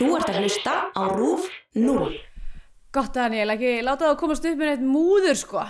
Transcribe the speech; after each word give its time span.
Þú 0.00 0.14
ert 0.16 0.30
að 0.32 0.36
hlusta 0.40 0.74
á 0.96 1.02
RÚF 1.12 1.48
0. 1.76 2.14
Gott 2.88 3.12
Daniel, 3.12 3.50
ekki 3.52 3.72
láta 3.84 4.06
það 4.06 4.12
að 4.14 4.20
komast 4.22 4.46
upp 4.48 4.54
með 4.56 4.70
eitt 4.72 4.84
múður 4.88 5.36
sko. 5.36 5.64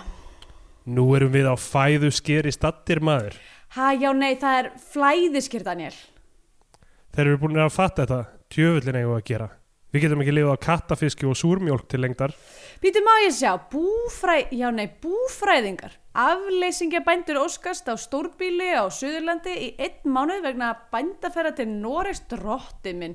Nú 0.86 1.06
erum 1.18 1.32
við 1.34 1.48
á 1.50 1.58
fæðu 1.58 2.12
skeri 2.14 2.52
stattir 2.54 3.00
maður. 3.02 3.34
Ha, 3.74 3.88
já, 3.98 4.06
nei, 4.14 4.36
það 4.38 4.58
er 4.60 4.68
flæðiskir 4.92 5.66
Daniel. 5.66 5.96
Þeir 7.10 7.24
eru 7.24 7.40
búin 7.42 7.58
að 7.58 7.74
fatta 7.74 8.06
þetta, 8.06 8.20
tjöfullin 8.54 9.00
eigum 9.00 9.16
við 9.16 9.18
að 9.18 9.26
gera. 9.32 9.50
Við 9.90 10.06
getum 10.06 10.22
ekki 10.22 10.36
lifað 10.36 10.54
á 10.54 10.64
kattafiski 10.68 11.26
og 11.26 11.38
súrmjólk 11.42 11.90
til 11.90 12.02
lengdar. 12.04 12.36
Býtu 12.78 13.02
má 13.02 13.16
ég 13.24 13.34
sjá, 13.34 13.56
búfræ, 13.74 14.44
já, 14.54 14.68
nei, 14.70 14.86
búfræðingar. 15.02 15.98
Afleysingja 16.10 17.04
bændur 17.06 17.38
óskast 17.38 17.86
á 17.86 17.94
stórbíli 17.94 18.72
á 18.74 18.82
Suðurlandi 18.90 19.52
í 19.54 19.68
einn 19.78 20.10
mánuð 20.10 20.42
vegna 20.48 20.72
bændaferða 20.90 21.52
til 21.60 21.68
Noregs 21.70 22.24
drotti 22.32 22.94
minn. 22.98 23.14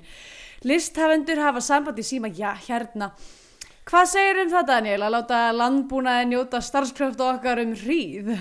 Listhafendur 0.64 1.42
hafa 1.44 1.60
samband 1.60 2.00
í 2.00 2.06
síma, 2.08 2.32
já, 2.32 2.54
hérna. 2.56 3.12
Hvað 3.86 4.08
segir 4.14 4.40
um 4.46 4.54
það, 4.54 4.70
Daniel, 4.72 5.04
að 5.04 5.16
láta 5.18 5.42
landbúnaði 5.54 6.32
njóta 6.32 6.64
starfskraftu 6.64 7.28
okkar 7.28 7.62
um 7.66 7.76
hríð? 7.76 8.32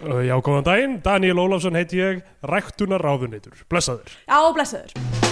Já, 0.00 0.36
góðan 0.36 0.68
daginn, 0.68 1.00
Daniel 1.04 1.40
Ólafsson 1.40 1.80
heiti 1.80 2.00
ég, 2.00 2.22
ræktunar 2.44 3.00
ráðuneytur. 3.00 3.64
Blessaður. 3.72 4.16
Já, 4.28 4.40
blessaður. 4.52 5.29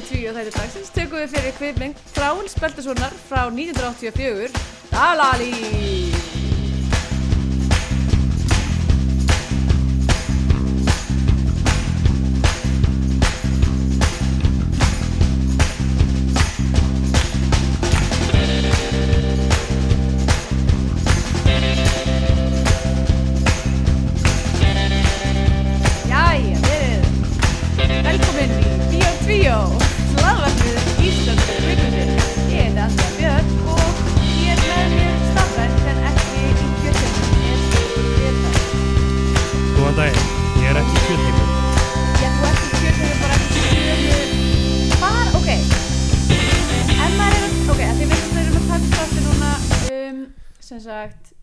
Í 0.00 0.02
Bíó 0.02 0.30
2 0.30 0.30
og 0.30 0.36
þetta 0.38 0.52
dagsins 0.56 0.92
tökum 0.94 1.20
við 1.20 1.34
fyrir 1.34 1.56
kvipmynd 1.58 2.00
Þráins 2.14 2.56
Beltasonar 2.56 3.16
frá 3.28 3.42
1984, 3.52 4.48
Dalali. 4.94 6.39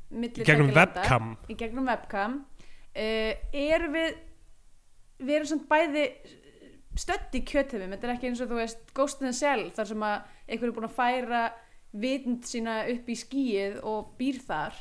Sagt, 0.09 0.17
milli 0.23 0.47
Gegnum 0.47 0.71
webcam. 0.75 1.37
Í 1.49 1.55
gegnum 1.59 1.87
webcam. 1.91 2.39
Uh, 2.97 3.33
erum 3.53 3.93
við, 3.93 4.15
við 5.19 5.35
erum 5.37 5.49
samt 5.51 5.67
bæði 5.69 6.07
stödd 6.97 7.35
í 7.37 7.43
kjöthefum, 7.45 7.91
þetta 7.93 8.07
er 8.07 8.13
ekki 8.15 8.29
eins 8.31 8.41
og 8.41 8.49
þú 8.49 8.57
veist 8.57 8.93
Ghost 8.97 9.21
in 9.21 9.27
the 9.29 9.33
Shell, 9.37 9.67
þar 9.75 9.85
sem 9.91 10.05
að 10.07 10.21
einhver 10.49 10.71
er 10.71 10.73
búin 10.73 10.87
að 10.87 10.95
færa 10.97 11.41
vitund 11.93 12.45
sína 12.49 12.79
upp 12.89 13.09
í 13.09 13.15
skíið 13.17 13.77
og 13.85 14.13
býr 14.17 14.39
þar 14.47 14.73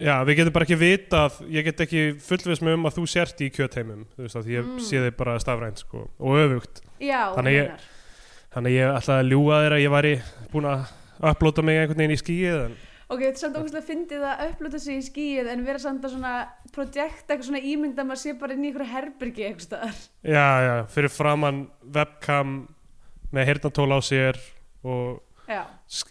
Já, 0.00 0.22
við 0.24 0.38
getum 0.38 0.54
bara 0.54 0.64
ekki 0.64 0.76
vitað, 0.80 1.34
ég 1.52 1.66
get 1.66 1.80
ekki 1.84 2.04
fullvis 2.24 2.62
með 2.64 2.78
um 2.78 2.86
að 2.88 2.94
þú 2.96 3.02
sért 3.12 3.42
í 3.44 3.50
kjötheimum, 3.52 4.06
þú 4.14 4.22
veist 4.24 4.38
að 4.38 4.46
ég 4.54 4.64
Mm. 4.64 4.78
sé 4.80 5.02
þig 5.04 5.16
bara 5.18 5.34
stafrænt 5.42 5.82
sko, 5.82 6.06
og 6.18 6.38
öfugt. 6.40 6.80
Já, 6.98 7.34
Þannig 7.36 7.58
ég-. 7.58 7.84
Þannig 8.54 8.72
ég 8.72 8.94
ætla 8.96 9.18
að 9.20 9.28
ljúga 9.34 9.58
þér 9.66 9.74
að 9.76 9.82
ég 9.84 9.92
væri 9.92 10.14
búin 10.54 10.68
að 10.70 10.86
upplóta 11.28 11.62
mig 11.62 11.76
einhvern 11.76 11.98
veginn 12.00 12.16
í 12.16 12.22
skíið, 12.22 12.56
en 12.70 12.76
Ok, 13.06 13.20
þetta 13.22 13.36
er 13.36 13.42
samt 13.44 13.56
ógæslega 13.60 13.86
fyndið 13.86 14.22
að 14.26 14.40
upplota 14.50 14.78
sig 14.82 14.96
í 14.98 15.04
skíið 15.06 15.50
en 15.52 15.60
vera 15.66 15.78
samt 15.78 16.02
að 16.04 16.16
svona 16.16 16.32
projekta 16.74 17.34
eitthvað 17.34 17.46
svona 17.52 17.60
ímynd 17.62 18.00
að 18.02 18.08
maður 18.08 18.22
sé 18.24 18.32
bara 18.40 18.56
inn 18.56 18.64
í 18.64 18.70
einhverju 18.72 18.90
herbergi 18.90 19.44
eitthvað 19.46 19.66
staðar. 19.68 20.00
já, 20.26 20.46
já, 20.66 20.72
fyrir 20.90 21.12
framann 21.14 21.60
webcam 21.94 22.56
með 23.36 23.46
heyrnatól 23.52 23.86
á 23.94 23.98
sér 24.02 24.40
og 24.82 25.22
Já, 25.46 25.62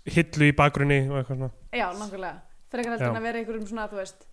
hillu 0.07 0.47
í 0.47 0.55
bakgrunni 0.55 1.01
og 1.09 1.17
eitthvað 1.19 1.41
svona. 1.41 1.51
já, 1.75 1.87
nákvæmlega. 1.99 2.37
Heldur 2.75 3.03
Já. 3.03 3.09
en 3.09 3.19
að 3.19 3.25
vera 3.27 3.39
einhverjum 3.41 3.67
svona, 3.67 3.87
þú 3.91 3.99
veist. 3.99 4.25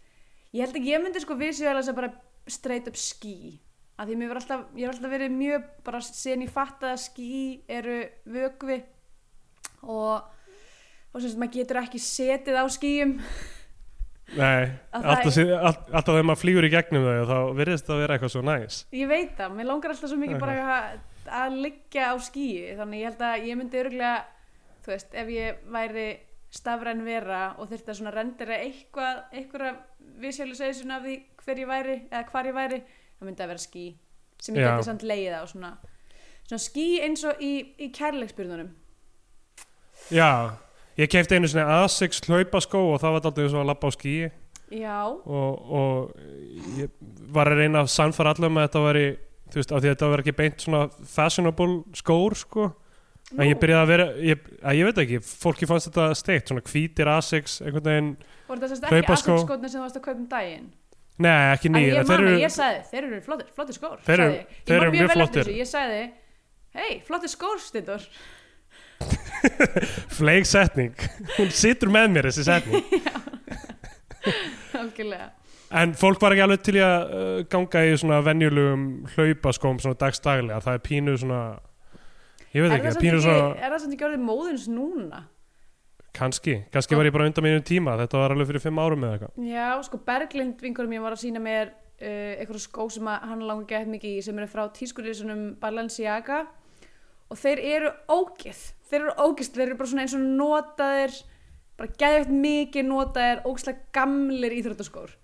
Ég 0.53 0.63
held 0.65 0.77
ekki, 0.79 0.91
ég 0.93 1.03
myndi 1.03 1.21
sko 1.23 1.35
visuála 1.39 1.81
þess 1.81 1.91
að 1.93 1.99
bara 1.99 2.13
straight 2.51 2.89
up 2.91 2.99
skí. 2.99 3.59
Af 3.99 4.07
því 4.09 4.17
mér 4.19 4.31
var 4.33 4.41
alltaf, 4.41 4.63
ég 4.79 4.87
har 4.87 4.95
alltaf 4.95 5.13
verið 5.13 5.35
mjög 5.35 5.67
bara 5.87 6.01
sen 6.07 6.43
ég 6.43 6.51
fatta 6.51 6.93
að 6.95 7.03
skí 7.09 7.29
eru 7.71 7.99
vögvi 8.27 8.79
og 9.83 10.23
og 11.13 11.21
sem 11.21 11.29
sagt 11.31 11.41
maður 11.43 11.59
getur 11.61 11.81
ekki 11.83 12.01
setið 12.03 12.57
á 12.61 12.65
skíum 12.73 13.17
Nei, 14.33 14.65
Að 14.97 15.03
það 15.03 15.11
alltaf, 15.13 15.37
er- 15.43 15.51
all, 15.59 15.77
alltaf 15.93 16.15
þegar 16.15 16.25
maður 16.25 16.41
flýgur 16.41 16.65
í 16.65 16.71
gegnum 16.73 17.03
þau 17.05 17.25
þá 17.29 17.39
virðist 17.59 17.85
það 17.89 17.95
að 17.95 18.01
vera 18.03 18.15
eitthvað 18.17 18.31
svo 18.33 18.43
næs. 18.49 18.77
Ég 18.97 19.09
veit 19.11 19.33
það, 19.37 19.51
mér 19.59 19.67
langar 19.69 19.93
alltaf 19.93 20.09
svo 20.09 20.17
mikið 20.23 20.39
bara 20.41 20.55
að, 20.77 21.03
að 21.43 21.57
liggja 21.67 22.07
á 22.09 22.15
skíi 22.25 22.63
þannig 22.79 23.03
ég 23.03 23.11
held 23.11 23.25
að 23.29 23.45
ég 23.51 23.59
myndi 23.61 23.81
örgulega 23.83 24.23
þú 24.87 24.93
veist, 24.95 25.13
ef 25.21 25.33
ég 25.35 25.61
væri 25.75 26.07
stafræn 26.53 27.05
vera 27.05 27.43
og 27.61 27.69
þurfti 27.69 27.93
að 27.93 27.99
svona 28.01 28.15
rendera 28.17 28.57
eitthvað, 28.65 29.21
einhverja 29.37 29.75
visualization 30.25 30.97
af 30.97 31.05
því 31.05 31.19
hver 31.45 31.61
ég 31.63 31.71
væri 31.75 31.99
eða 32.09 32.25
hvar 32.33 32.49
ég 32.49 32.57
væri, 32.57 32.81
þá 33.19 33.29
myndi 33.29 33.43
það 33.43 33.53
vera 33.53 33.65
skí 33.67 33.85
sem 34.43 34.57
ég 34.59 34.65
geti 34.71 34.89
samt 34.89 35.05
leið 35.13 35.37
á 35.37 35.43
svona, 35.53 35.75
svona 36.49 36.65
skí 36.71 36.89
eins 37.05 37.23
og 37.29 37.41
í, 37.45 37.53
í 37.85 37.93
kærleiksbyrðunum. 37.95 38.73
Já, 40.13 40.31
ég 41.03 41.11
kefti 41.13 41.37
einu 41.39 41.51
svona 41.51 41.81
Asics 41.83 42.23
hlaupaskó 42.29 42.81
og 42.95 43.01
það 43.03 43.15
var 43.17 43.21
alltaf 43.21 43.43
eins 43.45 43.57
og 43.57 43.63
að 43.65 43.71
lappa 43.73 43.91
á 43.91 43.93
skíi 43.97 44.31
Já, 44.73 44.99
og, 45.05 45.73
og 45.77 46.77
ég 46.81 46.89
var 47.35 47.51
að 47.53 47.59
reyna 47.61 47.83
að 47.85 47.91
sannfara 47.93 48.33
allar 48.33 48.49
með 48.53 48.63
að 48.63 48.69
þetta 48.71 48.85
væri, 48.87 49.03
þú 49.53 49.59
veist, 49.61 49.73
af 49.77 49.83
því 49.83 49.89
að 49.91 49.93
þetta 49.97 50.09
var 50.15 50.23
ekki 50.23 50.35
beint 50.39 50.65
svona 50.65 50.81
fashionable 51.13 51.75
skór, 51.99 52.37
sko. 52.41 52.71
En 53.37 53.43
ég 53.51 53.59
byrjaði 53.61 53.83
að 53.85 53.91
vera, 53.93 54.07
ég, 54.25 54.47
að 54.65 54.79
ég 54.81 54.89
veit 54.89 55.01
ekki, 55.05 55.21
fólki 55.45 55.69
fannst 55.69 55.91
þetta 55.91 56.07
steikt, 56.17 56.49
svona 56.49 56.65
hvítir 56.71 57.11
Asics, 57.13 57.59
einhvern 57.65 57.85
veginn, 57.91 58.09
voru 58.49 58.65
það 58.65 58.73
sérst 58.73 58.87
ekki 58.89 58.97
hlaupaskó. 58.97 59.37
aðsakskotni 59.37 59.71
sem 59.73 59.79
þú 59.79 59.85
varst 59.85 60.01
að 60.01 60.05
kaupa 60.09 60.19
um 60.23 60.27
daginn 60.33 60.67
nei, 61.23 61.37
ekki 61.53 61.69
En 61.69 61.77
nýr, 61.77 61.87
ég 61.87 61.95
þeir 61.95 62.09
man 62.09 62.17
að 62.17 62.27
eru, 62.33 62.41
ég 62.43 62.53
sagði, 62.57 62.83
þeir 62.91 63.07
eru 63.11 63.21
flottir, 63.29 63.51
flottir 63.57 63.77
skór 63.77 64.01
Þeir 64.09 64.23
eru- 64.25 64.93
mjög 64.97 65.13
flottir. 65.19 65.51
Ég 65.61 65.69
sagði, 65.69 66.03
hei, 66.81 66.93
flottir 67.07 67.33
skór 67.33 67.61
Steindór 67.61 68.09
fleik 70.19 70.49
setning, 70.49 70.95
hún 71.39 71.53
situr 71.55 71.93
með 71.93 72.09
mér 72.15 72.31
þessi 72.31 72.47
setning. 72.47 72.85
Algjörlega. 74.83 75.31
En 75.73 75.95
fólk 75.97 76.21
var 76.21 76.35
ekki 76.35 76.45
alveg 76.45 76.65
til 76.67 76.79
að 76.85 77.13
uh, 77.17 77.37
ganga 77.53 77.83
í 77.89 77.93
svona 77.97 78.19
venjulegum 78.25 78.87
hlaupaskóm 79.15 79.79
svona 79.81 79.99
dagstaglega, 80.01 80.61
það 80.65 80.79
er 80.79 80.83
pínu 80.85 81.15
svona, 81.21 81.43
ég 82.53 82.67
veit 82.67 82.75
Er 82.75 82.79
ekki, 82.79 82.97
pínu 83.07 83.17
ekki, 83.19 83.27
svona, 83.27 83.53
er 83.57 83.73
það 83.73 83.85
samt 83.87 83.97
ekki 83.97 84.09
orðið 84.11 84.27
móðins 84.27 84.67
núna? 84.73 85.23
kannski, 86.13 86.59
kannski 86.73 86.97
var 86.97 87.09
ég 87.09 87.15
bara 87.15 87.27
undan 87.29 87.45
mínum 87.45 87.63
tíma, 87.65 87.97
þetta 88.03 88.21
var 88.21 88.35
alveg 88.35 88.51
fyrir 88.51 88.65
fimm 88.67 88.81
árum 88.83 89.07
eða 89.07 89.17
eitthvað. 89.17 89.47
Já, 89.49 89.69
sko 89.87 90.01
Berglind 90.07 90.65
vingurum 90.65 90.93
ég 90.93 91.05
var 91.05 91.17
að 91.17 91.23
sína 91.25 91.43
mér 91.43 91.73
uh, 91.73 92.33
eitthvað 92.37 92.65
skó 92.67 92.89
sem 92.93 93.09
hann 93.13 93.47
langar 93.49 93.71
gett 93.73 93.93
mikið 93.93 94.19
í 94.19 94.25
sem 94.27 94.39
eru 94.39 94.51
frá 94.53 94.67
tískurísunum 94.77 95.47
Balenciaga. 95.63 96.45
Og 97.33 97.41
þeir 97.41 97.63
eru 97.65 97.93
ógeð 98.13 98.61
þeir 98.93 99.01
eru 99.07 99.15
ógeð, 99.25 99.51
þeir 99.57 99.65
eru 99.67 99.79
bara 99.81 99.91
svona 99.93 100.05
eins 100.07 100.15
og 100.19 100.27
notaðir 100.43 101.17
bara 101.81 101.97
geðvægt 102.03 102.37
mikið 102.45 102.87
notaðir 102.91 103.43
ógeðslega 103.49 103.89
gamlir 103.97 104.55
íþróttaskór. 104.61 105.17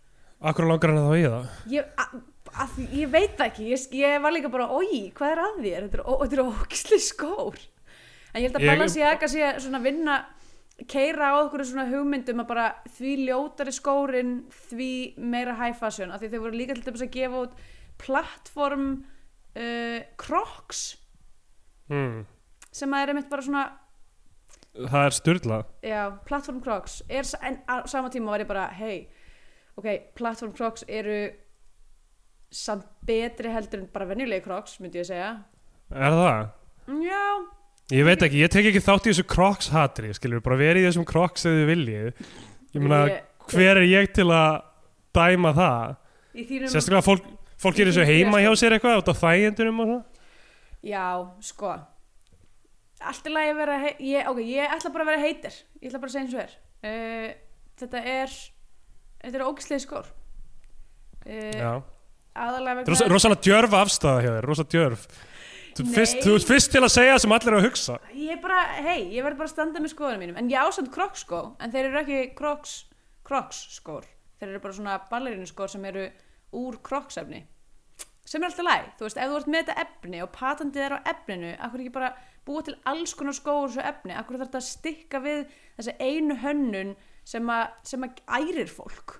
Akkur 0.49 0.69
langar 0.71 0.93
hann 0.95 1.01
að 1.03 1.09
þá 1.11 1.19
í 1.19 1.25
það? 1.29 1.47
ég, 1.75 1.93
að, 2.03 2.17
að, 2.65 2.77
ég 2.95 3.13
veit 3.13 3.35
það 3.37 3.47
ekki 3.51 3.69
ég, 3.73 3.87
ég 4.01 4.23
var 4.25 4.35
líka 4.35 4.51
bara, 4.53 4.69
oi, 4.73 5.09
hvað 5.19 5.35
er 5.35 5.43
að 5.45 5.61
þér? 5.65 5.87
Þetta 5.89 6.01
eru 6.01 6.29
eru 6.39 6.47
ógeðslega 6.55 7.05
skór. 7.05 7.61
En 8.33 8.43
ég 8.43 8.49
held 8.49 8.59
að 8.59 8.65
Ég- 8.67 8.73
Balenciaga 8.73 9.29
sé 9.31 9.49
svona 9.65 9.81
að 9.81 9.89
vinna 9.89 10.17
keira 10.87 11.33
á 11.35 11.43
okkur 11.43 11.65
svona 11.67 11.89
hugmyndum 11.91 12.43
að 12.45 12.51
bara 12.53 12.67
því 12.95 13.13
ljótari 13.27 13.73
skórin 13.75 14.33
því 14.69 14.91
meira 15.19 15.57
high 15.59 15.75
fashion. 15.75 16.13
Af 16.15 16.23
því 16.23 16.31
þeir 16.33 16.45
voru 16.45 16.61
líka 16.61 16.77
til 16.79 16.85
dæmis 16.87 17.03
að 17.03 17.15
gefa 17.17 17.41
út 17.49 17.63
plattform 17.99 18.85
uh, 19.59 20.01
crocs. 20.21 20.85
Hmm. 21.91 22.23
Sem 22.79 22.95
að 22.97 23.05
er 23.07 23.13
einmitt 23.15 23.31
bara 23.33 23.45
svona 23.47 23.67
Það 24.79 25.05
er 25.09 25.15
styrla. 25.17 25.57
já, 25.83 26.03
plattform 26.29 26.61
crocs 26.63 27.01
er, 27.11 27.27
en 27.43 27.57
á 27.67 27.83
sama 27.91 28.11
tíma 28.15 28.31
var 28.31 28.45
ég 28.45 28.49
bara 28.51 28.69
hei, 28.79 29.09
ok, 29.79 29.89
plattform 30.19 30.53
crocs 30.55 30.85
eru 30.87 31.19
samt 32.55 32.87
betri 33.09 33.51
heldur 33.53 33.83
en 33.83 33.89
bara 33.93 34.07
venjulegi 34.09 34.45
crocs 34.47 34.79
myndi 34.81 35.01
ég 35.03 35.09
segja 35.09 35.33
Er 35.91 36.15
það? 36.15 36.51
já, 37.05 37.25
Ég 37.89 38.05
veit 38.05 38.21
ekki, 38.21 38.43
ég 38.45 38.51
tek 38.53 38.67
ekki 38.69 38.83
þátt 38.85 39.07
í 39.09 39.13
þessu 39.15 39.23
Crocs 39.33 39.71
hatri, 39.73 40.11
skilur, 40.13 40.43
bara 40.45 40.59
verið 40.61 40.83
í 40.83 40.89
þessum 40.91 41.07
Crocs 41.09 41.47
eða 41.49 41.63
viljið. 41.71 42.19
Ég 42.77 42.83
meina, 42.85 42.99
hver 43.49 43.79
er 43.81 43.87
ég 43.89 44.11
til 44.13 44.27
að 44.29 44.59
dæma 45.17 45.55
það? 45.57 45.95
Sérstaklega 46.69 47.01
fólk, 47.07 47.25
fólk 47.57 47.79
gerir 47.79 47.95
þessu 47.97 48.05
heima 48.11 48.43
hjá 48.45 48.51
sér 48.61 48.77
eitthvað 48.77 49.01
út 49.01 49.09
á 49.09 49.15
þægjendunum 49.23 49.81
og 49.81 49.89
svona. 49.89 50.29
Já, 50.85 51.07
sko 51.49 51.73
Allt 53.07 53.27
í 53.29 53.33
lagi 53.33 53.53
að 53.53 53.61
vera 53.61 53.77
ég, 54.03 54.27
ok, 54.31 54.39
ég 54.43 54.73
ætla 54.75 54.91
bara 54.95 55.05
að 55.07 55.11
vera 55.13 55.23
heitir 55.23 55.55
Ég 55.79 55.91
ætla 55.91 56.01
bara 56.03 56.11
að 56.11 56.15
segja 56.17 56.25
eins 56.27 56.35
og 56.35 56.43
er. 56.43 56.57
Uh, 56.83 57.29
Þetta 57.79 58.01
er 58.03 58.33
Þetta 59.23 59.39
er 59.39 59.47
ógislega 59.47 59.85
skór 59.85 60.09
uh. 61.27 61.79
Aðalega 62.39 62.83
Þetta 62.83 62.91
er 62.91 62.93
rosa- 62.95 63.09
rosalega 63.13 63.43
djörf 63.47 63.75
afstæða 63.75 64.23
hjá 64.23 64.31
þér, 64.31 64.47
rosa 64.47 64.65
djörf. 64.65 65.07
Þú 65.79 65.85
Nei. 65.87 65.93
fyrst, 65.95 66.21
þú 66.25 66.35
ert 66.35 66.47
fyrst 66.49 66.71
til 66.75 66.83
að 66.83 66.93
segja 66.95 67.19
sem 67.23 67.33
allir 67.35 67.53
eru 67.53 67.59
að 67.61 67.67
hugsa. 67.69 67.97
Ég 68.15 68.31
er 68.35 68.41
bara, 68.43 68.61
hei, 68.83 69.01
ég 69.15 69.23
verð 69.27 69.39
bara 69.39 69.49
að 69.49 69.53
standa 69.53 69.83
með 69.83 69.93
skoðunum 69.95 70.23
mínum. 70.25 70.39
En 70.39 70.51
ég 70.51 70.59
ásand 70.59 70.91
kroks 70.95 71.23
skó 71.27 71.41
En 71.63 71.71
þeir 71.75 71.89
eru 71.91 72.01
ekki 72.03 72.21
kroks, 72.39 72.73
kroks 73.27 73.61
skór 73.77 74.07
Þeir 74.39 74.53
eru 74.53 74.63
bara 74.63 74.75
svona 74.79 74.97
ballerinu 75.11 75.47
skór 75.51 75.71
sem 75.71 75.85
eru 75.91 76.09
úr 76.59 76.79
kroksefni 76.83 77.45
Sem 78.29 78.43
er 78.43 78.51
alltaf 78.51 78.67
læg 78.67 78.89
Þú 78.99 79.07
veist, 79.07 79.19
ef 79.19 79.31
þú 79.31 79.39
ert 79.41 79.51
með 79.55 79.65
þetta 79.67 79.85
efni 79.85 80.23
og 80.23 80.31
patentið 80.35 80.85
er 80.87 80.95
á 80.95 80.99
efninu 81.15 81.53
Akkur 81.59 81.83
ekki 81.85 81.95
bara 81.95 82.11
búa 82.49 82.65
til 82.67 82.75
alls 82.89 83.15
konar 83.19 83.37
úr 83.39 83.69
þessu 83.69 83.85
efni? 83.93 84.17
Akkur 84.17 84.39
þarf 84.41 84.49
þetta 84.49 84.63
að 84.63 84.69
stikka 84.73 85.21
við 85.25 85.45
þessi 85.79 85.95
einu 86.01 86.39
hönnun 86.43 86.95
sem 87.29 87.53
að, 87.53 87.67
sem 87.87 88.09
að 88.09 88.23
ærir 88.41 88.73
fólk? 88.73 89.19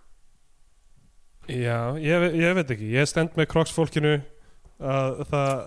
Já, 1.49 1.97
ég, 1.97 2.27
ég 2.37 2.57
veit 2.59 2.75
ekki, 2.75 2.91
ég 2.93 3.09
stend 3.09 3.37
með 3.39 3.49
kroksfólkinu 3.55 4.19
að 4.79 5.23
það, 5.31 5.63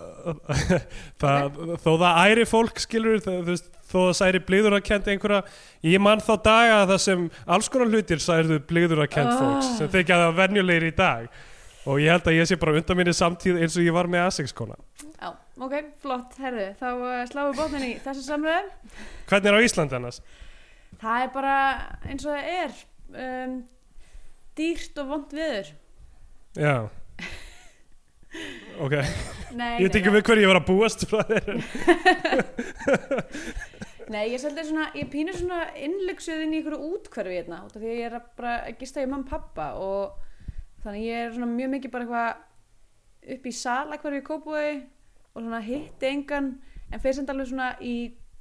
það 1.22 1.56
þó 1.82 1.90
það 2.00 2.20
æri 2.22 2.44
fólk 2.48 2.78
skilur 2.80 3.18
það, 3.24 3.40
veist, 3.50 3.66
þó 3.90 3.96
það 4.06 4.14
særi 4.20 4.40
blíður 4.46 4.76
að 4.78 4.84
kenda 4.86 5.12
einhverja, 5.12 5.40
ég 5.84 6.00
man 6.00 6.22
þá 6.24 6.30
daga 6.46 6.78
það 6.92 7.00
sem 7.04 7.26
alls 7.56 7.68
konar 7.74 7.90
hlutir 7.92 8.22
særðu 8.24 8.60
blíður 8.70 9.02
að 9.04 9.10
kenda 9.16 9.34
Ah. 9.34 9.42
fólks 9.42 9.72
sem 9.80 9.90
þykja 9.92 10.20
það 10.22 10.38
venjulegir 10.38 10.86
í 10.88 10.94
dag. 11.02 11.26
Og 11.82 11.98
ég 11.98 12.14
held 12.14 12.30
að 12.30 12.38
ég 12.38 12.46
sé 12.46 12.56
bara 12.62 12.76
undan 12.78 12.96
minni 13.00 13.12
samtíð 13.18 13.58
eins 13.58 13.74
og 13.76 13.82
ég 13.82 13.94
var 13.96 14.06
með 14.06 14.28
Asics-kona. 14.28 14.76
Já, 15.18 15.32
ok, 15.60 15.74
flott, 16.00 16.32
herðu 16.40 16.68
Þá 16.80 16.86
uh, 16.92 17.26
sláum 17.28 17.50
við 17.50 17.58
bótnin 17.60 17.88
í 17.90 17.92
þessu 18.04 18.22
samröðum 18.24 18.68
Hvernig 19.28 19.48
er 19.50 19.56
á 19.58 19.64
Íslandi 19.66 19.94
annars? 19.98 20.18
Það 21.02 21.16
er 21.26 21.30
bara 21.34 21.56
eins 22.08 22.24
og 22.26 22.32
það 22.32 22.42
er 22.56 22.70
um, 23.26 23.52
Dýrt 24.58 24.94
og 25.02 25.06
vond 25.12 25.30
viður 25.36 25.68
Já. 26.56 26.76
Ok, 28.82 28.94
Nei, 29.52 29.74
ég 29.76 29.84
veit 29.84 29.96
ekki 29.98 30.12
við 30.14 30.22
hverju 30.24 30.44
ég 30.46 30.48
var 30.48 30.60
að 30.62 30.70
búast 30.70 31.02
frá 31.10 31.20
þér 31.28 31.46
Nei, 34.12 34.24
ég 34.32 34.38
svolítið 34.40 34.70
svona, 34.70 34.86
ég 34.96 35.06
pínur 35.12 35.36
svona 35.36 35.60
innlegsuð 35.78 36.40
inn 36.46 36.54
í 36.56 36.58
ykkur 36.62 36.76
útkverfi 36.78 37.36
hérna 37.38 37.58
út 37.66 37.74
af 37.76 37.80
því 37.82 37.90
að 37.92 38.00
ég 38.00 38.06
er 38.08 38.14
bara 38.40 38.54
að 38.66 38.78
gista 38.80 39.04
í 39.04 39.08
mamma 39.08 39.24
og 39.24 39.30
pappa 39.30 39.66
og 39.80 40.02
þannig 40.82 41.02
ég 41.06 41.16
er 41.26 41.30
svona 41.36 41.50
mjög 41.52 41.70
mikið 41.76 41.90
bara 41.92 42.04
eitthvað 42.08 42.32
upp 43.36 43.44
í 43.46 43.52
sala 43.54 43.98
hverfi 44.02 44.18
í 44.22 44.26
Kópúi 44.26 44.68
og 45.32 45.42
svona 45.42 45.62
hitti 45.64 46.10
engan 46.10 46.52
en 46.92 47.00
fyrir 47.00 47.18
sem 47.18 47.32
alveg 47.32 47.50
svona 47.50 47.72
í 47.80 47.96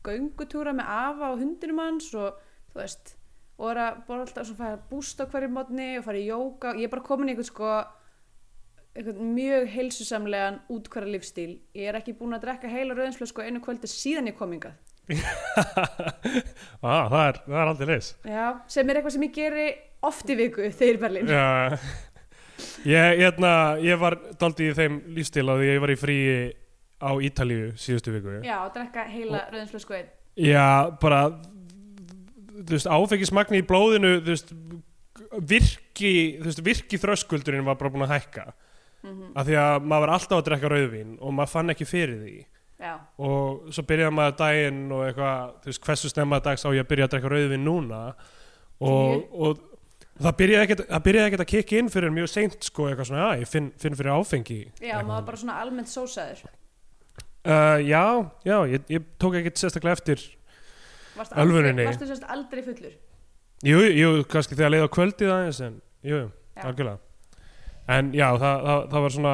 göngutúra 0.06 0.74
með 0.76 0.92
afa 0.92 1.32
og 1.32 1.42
hundinum 1.42 1.82
hans 1.84 2.12
og 2.18 2.38
þú 2.74 2.82
veist 2.82 3.16
og 3.62 3.72
er 3.72 3.82
að 3.84 3.98
bara 4.08 4.26
alltaf 4.26 4.48
svo 4.48 4.58
fæða 4.58 4.78
búst 4.90 5.22
á 5.22 5.26
hverju 5.30 5.52
mótni 5.54 5.90
og 6.00 6.06
fara 6.08 6.22
í 6.22 6.30
jóka 6.30 6.74
og 6.74 6.80
ég 6.82 6.90
er 6.90 6.94
bara 6.94 7.06
komin 7.06 7.30
í 7.30 7.36
eitthvað 7.36 7.52
sko 7.52 7.74
eitthvað 8.92 9.20
mjög 9.24 9.68
heilsusamlegan 9.72 10.58
útkværa 10.72 11.08
lífstíl. 11.08 11.62
Ég 11.78 11.88
er 11.88 11.98
ekki 12.00 12.16
búin 12.18 12.36
að 12.36 12.48
drekka 12.48 12.72
heila 12.72 12.96
rauðinsflösku 12.98 13.40
á 13.40 13.48
einu 13.48 13.62
kvöldi 13.64 13.88
síðan 13.88 14.28
ég 14.32 14.40
kom 14.40 14.56
hingað. 14.56 14.80
Ah, 16.82 17.06
það, 17.10 17.24
er, 17.28 17.38
er 17.50 17.68
aldrei 17.68 17.88
leis 17.90 18.08
Já, 18.26 18.46
sem 18.72 18.90
er 18.90 18.98
eitthvað 18.98 19.14
sem 19.16 19.24
ég 19.26 19.34
geri 19.36 19.66
oft 20.08 20.30
í 20.32 20.36
viku 20.38 20.64
þegar 20.70 20.88
ég 20.88 20.94
er 20.96 21.00
Berlín. 21.02 21.30
Já, 21.30 21.46
ég, 22.90 23.20
hérna, 23.22 23.52
ég 23.82 24.00
var 24.02 24.18
daldi 24.42 24.70
í 24.70 24.76
þeim 24.78 25.00
lífstil 25.18 25.46
að 25.52 25.66
ég 25.68 25.82
var 25.84 25.94
í 25.94 25.98
fríi 26.00 26.36
á 27.02 27.12
Ítalíu 27.18 27.72
síðustu 27.82 28.14
viku 28.14 28.40
Já, 28.46 28.58
að 28.62 28.74
drekka 28.78 29.08
heila 29.10 29.46
rauðinsflösku 29.50 29.98
einn. 29.98 30.12
Já, 30.40 30.92
bara 31.02 31.24
þú 32.62 32.76
veist, 32.76 32.90
áfengismagni 32.90 33.62
í 33.62 33.68
blóðinu 33.68 34.20
þú 34.22 34.32
veist, 34.32 34.54
virki 35.32 36.14
þú 36.40 36.50
veist, 36.50 36.64
virki 36.66 37.00
þröskuldurinn 37.02 37.66
var 37.68 37.80
bara 37.80 37.94
búin 37.94 38.08
að 38.08 38.16
hækka. 38.20 38.52
Mm 39.02 39.32
af 39.34 39.48
því 39.48 39.56
að 39.58 39.86
maður 39.90 40.04
var 40.06 40.14
alltaf 40.16 40.38
að 40.38 40.48
drekka 40.48 40.70
rauðvín 40.70 41.14
og 41.20 41.34
maður 41.34 41.52
fann 41.56 41.74
ekki 41.74 41.88
fyrir 41.90 42.20
því. 42.22 42.38
Já, 42.82 42.94
og 43.22 43.74
svo 43.74 43.84
byrjaði 43.86 44.14
maður 44.18 44.38
daginn 44.40 44.80
og 44.94 45.04
eitthvað, 45.06 45.52
þú 45.62 45.70
veist, 45.70 45.82
hversu 45.86 46.10
snemma 46.10 46.40
dags 46.42 46.66
á 46.66 46.70
ég 46.74 46.86
að 46.86 46.90
byrja 46.90 47.08
að 47.08 47.12
drekka 47.16 47.32
rauðvín 47.34 47.66
núna. 47.66 48.00
Og, 48.82 49.26
og 49.34 49.60
það 50.22 50.38
byrjaði 50.40 51.26
ekkert 51.28 51.44
að 51.46 51.52
kikka 51.52 51.78
inn 51.78 51.92
fyrir 51.94 52.14
mjög 52.14 52.32
seint 52.32 52.58
sko, 52.66 52.88
eitthvað 52.90 53.12
svona, 53.12 53.28
já, 53.28 53.44
ég 53.44 53.52
finn, 53.52 53.70
finn 53.82 53.98
fyrir 53.98 54.16
áfengi. 54.16 54.60
Já, 54.82 54.96
maður 55.02 55.14
var 55.14 55.28
bara 55.30 55.42
svona 55.44 55.60
almennt 55.62 55.94
sósaður. 55.94 56.42
Uh, 57.46 57.80
Já, 57.86 58.04
já, 58.46 58.58
ég, 58.72 58.84
ég 58.92 59.06
tók 59.22 59.36
ekkert 59.40 59.58
sérstaklega 59.62 59.98
eftir 60.00 60.22
Varst 61.18 61.34
Ölvuninni. 61.38 61.86
Varstu 61.86 62.08
sérst 62.08 62.24
aldrei 62.32 62.64
fullur? 62.66 62.94
Jú, 63.68 63.80
jú, 63.94 64.12
kannski 64.32 64.56
þegar 64.58 64.72
leið 64.74 64.86
á 64.88 64.96
kvöldið 64.96 65.32
aðeins 65.36 65.60
en, 65.68 65.76
jú, 66.08 66.22
jú, 66.24 66.30
Já. 66.58 66.64
algjörlega 66.70 66.98
En 67.92 68.14
já, 68.16 68.28
það, 68.40 68.64
það, 68.66 68.80
það 68.94 69.04
var 69.06 69.14
svona 69.18 69.34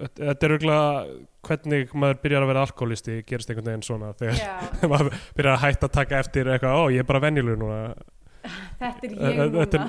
þetta 0.00 0.46
er 0.46 0.54
auðvitað 0.54 1.10
hvernig 1.48 1.92
maður 1.96 2.18
byrjar 2.22 2.44
að 2.44 2.50
vera 2.52 2.62
alkoholisti 2.66 3.16
gerist 3.28 3.50
einhvern 3.52 3.68
veginn 3.70 3.84
svona 3.84 4.12
þegar 4.20 4.38
maður 4.92 5.18
byrjar 5.36 5.56
að 5.56 5.62
hætta 5.64 5.88
að 5.90 5.94
taka 5.98 6.20
eftir 6.22 6.50
eitthvað, 6.54 6.76
ó, 6.78 6.82
ég 6.94 7.02
er 7.02 7.08
bara 7.10 7.22
venjulegur 7.26 7.60
núna 7.60 7.80
þetta 8.80 9.08
er 9.08 9.10
Eh, 9.10 9.18
ég 9.20 9.34
eh, 9.34 9.42
núna. 9.50 9.64
þetta 9.64 9.82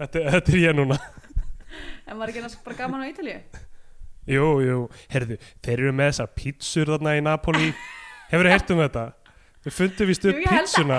þetta, 0.00 0.24
þetta 0.34 0.54
er 0.56 0.60
ég 0.64 0.74
núna 0.80 0.98
En 2.04 2.18
var 2.20 2.30
ekki 2.32 2.40
annars 2.42 2.56
bara 2.66 2.76
gaman 2.80 3.04
á 3.04 3.10
Ítalíu? 3.12 3.38
Jú, 4.24 4.46
jú, 4.64 4.78
heyrðu, 5.12 5.36
þeir 5.64 5.76
eru 5.82 5.92
með 5.92 6.10
þessar 6.12 6.32
pítsur 6.38 6.90
þarna 6.94 7.12
í 7.18 7.22
Napoli 7.24 7.70
Hefur 8.30 8.48
þið 8.48 8.54
heyrt 8.54 8.72
um 8.72 8.80
þetta? 8.80 9.04
Þau 9.64 9.72
fundu 9.78 10.06
víst 10.08 10.24
Jú, 10.24 10.32
upp 10.32 10.40
ég 10.40 10.50
held 10.50 10.60
að, 10.60 10.70
pítsuna 10.70 10.98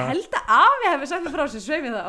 afi 0.59 0.89
hefði 0.91 1.09
sagt 1.09 1.25
mér 1.25 1.33
frá 1.35 1.45
sér 1.53 1.63
sveimið 1.65 1.97
þá. 1.97 2.05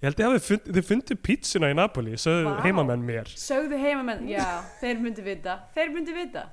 Ég 0.00 0.06
held 0.08 0.22
að 0.24 0.38
fund, 0.44 0.70
þið 0.76 0.88
fundu 0.88 1.16
pítsuna 1.28 1.70
í 1.72 1.76
Napoli 1.76 2.16
Sögðu 2.20 2.48
Vá. 2.48 2.62
heimamenn 2.64 3.04
mér 3.04 3.28
Sögðu 3.36 3.80
heimamenn, 3.80 4.26
já, 4.28 4.44
þeir 4.80 5.04
myndi 5.04 5.24
vita. 5.24 5.56
Þeir 5.76 5.92
myndi 5.94 6.16
vita. 6.16 6.46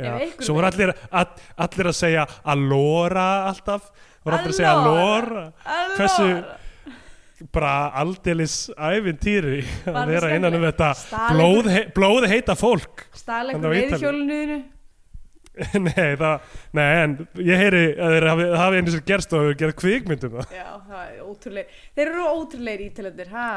Já. 0.00 0.14
Svo 0.40 0.56
voru 0.56 0.70
allir, 0.70 0.94
all, 1.12 1.28
allir 1.60 1.90
að 1.90 1.98
segja 1.98 2.22
Allora 2.48 3.26
alltaf 3.50 3.90
voru 4.22 4.38
allir 4.38 4.54
að 4.54 4.58
segja 4.58 4.72
Allora. 4.78 5.44
Allora. 5.66 6.58
Bara 7.52 7.90
aldeilis 8.02 8.56
ævintýri 8.76 9.62
Var 9.86 9.96
að 10.04 10.12
vera 10.14 10.30
innan 10.36 10.58
um 10.58 10.66
þetta 10.68 10.90
Stal 11.00 11.32
blóð, 11.32 11.70
fólk 12.60 13.06
Ítalíu. 13.72 13.72
veiðhjólunuðinu. 13.72 14.60
Nei, 15.84 16.14
það, 16.16 16.52
nei, 16.72 16.86
en 17.02 17.14
ég 17.44 17.58
heyri 17.60 17.80
að 18.00 18.14
þeir 18.14 18.26
hafi, 18.30 18.44
hafi 18.56 18.78
einu 18.78 18.92
sér 18.94 19.02
gerst 19.10 19.34
og 19.36 19.42
hefur 19.42 19.58
gerð 19.60 19.74
kvikmyndum 19.82 20.36
það 20.38 20.54
Já, 20.56 20.68
það 20.86 21.02
er 21.02 21.18
ótrúlega. 21.26 21.80
Þeir 21.92 22.06
eru 22.06 22.28
ótrúlegir 22.30 22.84
ítalendur, 22.86 23.32
ha? 23.34 23.48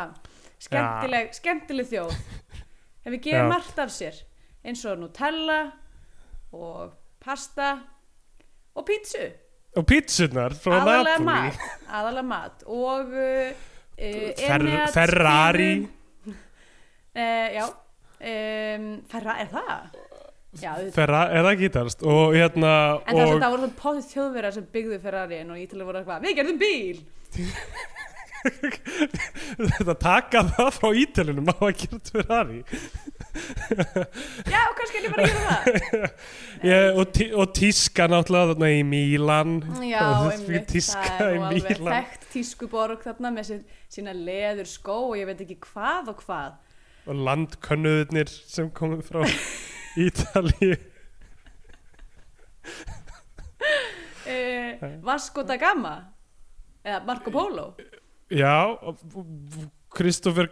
Skemmtileg, 0.66 1.30
skemmtileg 1.38 1.88
þjóð. 1.94 2.18
Hefur 3.06 3.22
gefið 3.28 3.40
Já. 3.40 3.48
margt 3.52 3.80
af 3.80 3.94
sér. 3.96 4.20
Eins 4.66 4.84
og 4.90 5.00
Nutella 5.00 5.60
og 6.56 6.96
pasta 7.24 7.72
og 8.76 8.88
pítsu. 8.90 9.30
Og 9.76 9.88
pítsunar 9.88 10.56
frá 10.58 10.82
Napoli. 10.82 11.16
Aðalega 11.88 12.28
mat. 12.28 12.68
Og 12.72 13.16
uh, 13.16 13.66
Fer, 13.96 14.60
Enea 14.60 14.88
Ferrari. 14.92 15.72
Uh, 16.26 17.48
já. 17.58 17.66
Um, 18.16 18.90
Ferrari, 19.12 19.46
er 19.46 19.52
það? 19.54 20.04
Já. 20.62 20.72
Ferra, 20.96 21.26
er 21.36 21.44
það 21.44 21.58
gítarst 21.66 22.04
og 22.08 22.36
hérna 22.36 22.72
En 23.04 23.18
það, 23.18 23.26
og, 23.26 23.42
það 23.42 23.50
voru 23.52 23.66
svona 23.66 23.80
potið 23.82 24.06
þjóðverðar 24.14 24.56
sem 24.56 24.68
byggðu 24.72 25.00
Ferrari 25.04 25.40
en 25.42 25.52
og 25.52 25.60
ítalið 25.60 25.90
voru 25.90 26.00
eitthvað, 26.00 26.24
við 26.24 26.38
gerðum 26.40 26.62
bíl 26.62 27.02
þetta 28.46 29.96
taka 30.02 30.42
það 30.52 30.70
frá 30.76 30.90
ítalunum 31.02 31.50
á 31.52 31.58
að 31.58 31.74
gera 31.82 32.00
Ferrari 32.12 32.60
Já, 33.36 34.62
kannski 34.78 35.00
ekki 35.02 35.12
bara 35.12 35.26
gera 35.28 35.42
það. 35.46 36.04
Ég, 36.70 36.86
og, 36.96 37.10
tí, 37.16 37.28
og 37.36 37.52
tíska 37.58 38.08
náttúrulega 38.12 38.54
þarna 38.54 38.70
í 38.72 38.84
Mílan 38.88 39.56
Já, 39.84 40.02
Og 40.06 40.30
einmitt, 40.32 40.72
það 40.88 41.26
er 41.26 41.48
alveg 41.50 41.82
þekkt 41.84 42.28
tískuborg 42.36 43.04
þarna 43.06 43.34
með 43.36 43.50
sín, 43.50 43.62
sína 43.92 44.16
leður 44.16 44.70
skó 44.70 44.98
og 45.10 45.18
ég 45.20 45.28
veit 45.30 45.44
ekki 45.46 45.58
hvað 45.68 46.14
og 46.14 46.24
hvað. 46.24 46.56
Og 47.06 47.22
landkönnuðurnir 47.28 48.32
sem 48.32 48.72
komið 48.76 49.04
frá 49.10 49.26
Ítalíu. 50.06 50.76
Uh, 54.26 55.02
Vasco 55.06 55.44
da 55.46 55.58
Gama? 55.62 55.96
Eða 56.86 57.04
Marco 57.06 57.32
Polo 57.34 57.70
já, 58.30 58.78
Kristoffer 59.96 60.50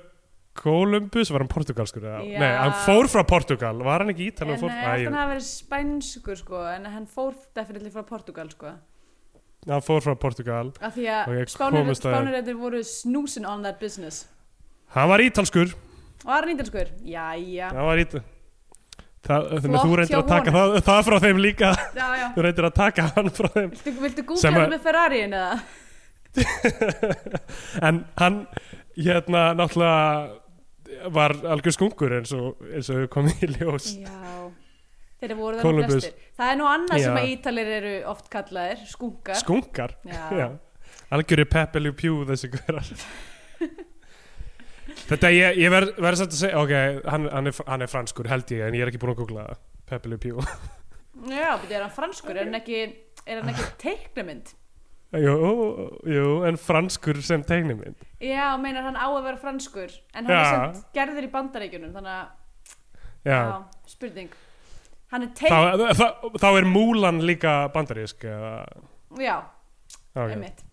Columbus, 0.54 1.32
var 1.34 1.42
hann 1.42 1.50
portugalskur? 1.50 2.04
Já. 2.06 2.20
Nei, 2.40 2.50
hann 2.62 2.74
fór 2.86 3.08
frá 3.10 3.24
Portugal, 3.26 3.80
var 3.84 4.04
hann 4.04 4.12
ekki 4.14 4.28
Ítalíu? 4.30 4.54
en 4.54 4.62
Fór, 4.62 4.70
hann 4.70 5.16
hafa 5.18 5.32
verið 5.34 5.48
spænskur 5.50 6.38
sko, 6.38 6.60
en 6.76 6.86
hann 6.94 7.08
fór 7.10 7.34
definitely 7.58 7.90
frá 7.90 8.04
Portugal 8.06 8.52
sko. 8.54 8.76
hann 9.68 9.82
fór 9.82 10.04
frá 10.06 10.14
Portugal 10.20 10.70
af 10.84 10.94
því 10.98 11.08
að 11.10 11.48
spánirreitir 11.50 12.58
voru 12.60 12.84
snoosin' 12.84 13.48
on 13.50 13.64
that 13.64 13.80
business 13.80 14.28
hann 14.94 15.10
var 15.10 15.20
ítalskur 15.24 15.74
Var 16.24 16.46
hann 16.46 16.54
ítalskur? 16.58 16.88
Jæja. 17.04 17.70
hann 17.74 17.86
var 17.90 17.98
ítal 18.04 18.22
það, 19.24 19.48
þannig 19.64 19.78
að 19.80 19.86
þú 19.88 19.96
reyndir 20.02 20.20
að 20.20 20.28
taka 20.30 20.52
það, 20.52 20.76
það 20.86 21.02
frá 21.08 21.18
þeim 21.26 21.40
líka 21.42 21.70
Já, 21.96 22.08
já. 22.20 22.28
þú 22.36 22.44
reyndir 22.46 22.68
að 22.70 22.76
taka 22.78 23.08
hann 23.16 23.30
frá 23.34 23.48
þeim 23.56 23.70
Viltu, 23.74 23.94
viltu 24.04 24.24
googla 24.28 24.42
Sem 24.44 24.54
að- 24.54 24.60
þetta 24.68 24.76
með 24.76 24.84
Ferrariin 24.86 25.34
eða? 25.40 25.64
en 27.88 28.04
hann 28.20 28.40
hérna 28.98 29.54
náttúrulega 29.58 31.10
var 31.14 31.36
algjör 31.56 31.76
skungur 31.76 32.14
eins 32.20 32.34
og, 32.38 32.60
eins 32.70 32.90
og 32.94 33.08
komið 33.14 33.46
í 33.48 33.50
ljós 33.56 33.90
Já. 34.02 34.52
Þeir 35.24 35.34
voru 35.40 35.56
það 35.56 35.64
nú 35.64 35.64
Columbus. 35.64 35.94
flestir. 35.94 36.32
Það 36.36 36.50
er 36.52 36.58
nú 36.60 36.66
annað 36.68 37.00
sem 37.00 37.14
Já. 37.16 37.22
að 37.22 37.30
ítalir 37.32 37.70
eru 37.78 37.92
oft 38.12 38.26
kallaðir, 38.34 38.82
skunkar. 38.92 39.40
skunkar 39.40 39.96
Já. 40.10 40.48
Algjör 41.14 41.44
er 41.44 41.50
Pepe 41.54 41.82
Le 41.82 41.94
Pew 41.96 42.24
þessi 42.28 42.50
hverjar 42.54 42.90
þetta 45.08 45.32
ég, 45.34 45.60
ég 45.64 45.72
verð 45.74 45.94
ver 46.04 46.18
samt 46.20 46.36
að 46.36 46.42
segja 46.42 46.60
ok, 46.60 46.74
hann, 47.08 47.28
hann, 47.32 47.50
er, 47.50 47.62
hann 47.70 47.86
er 47.86 47.92
franskur 47.92 48.30
held 48.32 48.52
ég 48.54 48.66
en 48.68 48.78
ég 48.78 48.86
er 48.86 48.92
ekki 48.92 49.02
búin 49.02 49.14
að 49.16 49.22
googla 49.24 49.48
Le 50.10 50.20
Pew 50.22 50.42
Já, 51.30 51.56
betur 51.62 51.78
er 51.78 51.86
hann 51.86 51.94
franskur, 51.94 52.36
er 52.36 52.50
hann 52.50 52.58
ekki, 52.60 52.82
ekki 53.24 53.68
teiknumynd? 53.84 54.54
Jú, 55.14 55.34
jú, 56.10 56.28
en 56.48 56.58
franskur 56.58 57.20
sem 57.26 57.44
tegnimynd 57.46 58.00
Já, 58.24 58.54
meinar 58.62 58.88
hann 58.88 58.98
á 58.98 59.06
að 59.06 59.24
vera 59.28 59.38
franskur, 59.42 59.92
en 60.16 60.26
hann 60.26 60.34
er 60.34 60.40
Já. 60.40 60.52
samt 60.56 60.96
gerður 60.96 61.28
í 61.28 61.32
bandaríkjunum, 61.34 61.92
þannig 61.94 62.14
að, 62.14 62.28
já, 63.28 63.38
já, 63.38 63.58
spurning. 63.94 64.30
Hann 65.14 65.26
er 65.28 65.34
teik, 65.38 65.52
Þá, 65.54 65.84
þá, 66.00 66.06
þá 66.42 66.48
er 66.58 66.68
Múlan 66.72 67.20
líka 67.28 67.56
bandarísk 67.76 68.24
eða, 68.26 68.54
já, 69.22 69.36
ok, 70.16 70.32
einmitt. 70.34 70.64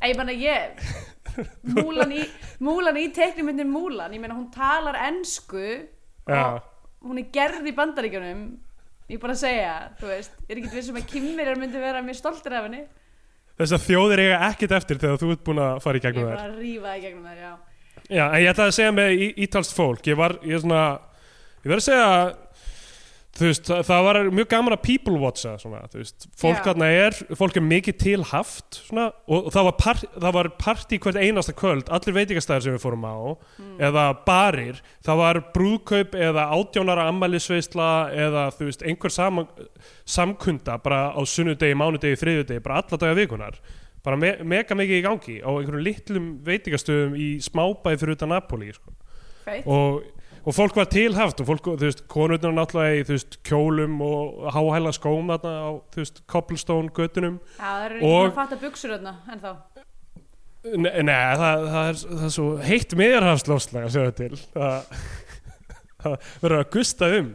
Ég 0.00 0.16
meina, 0.16 0.32
ég, 0.32 0.80
Múlan 1.76 2.14
í, 2.16 2.22
Múlan 2.64 2.96
í 3.02 3.08
teiknumyndin 3.12 3.68
Múlan, 3.68 4.14
ég 4.16 4.22
meina, 4.22 4.38
hún 4.38 4.48
talar 4.54 4.96
ensku 5.10 5.60
já, 5.60 6.40
og 6.56 7.10
hún 7.10 7.20
er 7.20 7.28
gerð 7.34 7.68
í 7.68 7.74
bandaríkjunum, 7.76 8.46
ég 9.10 9.18
er 9.18 9.22
bara 9.26 9.36
að 9.36 9.42
segja, 9.42 9.74
þú 10.00 10.08
veist, 10.14 10.40
ég 10.46 10.54
er 10.54 10.62
ekki 10.62 10.72
vissum 10.78 10.96
að 11.02 11.10
Kimmerir 11.12 11.60
myndi 11.60 11.82
vera 11.82 12.00
mjög 12.06 12.22
stoltir 12.22 12.56
af 12.56 12.70
henni. 12.70 12.86
Þess 13.60 13.76
að 13.76 13.84
þjóðir 13.88 14.22
eiga 14.24 14.38
ekkert 14.50 14.72
eftir 14.80 15.00
þegar 15.02 15.20
þú 15.20 15.30
ert 15.34 15.44
búin 15.48 15.60
að 15.64 15.80
fara 15.84 15.98
í 15.98 16.00
Ég 16.00 16.06
gegnum 16.08 16.28
þær 16.30 16.36
bara 16.36 16.48
að 16.50 16.58
rífa 16.64 16.94
í 16.96 17.02
gegnum 17.04 17.26
þær, 17.30 17.38
já. 17.44 17.52
Já, 18.10 18.24
en 18.26 18.40
ég 18.42 18.50
ætlaði 18.54 18.70
að 18.72 18.76
segja 18.80 18.92
með 18.96 19.10
í- 19.26 19.34
ítalskt 19.46 19.74
fólk 19.76 20.06
ég 20.10 20.16
var, 20.18 20.32
ég 20.42 20.56
er 20.58 20.62
svona 20.64 20.82
ég 21.60 21.68
verð 21.70 21.80
að 21.82 21.86
segja 21.90 22.08
þú 23.38 23.46
veist, 23.46 23.66
það, 23.68 23.80
það 23.86 24.04
var 24.06 24.18
mjög 24.34 24.48
gaman 24.50 24.74
að 24.74 24.82
people 24.86 25.18
watcha 25.22 25.52
svona, 25.60 25.80
þú 25.92 26.00
veist, 26.00 26.26
fólk 26.40 26.62
þarna 26.66 26.88
er 26.98 27.18
fólk 27.38 27.58
er 27.60 27.64
mikið 27.64 27.98
til 28.02 28.18
haft 28.30 28.80
svona, 28.88 29.06
og, 29.30 29.50
það 29.54 29.68
var, 29.68 29.76
par, 29.80 30.00
það 30.16 30.36
var 30.36 30.50
partí 30.60 30.98
hvert 31.02 31.20
einasta 31.20 31.54
kvöld 31.56 31.92
allir 31.94 32.16
veitingastæðir 32.18 32.66
sem 32.66 32.76
við 32.76 32.84
fórum 32.84 33.06
á 33.06 33.16
eða 33.90 34.06
barir, 34.26 34.80
það 35.06 35.22
var 35.22 35.42
brúðkaup 35.54 36.16
eða 36.18 36.48
átjónara 36.56 37.06
ammælisveisla 37.12 37.90
eða 38.26 38.48
þú 38.56 38.70
veist, 38.70 38.86
einhver 38.86 39.14
sam, 39.14 39.44
samkunda 40.04 40.80
bara 40.82 41.08
á 41.14 41.20
sunnudegi, 41.22 41.78
mánudegi, 41.78 42.18
þriðjudegi, 42.20 42.64
bara 42.66 42.82
alla 42.82 43.00
daga 43.00 43.20
vikunar 43.20 43.60
bara 44.04 44.16
me 44.16 44.32
mega 44.48 44.76
mikið 44.76 44.96
í 44.96 45.04
gangi 45.04 45.34
á 45.44 45.50
einhverjum 45.50 45.84
litlum 45.84 46.30
veitingastöðum 46.46 47.18
í 47.20 47.28
smábæði 47.44 48.00
fyrir 48.00 48.16
utan 48.16 48.32
Napoli 48.32 48.70
sko. 48.72 48.94
Og, 49.68 50.00
og 50.40 50.56
fólk 50.56 50.78
var 50.78 50.88
tilhaft 50.92 51.42
og 51.42 51.48
fólk, 51.50 51.70
þú 51.72 51.86
veist, 51.88 52.04
konurnar 52.10 52.54
náttúrulega 52.56 53.00
í 53.00 53.06
þú 53.08 53.16
veist, 53.16 53.38
kjólum 53.46 53.98
og 54.04 54.46
háhæla 54.56 54.92
skóm 54.96 55.32
þarna 55.32 55.54
á, 55.60 55.70
þú 55.92 56.02
veist, 56.02 56.22
cobblestone 56.30 56.92
göttunum 56.96 57.40
Já, 57.56 57.64
það 57.64 57.86
eru 57.88 58.00
ekki 58.00 58.14
að 58.28 58.38
fatta 58.38 58.60
buksur 58.64 58.94
þarna, 58.96 59.16
en 59.32 59.42
þá. 59.44 59.50
Nei, 60.70 60.92
nei 61.08 61.16
það, 61.40 61.66
það, 61.72 61.90
er, 61.90 62.00
það 62.04 62.24
er 62.28 62.32
svo 62.36 62.48
heitt 62.68 62.96
miðjarhafslófslag 63.00 63.88
að 63.88 63.94
segja 63.96 64.16
til 64.18 64.32
það, 64.40 65.04
það 66.04 66.32
verður 66.42 66.58
að 66.60 66.72
gusta 66.76 67.12
um 67.18 67.30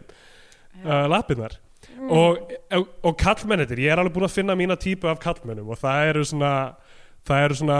uh, 0.85 1.05
lappirnar 1.09 1.61
Mm. 1.95 2.09
og, 2.11 2.51
og, 2.75 2.87
og 3.07 3.13
kallmennetir, 3.15 3.79
ég 3.85 3.93
er 3.93 3.99
alveg 4.01 4.17
búin 4.17 4.27
að 4.27 4.33
finna 4.35 4.55
mína 4.57 4.75
típu 4.75 5.07
af 5.07 5.21
kallmennum 5.23 5.69
og 5.71 5.77
það 5.79 6.09
eru 6.09 6.23
svona 6.27 6.51
það 7.25 7.43
eru 7.45 7.57
svona 7.61 7.77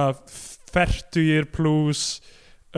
fertugir 0.72 1.48
pluss 1.52 2.22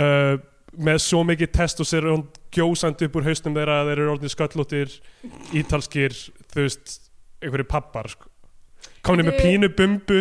uh, 0.01 0.39
með 0.77 1.00
svo 1.01 1.24
mikið 1.27 1.51
testosterón 1.57 2.25
gjósandi 2.53 3.07
upp 3.07 3.17
úr 3.19 3.27
haustum 3.27 3.55
þeirra 3.57 3.81
að 3.81 3.91
þeir 3.91 4.01
eru 4.01 4.13
orðin 4.13 4.34
sköllóttir 4.34 4.96
ítalskir, 5.57 6.15
þú 6.53 6.65
veist 6.65 6.98
einhverju 7.41 7.67
pappar 7.69 8.10
sko. 8.13 8.29
komni 9.05 9.25
með 9.25 9.39
pínu 9.41 9.69
bumbu 9.77 10.19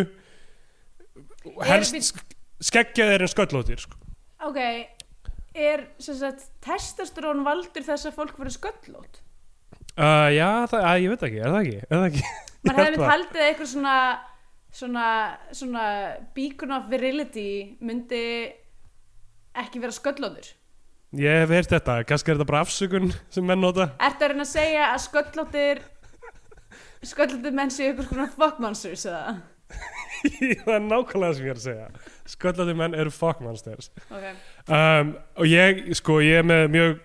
helst 1.67 2.23
skeggja 2.63 3.09
þeir 3.11 3.25
en 3.25 3.31
sköllóttir 3.31 3.83
sko. 3.83 3.99
Ok, 4.47 4.59
er 5.57 5.87
sagt 5.97 6.49
testosterón 6.65 7.45
valdur 7.45 7.85
þess 7.85 8.09
að 8.09 8.17
fólk 8.17 8.37
verður 8.37 8.57
sköllótt? 8.57 9.21
uh, 9.97 10.29
já, 10.33 10.49
það, 10.69 10.81
að, 10.81 11.03
ég 11.03 11.13
veit 11.13 11.27
ekki, 11.29 11.41
er 11.41 11.53
það 11.53 11.61
ekki, 11.61 11.77
er 11.85 11.95
það 11.95 12.09
ekki? 12.11 12.25
Man 12.67 12.73
Ég 12.73 12.81
held 12.81 12.87
hefði 12.89 13.03
það. 13.03 13.11
haldið 13.13 13.41
að 13.41 13.47
eitthvað 13.47 13.71
svona 13.71 13.97
svona, 14.77 15.37
svona 15.55 15.83
beacon 16.35 16.73
of 16.75 16.87
virility 16.91 17.49
myndi 17.81 18.23
ekki 19.63 19.81
vera 19.83 19.95
sköllóttur. 19.95 20.49
ég 21.17 21.43
hef 21.43 21.53
heyrt 21.55 21.75
þetta, 21.75 21.99
kannski 22.07 22.31
er 22.31 22.39
þetta 22.39 22.49
bara 22.51 22.63
afsökun 22.65 23.13
sem 23.33 23.45
menn 23.47 23.63
nota. 23.63 23.91
Ertu 24.03 24.27
að 24.27 24.33
reyna 24.33 24.47
að 24.47 24.53
segja 24.53 24.87
að 24.93 25.03
sköllóttir 25.05 25.83
sköllóttir 27.05 27.55
menn 27.55 27.71
séu 27.73 27.91
eitthvað 27.91 28.09
svona 28.11 28.27
fuck 28.33 28.59
monsters 28.63 29.05
eða? 29.07 29.37
það 30.63 30.73
er 30.73 30.83
nákvæmlega 30.85 31.35
sem 31.37 31.45
ég 31.45 31.53
er 31.53 31.59
að 31.59 31.65
segja. 31.65 31.87
Sköllandi 32.31 32.75
menn 32.77 32.95
eru 32.97 33.11
fuck 33.13 33.41
monsters 33.43 33.91
Ok, 34.07 34.25
um, 34.71 35.13
og 35.37 35.47
ég, 35.51 35.83
sko, 35.99 36.19
ég 36.23 36.41
er 36.41 36.47
með 36.47 36.65
mjög 36.73 36.97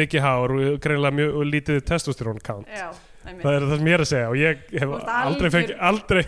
mikið 0.00 0.24
hár 0.24 0.54
og 0.54 0.80
greinilega 0.84 1.16
mjög 1.16 1.38
og 1.40 1.50
lítið 1.50 1.82
testosterone 1.88 2.42
count. 2.44 2.68
Já, 2.70 2.90
það 3.24 3.50
er 3.52 3.66
það 3.66 3.74
sem 3.76 3.90
ég 3.90 3.96
er 3.96 4.04
að 4.04 4.10
segja 4.12 4.28
og 4.30 4.38
ég 4.40 4.66
hef 4.76 4.94
aldrei 5.16 5.50
fengið, 5.56 5.78
aldrei 5.90 6.22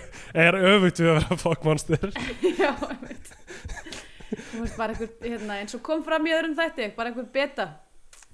er 0.46 0.60
öfugt 0.72 1.02
við 1.02 1.12
að 1.12 1.20
vera 1.20 1.40
fuck 1.44 1.68
monster 1.68 2.10
Já, 2.62 2.72
einmitt. 2.88 3.34
Þú 4.28 4.62
veist 4.62 4.76
bara 4.76 4.94
einhver, 4.94 5.12
hérna, 5.24 5.60
eins 5.62 5.76
og 5.76 5.82
kom 5.84 6.02
fram 6.06 6.26
í 6.28 6.34
öðrum 6.36 6.56
þætti, 6.58 6.90
bara 6.96 7.12
einhver 7.12 7.28
beta. 7.32 7.68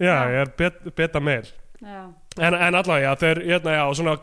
já, 0.00 0.14
ég 0.32 0.40
er 0.42 0.50
bet, 0.58 0.80
beta 0.96 1.20
meil 1.22 1.46
en, 1.84 2.54
en 2.54 2.74
allavega, 2.74 3.12
já, 3.12 3.18
þeir, 3.20 3.42
hérna, 3.52 3.76
já, 3.76 3.84
svona 3.98 4.16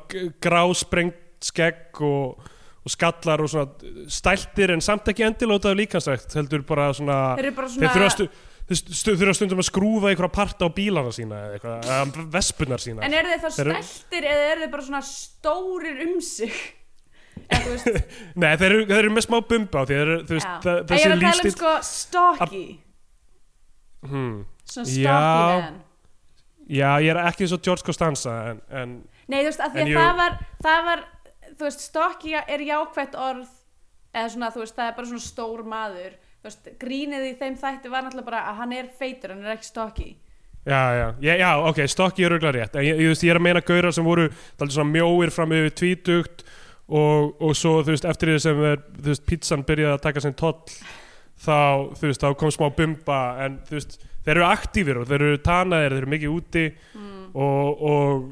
grásprengt 0.43 1.19
skegg 1.45 2.01
og, 2.05 2.41
og 2.81 2.93
skallar 2.93 3.41
og 3.41 3.49
svona 3.51 4.07
stæltir 4.11 4.73
en 4.75 4.83
samt 4.83 5.09
ekki 5.11 5.25
endilótað 5.25 5.79
líkansrækt 5.79 6.35
heldur 6.37 6.65
bara 6.67 6.91
svona 6.97 7.19
þeir 7.39 7.53
bara 7.55 7.69
þeir 7.69 7.77
svona... 7.77 7.93
þurfa, 7.95 8.11
stu, 8.17 8.27
þeir 8.67 8.81
stu, 8.81 9.15
þurfa 9.21 9.37
stundum 9.39 9.63
að 9.63 9.69
skrúfa 9.69 10.11
einhverja 10.11 10.35
parta 10.35 10.67
á 10.67 10.69
bílana 10.75 11.15
sína 11.15 11.39
eða 11.55 12.27
vespunar 12.35 12.83
sína 12.83 13.07
En 13.07 13.17
eru 13.17 13.31
þeir 13.31 13.41
þá 13.45 13.49
Þeir 13.55 13.73
stæltir 13.79 14.29
eða 14.33 14.51
eru 14.51 14.65
þeir 14.65 14.73
bara 14.75 14.87
svona 14.89 15.03
stórir 15.07 16.05
um 16.05 16.21
sig? 16.25 16.61
Nei, 18.41 18.49
þeir 18.59 18.67
eru, 18.69 18.87
þeir 18.89 18.97
eru 18.99 19.13
með 19.15 19.27
smá 19.27 19.37
bumba 19.51 19.81
á 19.81 19.83
því 19.83 19.99
þeir 19.99 20.03
eru, 20.07 20.17
þú 20.29 20.37
veist, 20.37 20.49
já. 20.49 20.57
það, 20.65 20.81
En 20.81 20.81
ég 20.81 20.91
þessi 20.91 21.07
er 21.07 21.13
að 21.13 21.21
tala 21.21 21.31
um 21.31 21.45
lífstíl 21.45 21.53
sko 21.55 21.75
stocky, 21.91 22.65
hmm. 24.07 24.35
svona 24.65 24.91
stocky 24.91 25.63
man. 25.65 25.79
Já, 26.71 26.89
ég 27.03 27.09
er 27.11 27.19
ekki 27.25 27.49
svo 27.51 27.59
George 27.59 27.83
Costanza 27.87 28.35
en, 28.51 28.61
en 28.71 28.99
Nei, 29.31 29.41
þú 29.41 29.49
veist, 29.49 29.63
af 29.63 29.75
því 29.75 29.83
að 29.85 29.93
það 29.95 30.17
var, 30.19 30.37
það 30.65 30.81
var, 30.87 31.03
þú 31.51 31.67
veist, 31.67 31.85
stocky 31.87 32.33
er 32.41 32.63
jákvætt 32.67 33.15
orð, 33.19 33.53
eða 34.11 34.33
svona, 34.33 34.51
þú 34.51 34.63
veist, 34.63 34.75
það 34.77 34.89
er 34.89 34.97
bara 34.97 35.09
svona 35.11 35.25
stór 35.25 35.63
maður. 35.71 36.17
Þú 36.41 36.49
veist, 36.49 36.69
grínið 36.81 37.27
í 37.29 37.31
þeim 37.39 37.55
þætti 37.61 37.91
var 37.93 38.05
náttúrulega 38.05 38.27
bara 38.27 38.41
að 38.49 38.59
hann 38.59 38.75
er 38.75 38.89
feitur, 38.97 39.35
hann 39.35 39.45
er 39.45 39.55
ekki 39.55 39.69
stocky. 39.69 40.09
já, 40.65 40.81
já, 40.93 41.07
já, 41.21 41.35
já, 41.41 41.51
ok, 41.69 41.79
stokki 41.89 42.25
er 42.25 42.35
auðvitað 42.35 42.55
rétt 42.55 42.75
en 42.77 42.83
ég, 42.85 42.99
ég, 43.01 43.07
veist, 43.09 43.23
ég 43.25 43.33
er 43.33 43.39
að 43.39 43.45
meina 43.47 43.61
gaurar 43.65 43.95
sem 43.95 44.05
voru 44.05 44.27
mjóir 44.85 45.31
fram 45.33 45.55
yfir 45.57 45.73
tvítugt 45.73 46.43
og, 46.91 47.33
og 47.41 47.55
svo, 47.57 47.77
þú 47.85 47.93
veist, 47.95 48.07
eftir 48.11 48.31
því 48.33 48.39
sem 48.43 48.63
er, 48.71 48.81
þú 48.99 49.09
veist, 49.13 49.25
pizzan 49.29 49.65
byrjaði 49.67 49.95
að 49.97 50.03
taka 50.05 50.23
sinn 50.25 50.37
toll 50.39 50.57
þá, 51.41 51.57
þú 51.97 52.07
veist, 52.09 52.23
þá 52.23 52.33
kom 52.41 52.51
smá 52.53 52.67
bumba 52.77 53.19
en, 53.45 53.59
þú 53.67 53.77
veist, 53.77 53.95
þeir 54.25 54.35
eru 54.37 54.47
aktífir 54.49 54.99
og 55.01 55.07
þeir 55.09 55.27
eru 55.29 55.41
tanaðir, 55.45 55.95
þeir 55.95 56.03
eru 56.03 56.11
mikið 56.15 56.35
úti 56.39 56.65
Mm. 56.91 57.29
og, 57.39 57.81
og, 57.87 58.23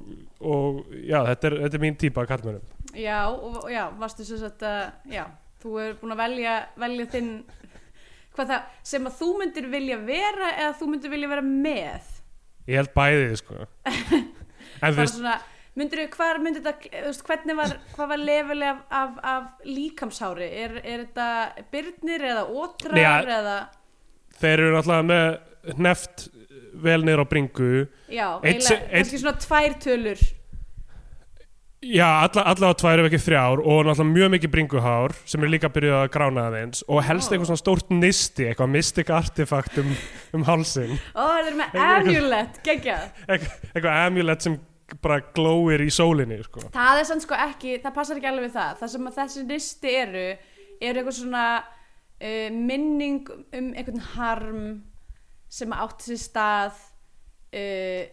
og 0.43 0.79
já, 1.07 1.21
þetta 1.29 1.47
er, 1.47 1.53
þetta 1.63 1.77
er 1.77 1.83
mín 1.85 1.95
típa 2.01 2.25
af 2.25 2.27
kallmennum 2.33 2.65
Já, 2.99 3.29
og, 3.31 3.69
já, 3.71 3.85
varstu 3.99 4.25
svo 4.27 4.35
að, 4.49 4.89
já, 5.07 5.23
þú 5.63 5.75
er 5.79 5.93
búin 6.01 6.15
að 6.15 6.19
velja, 6.23 6.55
velja 6.81 7.05
þinn, 7.13 7.29
hvað 8.35 8.51
það, 8.51 8.73
sem 8.91 9.07
að 9.07 9.17
þú 9.21 9.29
myndir 9.39 9.67
vilja 9.71 9.99
vera 10.03 10.49
eða 10.57 10.73
þú 10.79 10.89
myndir 10.89 11.13
vilja 11.13 11.29
vera 11.31 11.45
með. 11.45 12.09
Ég 12.69 12.79
held 12.81 12.91
bæðið, 12.97 13.35
sko 13.39 13.59
En 14.83 14.93
þú 14.93 14.99
veist, 14.99 15.15
svona, 15.19 15.37
myndir 15.79 16.03
þú, 16.03 16.07
hvað 16.15 16.41
myndir 16.45 16.65
þetta, 16.65 17.19
hvernig 17.27 17.59
var, 17.59 17.75
hvað 17.95 18.11
var 18.13 18.23
level 18.23 18.65
af, 18.69 18.81
af, 19.01 19.19
af 19.33 19.67
líkamshári? 19.67 20.49
Er, 20.63 20.79
er 20.83 21.05
þetta 21.05 21.67
byrnir 21.73 22.25
eða 22.33 22.47
ótrar 22.49 22.97
Nei, 22.99 23.35
eða, 23.37 23.59
þeir 24.39 24.57
eru 24.57 24.73
náttúrulega 24.75 25.07
með 25.13 25.77
hneft 25.77 26.27
vel 26.79 26.99
niður 27.03 27.23
á 27.23 27.27
bringu. 27.29 27.71
Já, 28.11 28.27
kannski 28.41 29.21
svona 29.21 29.39
tvær 29.41 29.79
tölur. 29.83 30.21
Já, 31.79 32.25
alla, 32.25 32.43
allavega 32.51 32.75
tvær 32.75 32.99
ef 32.99 33.05
ekki 33.07 33.19
þrjár 33.23 33.61
og 33.63 33.85
náttúrulega 33.87 34.07
mjög 34.09 34.31
mikið 34.33 34.51
bringuhár 34.51 35.13
sem 35.23 35.43
er 35.45 35.51
líka 35.53 35.69
byrjuð 35.71 35.95
að 36.01 36.09
grána 36.11 36.47
aðeins. 36.49 36.81
Og 36.91 36.99
helst 37.07 37.31
eitthvað 37.31 37.53
svona 37.53 37.61
stórt 37.61 37.93
nisti, 37.93 38.49
eitthvað 38.49 38.73
mystic 38.73 39.11
artefakt 39.15 39.79
um, 39.79 39.93
um 40.35 40.43
hálsin 40.47 40.97
Ó, 41.15 41.23
það 41.23 41.51
er 41.51 41.59
með 41.61 41.79
amulet, 41.85 42.59
geggjað. 42.67 43.05
Eitthvað 43.29 43.93
amulet 43.93 44.43
sem 44.43 44.59
bara 45.03 45.19
glóir 45.35 45.83
í 45.85 45.89
sólinni 45.93 46.39
sko. 46.45 46.63
Það 46.73 47.01
er 47.01 47.09
sann 47.09 47.23
sko 47.23 47.37
ekki, 47.37 47.77
það 47.83 47.95
passar 47.95 48.19
ekki 48.19 48.29
alveg 48.31 48.47
við 48.47 48.55
það 48.57 48.79
Það 48.81 48.93
sem 48.93 49.11
þessi 49.17 49.43
listi 49.49 49.93
eru 50.03 50.25
eru 50.79 51.01
eitthvað 51.01 51.17
svona 51.17 51.45
uh, 51.59 52.49
minning 52.55 53.29
um 53.29 53.71
einhvern 53.73 54.05
harm 54.13 54.63
sem 55.49 55.73
átt 55.73 56.05
sér 56.05 56.21
stað 56.21 56.83
uh, 57.57 58.03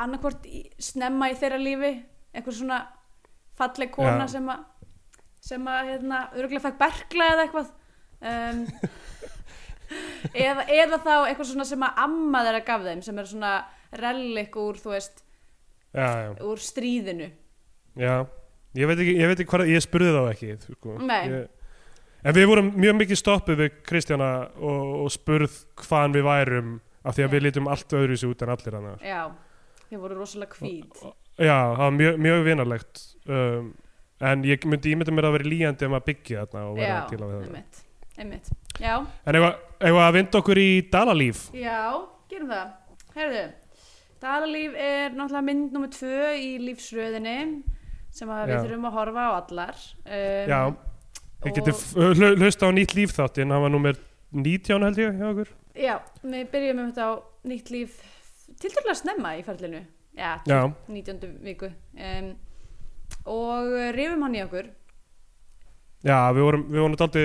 annarkvort 0.00 0.46
snemma 0.80 1.30
í 1.30 1.36
þeirra 1.38 1.60
lífi 1.60 1.92
eitthvað 2.32 2.58
svona 2.60 2.80
falleg 3.58 3.92
kona 3.94 4.24
Já. 4.24 4.34
sem 4.36 4.50
að 4.50 4.66
sem 5.40 5.68
að 5.72 5.86
hérna, 5.88 6.16
örgulega 6.36 6.66
fæk 6.66 6.80
berkla 6.80 7.26
eða 7.32 7.44
eitthvað 7.46 7.68
um, 8.28 8.58
eða, 10.44 10.66
eða 10.68 10.98
þá 11.00 11.14
eitthvað 11.14 11.48
svona 11.52 11.66
sem 11.70 11.84
að 11.86 12.02
amma 12.04 12.42
þeirra 12.44 12.64
gaf 12.66 12.84
þeim 12.84 13.02
sem 13.06 13.20
er 13.20 13.30
svona 13.30 13.52
relic 14.00 14.58
úr, 14.60 14.78
þú 14.80 14.92
veist, 14.92 15.24
Já, 15.90 16.08
já, 16.22 16.34
úr 16.46 16.60
stríðinu. 16.62 17.30
Já. 17.98 18.14
Ég 18.78 18.86
veit 18.86 19.00
ekki, 19.02 19.14
ég 19.18 19.26
veit 19.32 19.40
ekki 19.42 19.50
hvað, 19.50 19.70
ég 19.72 19.82
spurði 19.82 20.12
þá 20.14 20.20
ekki 20.30 20.52
sko. 20.68 20.94
Nei. 21.02 21.24
ég, 21.26 21.48
En 22.20 22.36
við 22.36 22.50
vorum 22.50 22.66
mjög 22.76 22.96
mikið 22.98 23.16
stoppuð 23.18 23.60
við 23.62 23.76
Kristjana 23.88 24.28
og, 24.60 24.88
og 25.06 25.12
spurð 25.14 25.54
hvaðan 25.80 26.16
við 26.18 26.26
værum 26.26 26.72
af 27.00 27.16
því 27.16 27.24
að 27.24 27.34
við 27.34 27.44
lítum 27.46 27.70
allt 27.72 27.94
öðru 27.96 28.18
sér 28.20 28.34
út 28.34 28.42
en 28.44 28.52
allir 28.52 28.76
annar 28.76 29.04
Já, 29.04 29.20
þið 29.88 30.02
voru 30.02 30.18
rosalega 30.18 30.58
hvít. 30.60 30.98
Já, 31.40 31.56
það 31.56 31.80
var 31.80 31.94
mjög, 31.96 32.18
mjög 32.26 32.42
vinarlegt 32.44 33.00
um, 33.24 33.70
en 34.20 34.44
ég 34.44 34.66
myndi 34.68 34.92
ímynda 34.92 35.14
mér 35.16 35.30
að 35.30 35.36
vera 35.38 35.48
líjandi 35.54 35.88
um 35.88 35.96
að 35.96 36.04
byggja 36.10 36.44
þarna 36.44 36.64
og 36.68 36.76
vera 36.76 36.90
Já, 36.90 36.98
að 36.98 37.14
díla 37.14 37.30
við 37.30 37.38
þetta. 37.38 37.48
einmitt, 37.48 37.80
einmitt. 38.20 38.52
Já, 38.80 38.92
En 39.24 39.40
ef 39.40 40.00
að 40.04 40.12
vinda 40.18 40.42
okkur 40.44 40.60
í 40.60 40.68
Dalalíf? 40.92 41.42
Já, 41.56 41.80
gerum 42.28 42.52
það. 42.52 42.76
Herðu, 43.16 43.44
Dalalíf 44.20 44.74
er 44.76 45.14
náttúrulega 45.16 45.46
mynd 45.46 45.72
nummer 45.74 45.90
tvö 45.94 46.32
í 46.36 46.48
lífsröðinni 46.60 47.36
sem 48.12 48.28
við 48.28 48.56
þurfum 48.66 48.88
að 48.90 48.96
horfa 48.98 49.26
á 49.26 49.30
allar. 49.38 49.78
Um, 50.04 50.50
Já, 50.50 50.60
getur 51.46 51.78
hl 52.10 52.32
hlusta 52.42 52.68
á 52.68 52.70
nýtt 52.76 52.94
líf 52.98 53.14
þáttinn 53.16 53.54
hann 53.54 53.64
var 53.64 53.72
nummer 53.72 53.96
19 54.36 54.84
held 54.86 55.00
ég 55.00 55.16
hjá 55.20 55.28
okkur. 55.30 55.52
Já, 55.78 55.94
við 56.26 56.50
byrjum 56.52 56.82
um 56.82 56.90
þetta 56.90 57.06
á 57.06 57.12
nýtt 57.48 57.70
líf 57.72 57.96
tilturlega 58.60 58.98
snemma 58.98 59.32
í 59.38 59.44
ferlinu. 59.46 59.80
Já, 60.18 60.34
Já, 60.44 60.60
19. 60.90 61.38
viku. 61.46 61.70
Um, 61.96 62.34
og 63.30 63.72
rifum 63.96 64.26
hann 64.26 64.36
í 64.36 64.42
okkur. 64.44 64.68
Já 66.04 66.18
við 66.34 66.44
vorum, 66.48 66.66
við 66.72 66.80
vorum 66.84 66.98
daldi 67.00 67.24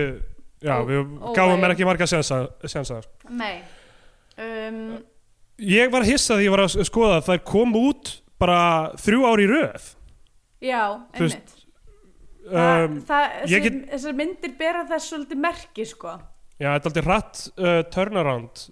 Já, 0.65 0.79
Ó- 0.79 0.85
við 0.87 0.97
óvægin. 1.01 1.35
gáum 1.35 1.59
mér 1.61 1.73
ekki 1.75 1.85
marga 1.85 2.07
sensa, 2.07 2.37
sensa 2.65 3.01
Nei. 3.29 3.59
Um, 4.39 4.97
Ég 5.61 5.91
var 5.93 6.03
hissað 6.03 6.41
því 6.41 6.47
ég 6.47 6.55
var 6.55 6.65
að 6.65 6.87
skoða 6.87 7.19
að 7.19 7.27
þær 7.29 7.43
kom 7.47 7.75
út 7.79 8.15
bara 8.41 8.61
þrjú 8.99 9.27
ár 9.29 9.41
í 9.43 9.49
röð. 9.49 9.91
Já, 10.65 10.81
einmitt. 11.15 11.53
Það, 12.45 12.83
um, 12.83 12.97
það, 13.07 13.35
þessar, 13.49 14.17
myndir 14.17 14.55
bera 14.59 14.83
þess 14.89 15.11
svolítið 15.11 15.39
merki 15.41 15.85
sko. 15.89 16.17
Já, 16.59 16.69
þetta 16.75 16.75
er 16.75 16.89
aldrei 16.91 17.07
hratt 17.07 17.45
uh, 17.55 17.77
turnaround. 17.93 18.65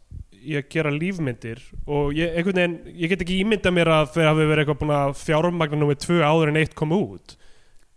Í 0.43 0.57
að 0.59 0.65
gera 0.73 0.91
lífmyndir 0.91 1.61
og 1.87 2.09
ég, 2.17 2.33
veginn, 2.43 2.73
ég 2.99 3.07
get 3.13 3.21
ekki 3.23 3.37
ímyndað 3.45 3.75
mér 3.77 3.91
að 3.95 4.09
þeir 4.17 4.25
hafi 4.27 4.47
verið 4.49 4.59
eitthvað 4.65 4.79
búin 4.81 4.91
að 4.97 5.13
fjármagna 5.21 5.79
nummer 5.79 5.95
tvö 6.03 6.17
áður 6.19 6.51
en 6.51 6.59
eitt 6.59 6.73
kom 6.75 6.91
út. 6.91 7.37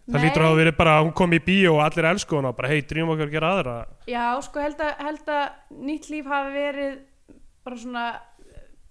Það 0.07 0.23
lítur 0.23 0.45
að 0.45 0.47
hafa 0.47 0.59
verið 0.61 0.77
bara 0.79 0.93
hún 1.01 1.11
kom 1.19 1.35
í 1.35 1.41
bíó 1.43 1.73
og 1.75 1.83
allir 1.83 2.07
elsku 2.13 2.39
hana 2.39 2.53
og 2.53 2.61
bara 2.61 2.71
hei, 2.71 2.85
drýmum 2.87 3.17
okkur 3.17 3.27
að 3.27 3.35
gera 3.35 3.51
aðra. 3.57 3.75
Já, 4.07 4.27
sko 4.47 4.63
held 4.63 4.85
að, 4.87 4.93
held 5.09 5.33
að 5.35 5.81
nýtt 5.89 6.07
líf 6.13 6.31
hafi 6.31 6.55
verið 6.55 6.93
bara 7.67 7.81
svona 7.83 8.05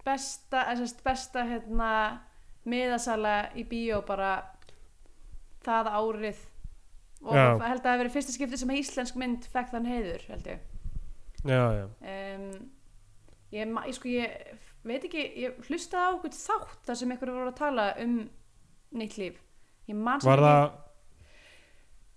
besta, 0.05 0.65
sérst 0.77 1.01
besta 1.05 1.45
hérna 1.47 1.91
miðasala 2.69 3.35
í 3.57 3.65
bíó 3.69 4.01
bara 4.05 4.38
það 5.65 5.91
árið. 5.93 6.43
Og 7.25 7.33
Já. 7.33 7.41
held 7.41 7.62
að 7.62 7.83
það 7.83 7.91
hafi 7.91 8.01
verið 8.03 8.15
fyrsta 8.15 8.36
skipti 8.36 8.62
sem 8.62 8.73
íslensk 8.75 9.17
mynd 9.17 9.45
fekk 9.49 9.73
þann 9.73 9.89
heiður 9.89 10.25
held 10.30 10.49
ég. 10.51 10.63
Já, 11.45 11.62
já, 11.77 11.86
um, 11.86 12.45
ég, 13.53 13.75
sko 13.93 14.10
ég 14.10 14.63
veit 14.86 15.03
ekki, 15.06 15.25
ég 15.43 15.60
hlustaði 15.67 16.10
á 16.10 16.15
okkur 16.15 16.34
þátt 16.34 16.88
þar 16.88 16.97
sem 16.99 17.13
einhverju 17.13 17.36
voru 17.38 17.51
að 17.51 17.60
tala 17.60 17.86
um 18.01 18.15
nýtt 18.97 19.17
líf. 19.21 19.38
Var 19.86 20.41
það 20.41 20.63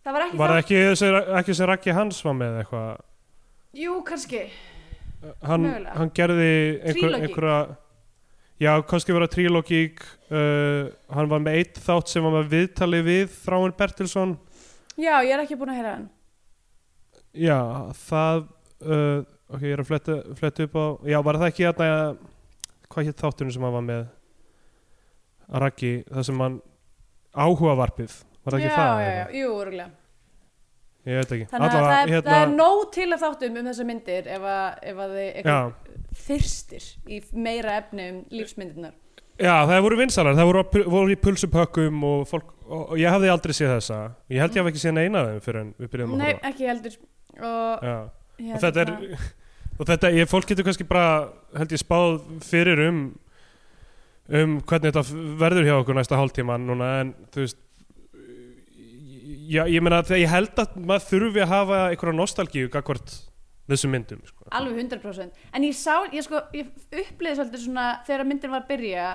það 0.04 0.16
var 0.16 0.24
ekki 0.24 0.40
var 0.40 0.54
það 0.54 0.62
ekki, 0.62 0.80
þessi, 1.52 1.68
Raggi 1.68 1.96
Hans 1.96 2.20
var 2.24 2.36
með 2.38 2.60
eitthvað? 2.62 3.02
Jú, 3.76 3.98
kannski, 4.08 4.42
hann, 5.42 5.66
hann 5.94 6.10
gerði 6.14 6.50
einhver, 6.86 7.14
einhverja 7.18 7.58
já, 8.62 8.72
kannski 8.90 9.14
vera 9.14 9.28
trílógík 9.30 10.02
uh, 10.30 10.90
hann 11.14 11.30
var 11.30 11.42
með 11.42 11.58
eitt 11.60 11.80
þátt 11.82 12.12
sem 12.12 12.24
var 12.26 12.36
með 12.38 12.52
viðtali 12.54 13.02
við 13.06 13.34
Þráin 13.44 13.74
Bertilsson. 13.78 14.36
Já, 14.98 15.14
ég 15.22 15.34
er 15.34 15.44
ekki 15.44 15.58
búin 15.58 15.72
að 15.72 15.80
heyra 15.80 15.96
hann. 15.96 16.06
Já, 17.38 17.58
það 18.08 18.46
uh, 18.82 19.20
ok, 19.52 19.62
ég 19.62 19.76
er 19.76 19.82
að 19.84 19.90
fletta, 19.92 20.18
fletta 20.38 20.66
upp 20.68 20.78
á 20.78 20.86
já, 21.12 21.18
var 21.26 21.40
það 21.42 21.50
ekki 21.52 21.68
hérna 21.68 21.90
hvað 22.88 23.10
hétt 23.10 23.22
þátturinn 23.22 23.54
sem 23.54 23.68
hann 23.68 23.76
var 23.78 23.86
með? 23.86 24.08
Að 25.48 25.62
Raggi, 25.64 25.92
það 26.08 26.26
sem 26.28 26.42
hann 26.44 26.58
áhugavarpið, 27.38 28.18
var 28.42 28.54
það 28.54 28.58
ekki 28.58 28.68
já, 28.68 28.76
það? 28.76 29.00
já, 29.00 29.08
eða? 29.08 29.16
já, 29.22 29.38
jú, 29.38 29.54
örgulega 29.62 29.90
Ég 31.08 31.16
veit 31.16 31.30
ekki. 31.32 31.48
Þannig 31.48 31.66
að 31.66 31.78
Allavega, 31.78 31.88
það, 31.88 31.98
er, 31.98 32.12
hérna, 32.12 32.30
það 32.30 32.42
er 32.44 32.50
nóg 32.52 32.80
til 32.92 33.06
að 33.08 33.22
þáttum 33.22 33.58
um 33.58 33.68
þessar 33.70 33.88
myndir 33.88 34.26
ef 34.34 34.48
að, 34.52 34.64
ef 34.90 34.98
að 35.04 35.14
þið 35.18 35.52
þyrstir 36.26 36.88
í 37.08 37.20
meira 37.46 37.76
efni 37.80 38.08
um 38.12 38.18
lífsmyndirnar. 38.34 38.96
Já, 39.38 39.54
það 39.70 39.82
voru 39.86 39.98
vinsalar. 40.00 40.36
Það 40.36 40.48
voru, 40.50 40.62
voru 40.92 41.14
í 41.14 41.18
pulsupökkum 41.22 42.04
og, 42.04 42.24
fólk, 42.28 42.50
og, 42.66 42.94
ég 42.98 43.14
hafði 43.14 43.30
aldrei 43.32 43.54
séð 43.56 43.76
þessa. 43.76 44.00
Ég 44.34 44.42
held 44.42 44.58
ég 44.58 44.64
haf 44.64 44.70
ekki 44.72 44.82
séð 44.82 44.96
neina 44.98 45.24
þeim 45.28 45.44
fyrir 45.44 45.60
en 45.62 45.70
við 45.78 45.92
byrjuðum 45.94 46.16
að 46.16 46.24
nei, 46.24 46.32
horfa 46.32 46.50
ekki 46.50 46.68
heldur. 46.68 46.98
Og, 47.38 47.86
hérna, 47.86 48.50
og 48.50 48.64
þetta 48.66 48.84
er 48.84 48.92
og 49.78 49.88
þetta, 49.92 50.10
ég, 50.18 50.28
fólk 50.28 50.50
getur 50.50 50.66
kannski 50.66 50.88
bara 50.88 51.08
held 51.56 51.72
ég 51.72 51.82
spáð 51.84 52.18
fyrir 52.44 52.82
um 52.88 53.00
um 54.28 54.58
hvernig 54.68 54.92
þetta 54.92 55.22
verður 55.40 55.64
hjá 55.64 55.74
okkur 55.78 55.96
næsta 55.96 56.18
hálftíman 56.18 56.66
núna 56.68 56.88
en 57.00 57.14
þú 57.32 57.46
veist 57.46 57.60
já, 59.48 59.64
ég 59.70 59.82
meina 59.84 60.02
þegar 60.04 60.22
ég 60.22 60.32
held 60.32 60.60
að 60.62 60.76
maður 60.82 61.06
þurfi 61.08 61.42
að 61.44 61.52
hafa 61.52 61.80
einhverja 61.88 62.18
nostalgíu 62.18 62.70
gagvart 62.72 63.14
þessum 63.68 63.92
myndum 63.92 64.20
sko. 64.26 64.46
alveg 64.56 64.80
100% 64.84 65.48
en 65.56 65.66
ég 65.66 65.76
sá, 65.76 66.04
ég 66.12 66.24
sko, 66.24 66.42
ég 66.56 66.70
upplýði 66.88 67.38
svolítið 67.38 67.64
svona 67.64 67.88
þegar 68.08 68.28
myndin 68.28 68.54
var 68.54 68.64
að 68.64 68.70
byrja 68.72 69.08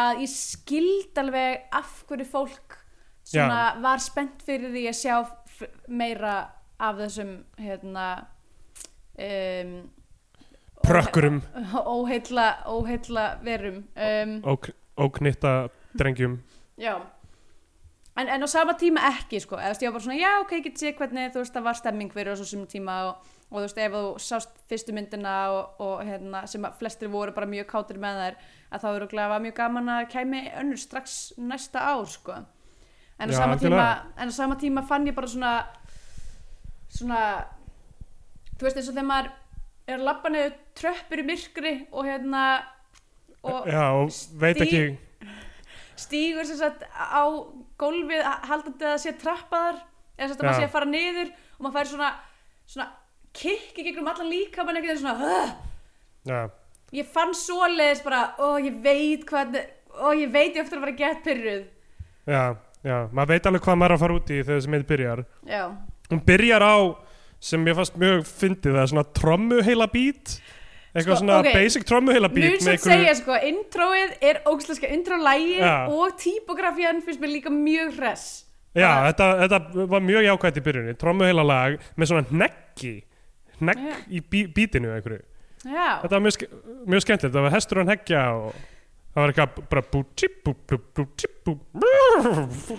að 0.00 0.22
ég 0.24 0.32
skild 0.32 1.22
alveg 1.22 1.76
af 1.80 1.94
hverju 2.08 2.28
fólk 2.30 2.78
svona 3.26 3.62
var 3.82 4.02
spennt 4.02 4.42
fyrir 4.46 4.74
því 4.74 4.84
að 4.90 4.98
sjá 5.00 5.16
meira 5.90 6.34
af 6.80 7.00
þessum 7.02 7.32
hérna 7.60 8.06
um, 9.20 9.74
prökkurum. 10.80 11.42
óheilla, 11.76 12.46
óheilla 12.64 13.26
verum. 13.44 13.82
Um, 13.92 14.38
og, 14.48 14.70
og 14.96 15.18
knitta 15.18 15.52
drengjum. 16.00 16.38
Já 16.80 16.94
en, 18.20 18.30
en 18.36 18.46
á 18.46 18.48
sama 18.50 18.76
tíma 18.78 19.02
ekki 19.10 19.40
sko. 19.42 19.58
Eða 19.58 19.72
þú 19.72 19.74
veist, 19.74 19.82
ég 19.84 19.90
var 19.90 19.96
bara 19.96 20.04
svona, 20.06 20.20
já 20.20 20.30
ok, 20.42 20.54
ég 20.58 20.64
get 20.68 20.80
séð 20.82 20.96
hvernig 21.00 21.34
þú 21.34 21.42
veist, 21.42 21.56
það 21.56 21.66
var 21.66 21.78
stemming 21.80 22.14
fyrir 22.14 22.32
þessu 22.34 22.48
sem 22.50 22.62
tíma 22.70 22.96
og, 23.08 23.28
og 23.50 23.58
þú 23.58 23.64
veist, 23.66 23.82
ef 23.82 23.96
þú 23.96 24.04
sást 24.26 24.62
fyrstu 24.70 24.94
myndina 24.96 25.34
og, 25.54 25.82
og 25.86 26.06
hérna, 26.06 26.44
sem 26.50 26.64
að 26.68 26.78
flestir 26.80 27.12
voru 27.12 27.34
bara 27.36 27.50
mjög 27.50 27.68
kátir 27.72 28.00
með 28.02 28.22
þær 28.22 28.40
að 28.70 28.84
þá 28.84 28.88
eru 28.92 29.10
glæða 29.10 29.42
mjög 29.46 29.58
gaman 29.60 29.92
að 29.96 30.08
kæmi 30.14 30.42
önnur 30.62 30.80
strax 30.80 31.18
næsta 31.38 31.84
ár 31.92 32.08
sko. 32.10 32.40
En 33.20 33.28
á, 33.28 33.32
Já, 33.32 33.40
sama 33.42 33.60
tíma, 33.60 33.88
en 34.16 34.32
á 34.32 34.34
sama 34.34 34.56
tíma 34.60 34.86
fann 34.88 35.08
ég 35.08 35.16
bara 35.16 35.28
svona 35.28 35.54
svona 36.90 37.22
þú 38.58 38.66
veist 38.66 38.80
eins 38.80 38.90
og 38.90 38.96
þegar 38.96 39.08
maður 39.08 39.30
er 39.90 39.96
að 39.98 40.06
labba 40.06 40.32
niður 40.32 40.58
tröppur 40.78 41.22
í 41.22 41.26
myrkri 41.26 41.74
og 41.90 42.08
hérna 42.08 42.42
og 43.46 43.68
já, 43.70 43.84
og 43.96 44.10
veit 44.40 44.60
ekki 44.60 44.82
stígur 46.00 46.48
sem 46.48 46.58
sagt 46.60 46.86
á 46.90 47.22
gólfið 47.80 48.24
haldandi 48.48 48.86
að 48.86 48.94
það 48.94 49.02
sé 49.04 49.14
trappaðar 49.20 49.80
eða 50.16 50.28
sem 50.28 50.32
sagt 50.32 50.40
að 50.40 50.44
Já. 50.44 50.50
maður 50.50 50.60
sé 50.60 50.68
að 50.68 50.74
fara 50.76 50.90
niður 50.90 51.32
og 51.32 51.64
maður 51.64 51.76
fær 51.76 51.90
svona, 51.92 52.10
svona 52.70 52.88
kikki 53.36 53.84
gegnum 53.86 54.10
allan 54.10 54.32
líka 54.32 54.64
mann 54.64 54.80
einhvern 54.80 54.94
veginn 54.94 55.04
svona 55.04 56.40
uh, 56.40 56.48
ég 56.94 57.12
fann 57.14 57.36
svoleiðis 57.36 58.02
bara 58.06 58.22
ó 58.40 58.58
ég 58.62 58.80
veit 58.84 59.26
hvað 59.28 59.60
ó 60.00 60.10
ég 60.16 60.32
veit 60.32 60.56
ég 60.56 60.64
eftir 60.64 60.78
að 60.78 60.84
fara 60.86 60.94
að 60.94 61.02
geta 61.02 61.24
pyrruð 61.26 61.62
já, 62.30 62.42
já, 62.86 62.96
maður 63.12 63.34
veit 63.34 63.50
alveg 63.50 63.66
hvað 63.66 63.78
maður 63.80 63.94
er 63.94 63.96
að 63.96 64.04
fara 64.04 64.18
út 64.18 64.32
í 64.32 64.40
þegar 64.40 64.58
þessi 64.58 64.72
mynd 64.74 64.88
byrjar. 64.90 65.22
Já, 65.48 65.62
hún 66.10 66.24
byrjar 66.26 66.66
á 66.66 66.76
sem 67.40 67.68
ég 67.70 67.76
fannst 67.78 68.00
mjög 68.00 68.24
fyndið 68.28 68.74
það 68.76 68.82
er 68.82 68.90
svona 68.92 69.06
trommu 69.16 69.60
heila 69.64 69.88
bít 69.90 70.36
eitthvað 70.94 71.16
Sko, 71.16 71.18
svona 71.22 71.38
ok. 71.40 71.52
basic 71.54 71.84
trommuhila 71.86 72.28
Mjög 72.28 72.34
beat 72.40 72.60
svo 72.64 72.72
að 72.72 72.84
segja 72.86 73.14
sko, 73.20 73.36
introið 73.50 74.14
er 74.30 74.40
ógæslega 74.50 74.90
intro-lægið 74.96 75.60
Já. 75.62 75.74
og 75.94 76.16
típografían 76.18 77.02
finnst 77.06 77.20
mér 77.22 77.32
líka 77.36 77.50
mjög 77.54 77.94
hress. 77.98 78.24
Já, 78.74 78.86
Bara- 78.88 79.12
þetta, 79.12 79.28
þetta 79.44 79.86
var 79.94 80.00
mjög 80.00 80.22
jákvæmt 80.28 80.56
í 80.60 80.64
byrjunni 80.66 80.96
trommuhila 80.98 81.44
lag 81.46 81.78
með 81.98 82.10
svona 82.10 82.26
hneggi 82.30 82.94
hnegg 83.60 83.78
Já. 83.86 83.96
í 84.10 84.20
bí, 84.30 84.44
bítinu 84.54 84.90
einhverju. 84.94 85.22
Þetta 85.60 86.10
var 86.16 86.20
mjög, 86.24 86.44
mjög 86.88 87.02
skemmtilegt, 87.04 87.34
það 87.36 87.42
var 87.46 87.54
hestur 87.54 87.80
að 87.82 87.88
hneggja 87.90 88.22
og 88.34 88.54
það 89.10 89.20
var 89.20 89.32
eitthvað 89.34 89.68
bara 89.70 89.82
bú 89.92 90.00
tip 90.16 90.38
bú 90.46 90.54
bú 90.70 91.06
tip 91.18 91.44
bú 91.44 91.58
bú 91.74 92.78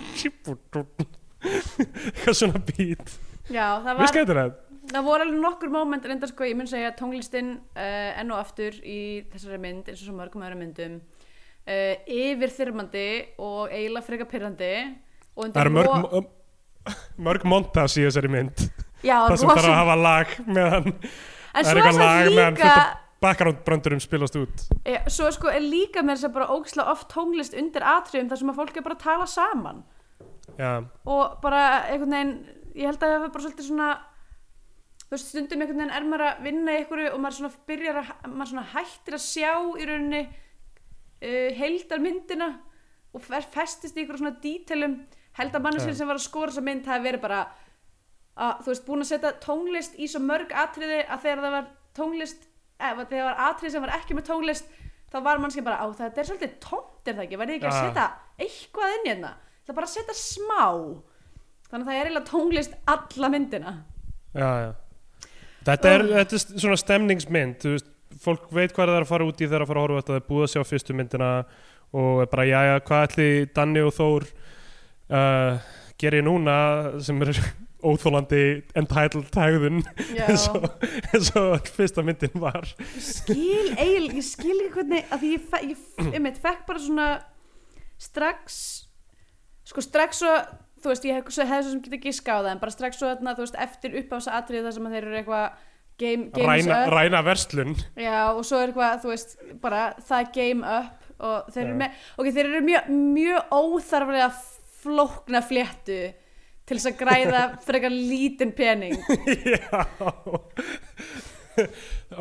eitthvað 1.42 2.36
svona 2.38 2.60
bít 2.66 3.14
já 3.50 3.66
það 3.82 3.88
mjög 3.88 3.98
var 4.02 4.10
skemmtilegt 4.12 4.60
það 4.90 5.06
voru 5.06 5.26
alveg 5.26 5.40
nokkur 5.42 5.72
moment 5.72 6.06
reyndar 6.06 6.30
sko, 6.30 6.46
ég 6.48 6.58
mun 6.58 6.70
segja 6.70 6.90
að 6.90 6.98
tónlistin 6.98 7.54
uh, 7.76 8.20
enn 8.20 8.32
og 8.34 8.40
aftur 8.42 8.78
í 8.82 9.00
þessari 9.32 9.60
mynd 9.62 9.90
eins 9.90 10.00
og 10.00 10.08
svo 10.08 10.16
mörgum 10.16 10.44
öðrum 10.46 10.62
myndum 10.64 10.96
uh, 10.98 11.94
yfirþyrmandi 12.06 13.08
og 13.42 13.70
eiginlega 13.70 14.06
freka 14.08 14.26
undir 15.36 15.54
það 15.54 15.60
eru 15.64 15.74
mörg, 15.76 15.92
mörg, 16.06 16.32
mörg 17.16 17.46
montas 17.48 17.96
í 17.96 18.06
þessari 18.06 18.32
mynd. 18.32 18.66
Já, 19.02 19.16
það 19.28 19.38
sem 19.40 19.52
þarf 19.52 19.68
að 19.68 19.78
hafa 19.78 19.94
lag 19.98 20.34
meðan 20.46 20.90
en 20.92 20.98
það 21.62 21.70
er 21.70 21.80
eitthvað 21.80 22.02
lag 22.02 22.28
meðan 22.32 22.58
líka 22.58 22.66
fullt 22.66 22.82
af 22.82 22.98
background 23.22 23.60
brandurum 23.66 24.00
spilast 24.02 24.36
út. 24.38 24.64
Ja, 24.88 25.02
svo 25.10 25.28
sko 25.34 25.50
er 25.52 25.62
líka 25.62 26.02
með 26.02 26.18
þess 26.18 26.28
að 26.28 26.36
bara 26.36 26.54
ógislega 26.56 26.94
oft 26.94 27.08
tónlist 27.12 27.54
undir 27.58 27.84
atriðum 27.86 28.32
þar 28.32 28.40
sem 28.40 28.50
að 28.50 28.58
fólk 28.58 28.78
er 28.78 28.86
bara 28.86 28.98
að 28.98 29.04
tala 29.04 29.28
saman. 29.30 29.84
Já, 30.58 30.72
og 31.06 31.36
bara 31.44 31.62
einhvern 31.86 32.16
veginn 32.16 32.32
ég 32.74 32.88
held 32.88 32.98
að 32.98 33.14
það 33.14 33.22
var 33.22 33.32
bara 33.34 33.44
svolítið 33.44 33.68
svona 33.68 33.90
þú 35.12 35.18
veist 35.18 35.28
stundum 35.28 35.60
einhvern 35.60 35.76
veginn 35.76 35.90
er 35.92 36.04
maður 36.08 36.22
að 36.24 36.38
vinna 36.46 36.72
í 36.72 36.78
einhverju 36.80 37.08
og 37.12 37.18
maður 37.20 37.34
svona 37.36 37.64
byrjar 37.68 37.98
að 38.00 38.12
maður 38.32 38.48
svona 38.48 38.62
hættir 38.72 39.16
að 39.18 39.20
sjá 39.26 39.50
í 39.52 39.88
rauninni 39.90 40.20
uh, 40.24 41.50
heildarmyndina 41.58 42.46
og 43.12 43.24
fer, 43.26 43.44
festist 43.52 43.98
í 43.98 44.00
einhverju 44.00 44.22
svona 44.22 44.40
dítelum. 44.40 44.94
Held 45.36 45.58
að 45.58 45.64
manneskinn 45.66 45.98
sem 45.98 46.08
var 46.08 46.16
að 46.16 46.24
skora 46.24 46.48
þessa 46.48 46.64
mynd 46.64 46.88
hafi 46.88 47.04
verið 47.04 47.24
bara 47.26 47.42
að, 47.42 48.62
þú 48.64 48.70
veist, 48.70 48.86
búin 48.86 49.04
að 49.04 49.10
setja 49.10 49.36
tónlist 49.44 50.00
í 50.00 50.08
svo 50.08 50.22
mörg 50.24 50.54
atriði 50.62 51.02
að 51.02 51.26
þegar 51.26 51.44
það 51.44 51.56
var 51.58 51.70
tónlist 51.98 52.46
eða 52.80 53.04
þegar 53.04 53.12
það 53.12 53.28
var 53.28 53.42
atriði 53.50 53.72
sem 53.74 53.84
var 53.84 53.96
ekki 53.98 54.16
með 54.16 54.28
tónlist 54.30 54.76
þá 55.12 55.18
var 55.28 55.42
mannskinn 55.42 55.66
bara 55.66 55.84
á 55.84 55.86
þetta 55.92 56.22
er 56.22 56.30
svolítið 56.30 56.54
tómt 56.64 57.10
er 57.10 57.18
það 57.18 57.26
ekki, 57.26 57.36
ég 57.36 57.52
ekki 57.58 57.68
að 57.68 57.82
setja 57.82 58.06
eitthvað 58.40 58.94
inn 58.96 59.04
í 59.04 59.12
hérna? 59.12 59.34
Það 59.66 59.76
bara 59.76 59.90
að 59.90 59.96
setja 59.98 60.16
smá. 60.16 60.62
Þannig 61.68 61.82
að 61.84 61.90
það 61.90 61.98
er 61.98 62.08
eiginlega 62.08 62.30
tónlist 62.32 62.80
alla 62.94 63.30
myndina. 63.32 63.74
Já, 64.32 64.48
já 64.64 64.72
þetta 65.66 65.92
er, 65.96 66.04
þetta 66.18 66.38
er 66.38 66.44
svona 66.64 66.78
stemningsmynd 66.80 67.66
veist, 67.70 67.88
fólk 68.22 68.48
veit 68.52 68.72
hvað 68.76 68.92
það 68.92 68.96
er 69.00 69.06
að 69.06 69.10
fara 69.12 69.26
út 69.28 69.40
í 69.40 69.46
þegar 69.48 69.64
að 69.64 69.70
fara 69.72 69.82
að 69.82 69.86
horfa 69.88 70.00
þetta, 70.02 70.12
það 70.12 70.20
er 70.22 70.28
búið 70.30 70.46
að 70.46 70.52
sjá 70.54 70.64
fyrstu 70.68 70.96
myndina 70.98 71.30
og 71.92 72.22
er 72.24 72.30
bara, 72.32 72.44
já, 72.48 72.58
já, 72.68 72.74
hvað 72.88 73.06
ætli 73.08 73.26
Danni 73.56 73.82
og 73.84 73.92
Þór 73.96 74.26
uh, 75.12 75.72
gerir 76.00 76.24
núna 76.26 76.56
sem 77.04 77.20
er 77.26 77.32
óþólandi 77.92 78.42
entitled 78.78 79.26
tægðun 79.34 79.80
eins 80.28 80.44
og, 80.52 80.68
og 81.40 81.70
fyrsta 81.74 82.04
myndin 82.06 82.36
var. 82.38 82.68
Ég 82.94 83.02
skil 83.02 83.72
eiginlega, 83.74 84.18
ég 84.20 84.26
skil 84.28 84.54
ekki 84.54 84.74
hvernig 84.76 85.10
að 85.16 85.24
ég, 85.26 85.48
ég 85.72 85.80
f- 85.80 86.12
einmitt, 86.12 86.38
fekk 86.44 86.62
bara 86.68 86.82
svona 86.84 87.08
strax 88.02 88.60
sko 89.66 89.82
strax 89.84 90.22
svo 90.22 90.32
þú 90.82 90.92
veist, 90.92 91.04
ég 91.08 91.18
hef, 91.18 91.34
svo 91.34 91.46
sem 91.46 91.82
geta 91.84 92.00
giska 92.02 92.38
á 92.38 92.40
það 92.40 92.50
en 92.54 92.62
bara 92.62 92.74
strax 92.74 92.98
svo 93.00 93.10
þarna, 93.10 93.36
þú 93.36 93.46
veist, 93.46 93.60
eftir 93.66 93.98
uppáðsa 94.02 94.38
atriði 94.38 94.64
þar 94.66 94.76
sem 94.76 94.88
þeir 94.94 95.06
eru 95.08 95.20
eitthvað 95.20 95.60
game, 96.02 96.30
games 96.34 96.66
ræna, 96.66 96.78
up. 96.78 96.94
ræna 96.96 97.22
verslun. 97.26 97.76
Já, 98.00 98.18
og 98.32 98.42
svo 98.48 98.60
er 98.60 98.72
eitthvað, 98.72 98.98
þú 99.04 99.12
veist, 99.12 99.36
bara 99.62 99.84
það 100.08 100.32
game 100.38 100.74
up 100.80 100.98
og 101.22 101.52
þeir 101.54 101.64
eru 101.68 101.76
með 101.78 102.00
ok, 102.18 102.32
þeir 102.34 102.48
eru 102.48 102.64
mjög, 102.66 102.90
mjög 103.14 103.54
óþarflega 103.54 104.30
flókna 104.82 105.42
fléttu 105.46 106.00
til 106.66 106.78
þess 106.78 106.90
að 106.90 106.98
græða 107.02 107.42
frekar 107.66 107.94
lítinn 107.94 108.54
pening. 108.56 108.98
Já 109.46 109.86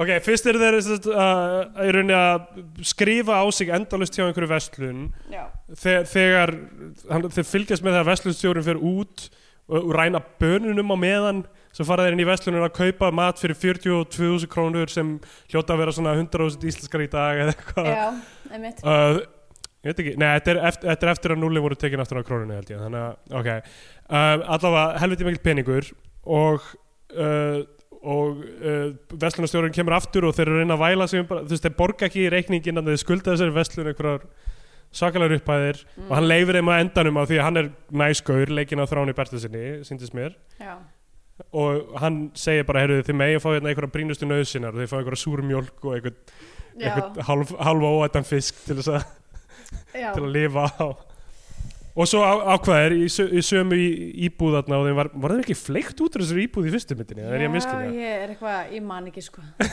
ok, 0.01 0.11
fyrst 0.25 0.49
eru 0.49 0.61
þeir 0.61 0.77
uh, 0.81 1.85
í 1.85 1.93
rauninni 1.95 2.17
að 2.17 2.63
skrifa 2.91 3.41
á 3.41 3.45
sig 3.55 3.71
endalust 3.73 4.17
hjá 4.17 4.25
einhverju 4.25 4.51
verslun. 4.51 5.07
Já, 5.31 5.45
þegar, 5.71 6.09
þegar 6.11 6.53
hann, 7.11 7.31
þeir 7.37 7.49
fylgjast 7.53 7.85
með 7.85 7.97
þegar 7.97 8.11
verslunstjórin 8.11 8.67
fer 8.67 8.81
út 8.81 9.27
og, 9.71 9.81
og 9.81 9.91
ræna 9.95 10.21
bönunum 10.41 10.93
á 10.93 10.97
meðan 10.99 11.43
svo 11.71 11.85
fara 11.87 12.05
þeir 12.05 12.17
inn 12.17 12.23
í 12.23 12.27
verslunum 12.27 12.65
að 12.65 12.73
kaupa 12.77 13.11
mat 13.15 13.39
fyrir 13.39 13.57
42.000 13.59 14.49
krónur 14.51 14.91
sem 14.91 15.13
hljóta 15.51 15.75
að 15.75 15.83
vera 15.83 15.93
svona 15.95 16.15
100.000 16.17 16.71
íslenskar 16.71 17.05
í 17.05 17.11
dag 17.11 17.43
eða 17.45 17.55
eitthvað. 17.55 17.91
Uh, 18.83 19.21
ég 19.81 19.93
veit 19.93 20.01
ekki, 20.03 20.15
nei, 20.19 20.27
þetta 20.35 20.53
er 20.53 20.61
eftir, 20.69 20.89
þetta 20.91 21.07
er 21.07 21.13
eftir 21.13 21.35
að 21.35 21.43
núli 21.45 21.63
voru 21.63 21.77
tekin 21.79 22.03
aftur 22.03 22.19
á 22.19 22.27
krónunni 22.27 22.57
held 22.59 22.73
ég 22.73 22.81
þannig 22.83 23.05
að, 23.05 23.19
ok. 23.39 23.77
Um, 24.11 24.43
allavega 24.57 25.03
helviti 25.05 25.27
mikil 25.27 25.43
peningur 25.45 25.91
og 26.27 26.67
uh, 27.15 27.61
og 28.01 28.39
uh, 28.41 28.87
verslunarstjórun 29.21 29.75
kemur 29.75 29.97
aftur 29.97 30.25
og 30.25 30.37
þeir 30.37 30.47
eru 30.47 30.55
að 30.55 30.63
reyna 30.63 30.77
að 30.77 30.85
væla 30.85 31.07
sig 31.09 31.21
um 31.21 31.27
bara, 31.29 31.43
þú 31.45 31.55
veist, 31.55 31.67
þeir 31.67 31.77
borga 31.77 32.07
ekki 32.07 32.23
í 32.23 32.31
reikningin 32.33 32.81
en 32.81 32.89
þeir 32.89 33.01
skulda 33.01 33.35
þessari 33.35 33.55
verslun 33.55 33.91
einhverjar 33.91 34.25
sakalega 34.91 35.37
upphæðir 35.37 35.83
og 36.07 36.15
hann 36.17 36.27
leifir 36.27 36.57
þeim 36.57 36.71
að 36.71 36.81
endanum 36.85 37.19
á 37.21 37.23
því 37.29 37.37
að 37.37 37.45
hann 37.47 37.61
er 37.61 37.69
næskaur 38.01 38.55
leikinn 38.57 38.81
á 38.81 38.89
þráni 38.89 39.15
Bertelsinni, 39.15 39.67
síndist 39.87 40.17
mér. 40.17 40.33
Já, 40.59 40.73
og 41.57 41.95
hann 42.01 42.19
segir 42.37 42.65
bara, 42.67 42.83
heyrðu 42.83 43.05
þið 43.07 43.17
megin 43.21 43.43
fá 43.43 43.49
hérna 43.53 43.71
einhverja 43.71 43.93
brínustu 43.93 44.27
nöðsinar 44.27 44.75
og 44.75 44.81
þið 44.81 44.91
fá 44.91 44.97
einhverja 44.99 45.21
súrmjólk 45.23 45.87
og 45.87 45.95
einhvern, 45.95 46.19
einhvern 46.81 47.23
halv, 47.29 47.55
halva 47.61 47.93
óættan 47.97 48.27
fisk 48.27 48.59
til 48.65 48.77
þess 48.81 48.91
að 48.97 49.07
til 49.91 50.25
að 50.25 50.31
lifa 50.35 50.67
á 50.75 50.87
og 51.95 52.07
svo 52.07 52.21
ákvaðir 52.23 52.93
í, 53.01 53.07
sö- 53.11 53.27
í 53.35 53.41
sömu 53.43 53.77
íbúð 54.29 54.55
þarna 54.59 54.77
og 54.79 54.85
þeim 54.87 54.99
var, 55.01 55.09
var 55.25 55.33
þeim 55.35 55.43
ekki 55.43 55.57
fleikt 55.59 55.99
út 56.05 56.15
úr 56.15 56.23
þessari 56.23 56.45
íbúð 56.47 56.69
í 56.69 56.73
fyrstu 56.75 56.95
myndinni, 56.99 57.25
það 57.27 57.35
er 57.35 57.43
ég 57.45 57.49
að 57.51 57.55
miskilja 57.57 57.89
Já, 57.89 57.97
ég 57.97 58.23
er 58.25 58.33
eitthvað, 58.35 58.71
ég 58.77 58.85
man 58.91 59.09
ekki 59.11 59.23
sko. 59.27 59.43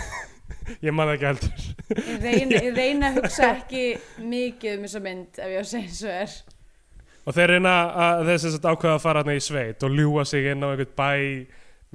Ég 0.84 0.92
man 0.92 1.08
það 1.08 1.14
ekki 1.14 1.26
heldur. 1.28 1.60
Ég 1.96 2.18
reyna, 2.24 2.58
ég 2.66 2.74
reyna 2.76 3.08
að 3.08 3.18
hugsa 3.22 3.46
ekki 3.54 3.82
mikið 4.20 4.74
um 4.74 4.82
þessa 4.84 5.00
mynd 5.04 5.38
ef 5.40 5.48
ég 5.52 5.56
á 5.56 5.62
að 5.62 5.68
segja 5.70 5.86
eins 5.88 6.00
og 6.04 6.12
er. 6.12 6.34
Og 7.28 7.36
þeir 7.36 7.50
reyna 7.54 7.72
að 8.04 8.30
sem 8.42 8.52
sagt 8.52 8.68
ákvaða 8.68 8.94
að 8.98 9.02
fara 9.04 9.22
þarna 9.22 9.36
í 9.38 9.42
sveit 9.44 9.84
og 9.88 9.94
ljúa 9.96 10.24
sig 10.28 10.48
inn 10.52 10.64
á 10.64 10.68
einhvern 10.68 10.92
bæ 10.98 11.08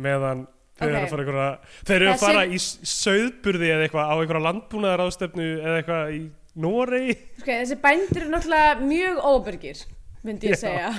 meðan 0.06 0.44
þeir 0.82 0.90
Ok. 0.90 0.94
eru 0.94 1.04
að 1.04 1.12
fara 1.14 1.24
einhverja 1.26 1.50
þeir 1.90 1.98
eru 2.00 2.12
að 2.16 2.24
fara 2.24 2.44
í 2.50 2.58
s- 2.62 2.72
sauðburði 2.94 3.70
eða 3.76 3.86
eitthvað 3.88 4.10
á 4.10 4.16
einhverja 4.18 4.46
landbúnaðar 4.48 5.06
ástefnu 5.06 5.50
eða 5.62 5.76
eitthvað 5.82 6.14
í 6.18 6.22
Noregi. 6.66 7.18
Sko, 7.44 7.50
Þessi 7.52 7.80
bændur 7.86 8.26
er 8.26 8.32
náttúrulega 8.34 8.74
mjög 8.90 9.22
óbyrgir 9.34 9.84
myndi 10.24 10.52
ég 10.52 10.60
segja. 10.60 10.94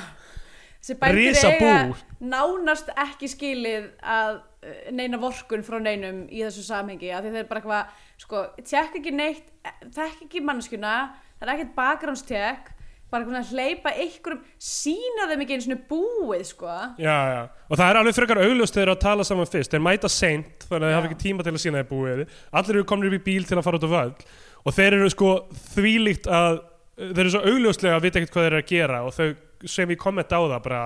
Þessi 0.84 0.98
bændur 1.00 1.20
Risa 1.20 1.50
eiga 1.54 1.74
nánast 2.20 2.90
ekki 3.00 3.28
skilið 3.32 3.88
að 4.00 4.36
uh, 4.36 4.78
neina 4.92 5.20
vorkun 5.20 5.64
frá 5.64 5.78
neinum 5.80 6.24
í 6.28 6.44
þessu 6.44 6.64
samhengi 6.66 7.12
af 7.12 7.24
því 7.24 7.34
þeir 7.38 7.48
bara 7.48 7.62
eitthvað, 7.62 7.98
sko, 8.24 8.44
tjekk 8.60 9.00
ekki 9.00 9.14
neitt 9.16 9.50
þekk 9.96 10.26
ekki 10.26 10.44
mannskjuna 10.44 10.94
það 11.38 11.46
er 11.46 11.54
ekkert 11.54 11.76
bakgránstjekk 11.78 12.70
bara 13.14 13.22
eitthvað 13.22 13.40
að 13.40 13.50
hleypa 13.54 13.92
einhverjum 14.02 14.42
sína 14.58 15.28
þeim 15.30 15.42
ekki 15.44 15.56
einu 15.56 15.64
svona 15.68 15.80
búið, 15.90 16.44
sko. 16.48 16.76
Já, 16.98 17.16
já. 17.30 17.40
og 17.68 17.78
það 17.78 17.90
er 17.90 17.98
alveg 18.00 18.16
frekar 18.16 18.40
augljóst 18.42 18.76
þeir 18.76 18.84
eru 18.84 18.94
að 18.96 19.02
tala 19.04 19.26
saman 19.28 19.50
fyrst. 19.50 19.74
Þeir 19.74 19.84
mæta 19.84 20.10
seint 20.10 20.66
þannig 20.66 20.86
að 20.86 20.90
þeir 20.90 20.98
hafa 20.98 21.10
ekki 21.10 21.20
tíma 21.22 21.46
til 21.46 21.52
að 21.54 21.60
sína 21.62 21.82
þeir 21.82 21.90
búið. 21.92 22.22
Allir 22.58 22.78
eru 22.80 22.88
komnir 22.90 23.12
upp 23.12 23.20
í 23.20 23.24
bíl 23.28 23.46
til 23.46 23.58
að 23.60 23.66
fara 23.68 23.78
út 23.78 23.86
á 23.86 23.94
völl. 23.94 24.26
Og 24.64 24.74
þeir 24.74 24.98
eru 24.98 25.12
sko 25.12 25.30
þvílíkt 25.76 26.30
að 26.40 26.58
þeir 26.98 27.24
eru 27.24 27.34
svo 27.34 27.42
augljóslega 27.50 27.98
að 27.98 28.06
vita 28.06 28.20
ekkert 28.20 28.34
hvað 28.34 28.46
þeir 28.46 28.52
eru 28.52 28.62
að 28.62 28.70
gera 28.70 29.02
og 29.04 29.14
þau 29.16 29.28
sem 29.74 29.92
ég 29.94 30.00
kommenta 30.00 30.38
á 30.38 30.42
það 30.44 30.60
bara, 30.66 30.80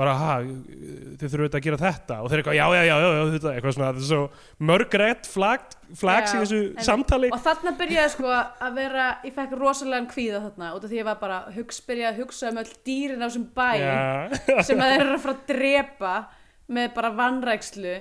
bara 0.00 0.14
ha, 0.18 0.34
þið 0.42 1.22
þurfum 1.22 1.44
auðvitað 1.44 1.58
að 1.60 1.66
gera 1.66 1.78
þetta. 1.80 2.18
Og 2.20 2.30
þeir 2.30 2.40
eru 2.40 2.42
eitthvað, 2.42 2.58
já, 2.58 2.66
já, 2.74 2.82
já, 2.88 2.96
já, 3.00 3.22
þetta, 3.34 3.52
eitthvað 3.54 3.76
svona, 3.76 3.90
þetta 3.90 4.02
er 4.02 4.08
svo 4.10 4.66
mörg 4.70 4.96
rétt 5.02 5.30
flags, 5.30 5.78
flags 6.00 6.34
í 6.34 6.42
þessu 6.42 6.60
einmitt. 6.60 6.84
samtali. 6.88 7.32
Og 7.36 7.44
þarna 7.46 7.74
byrjaði 7.80 8.14
sko 8.16 8.34
að 8.34 8.78
vera 8.80 9.08
ég 9.26 9.36
fekk 9.38 9.56
rosalega 9.60 10.10
kvíða 10.10 10.44
þarna 10.48 10.70
út 10.76 10.86
af 10.86 10.92
því 10.92 11.00
ég 11.00 11.08
var 11.10 11.20
bara 11.22 11.40
hugs, 11.56 11.80
byrjaði 11.86 12.10
að 12.12 12.22
hugsa 12.24 12.52
um 12.52 12.62
öll 12.64 12.70
dýrin 12.90 13.24
á 13.24 13.26
þessum 13.28 13.48
bæ 13.56 13.70
Já. 13.80 13.98
sem 14.68 14.80
að 14.80 14.94
þeir 14.94 15.04
eru 15.06 15.18
að 15.18 15.24
fara 15.26 15.36
að 15.36 15.44
drepa 15.54 16.14
með 16.70 16.92
bara 16.96 17.14
vannrækslu 17.18 17.96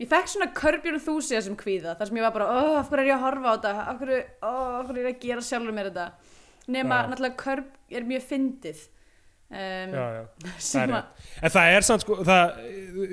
ég 0.00 0.08
fekk 0.08 0.30
svona 0.32 0.50
körbjörn 0.56 1.02
þúsið 1.02 1.42
sem 1.44 1.56
kvíða 1.60 1.94
þar 1.98 2.08
sem 2.08 2.18
ég 2.20 2.24
var 2.24 2.34
bara, 2.34 2.50
oh, 2.56 2.76
af 2.80 2.88
hverju 2.88 3.04
er 3.04 3.10
ég 3.10 3.16
að 3.18 3.24
horfa 3.26 3.52
á 3.52 3.54
þetta? 3.56 3.72
Af 3.84 3.98
hverju, 4.00 4.20
oh, 4.48 4.68
af 4.78 4.86
hverju 4.88 5.02
er 5.02 5.08
ég 5.10 5.16
að 5.16 5.24
gera 5.26 5.44
sjálfur 5.44 5.76
mér 5.76 5.90
þetta 5.90 6.06
nema 6.72 7.02
Já. 7.02 7.10
náttúrulega 7.10 7.38
körb 7.40 7.68
er 7.90 8.08
mjög 8.08 8.26
fyndið. 8.30 8.82
Um, 9.50 9.94
Það 10.70 10.92
En 11.42 11.52
það 11.56 11.74
er 11.74 11.86
samt 11.86 12.04
sko, 12.04 12.20
það, 12.26 12.58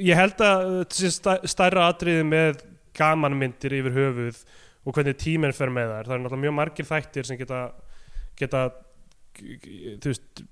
ég 0.05 0.19
held 0.19 0.43
að 0.45 1.47
stærra 1.49 1.87
atriði 1.89 2.25
með 2.27 2.61
gamanmyndir 2.97 3.77
yfir 3.79 3.95
höfuð 3.95 4.43
og 4.87 4.95
hvernig 4.95 5.17
tíminn 5.19 5.55
fer 5.55 5.71
með 5.73 5.89
þær, 5.91 6.05
það 6.07 6.13
er 6.15 6.21
náttúrulega 6.21 6.43
mjög 6.45 6.55
margir 6.57 6.87
þættir 6.87 7.27
sem 7.27 7.39
geta, 7.39 7.63
geta 8.39 8.61
þú 9.37 10.13
veist, 10.13 10.43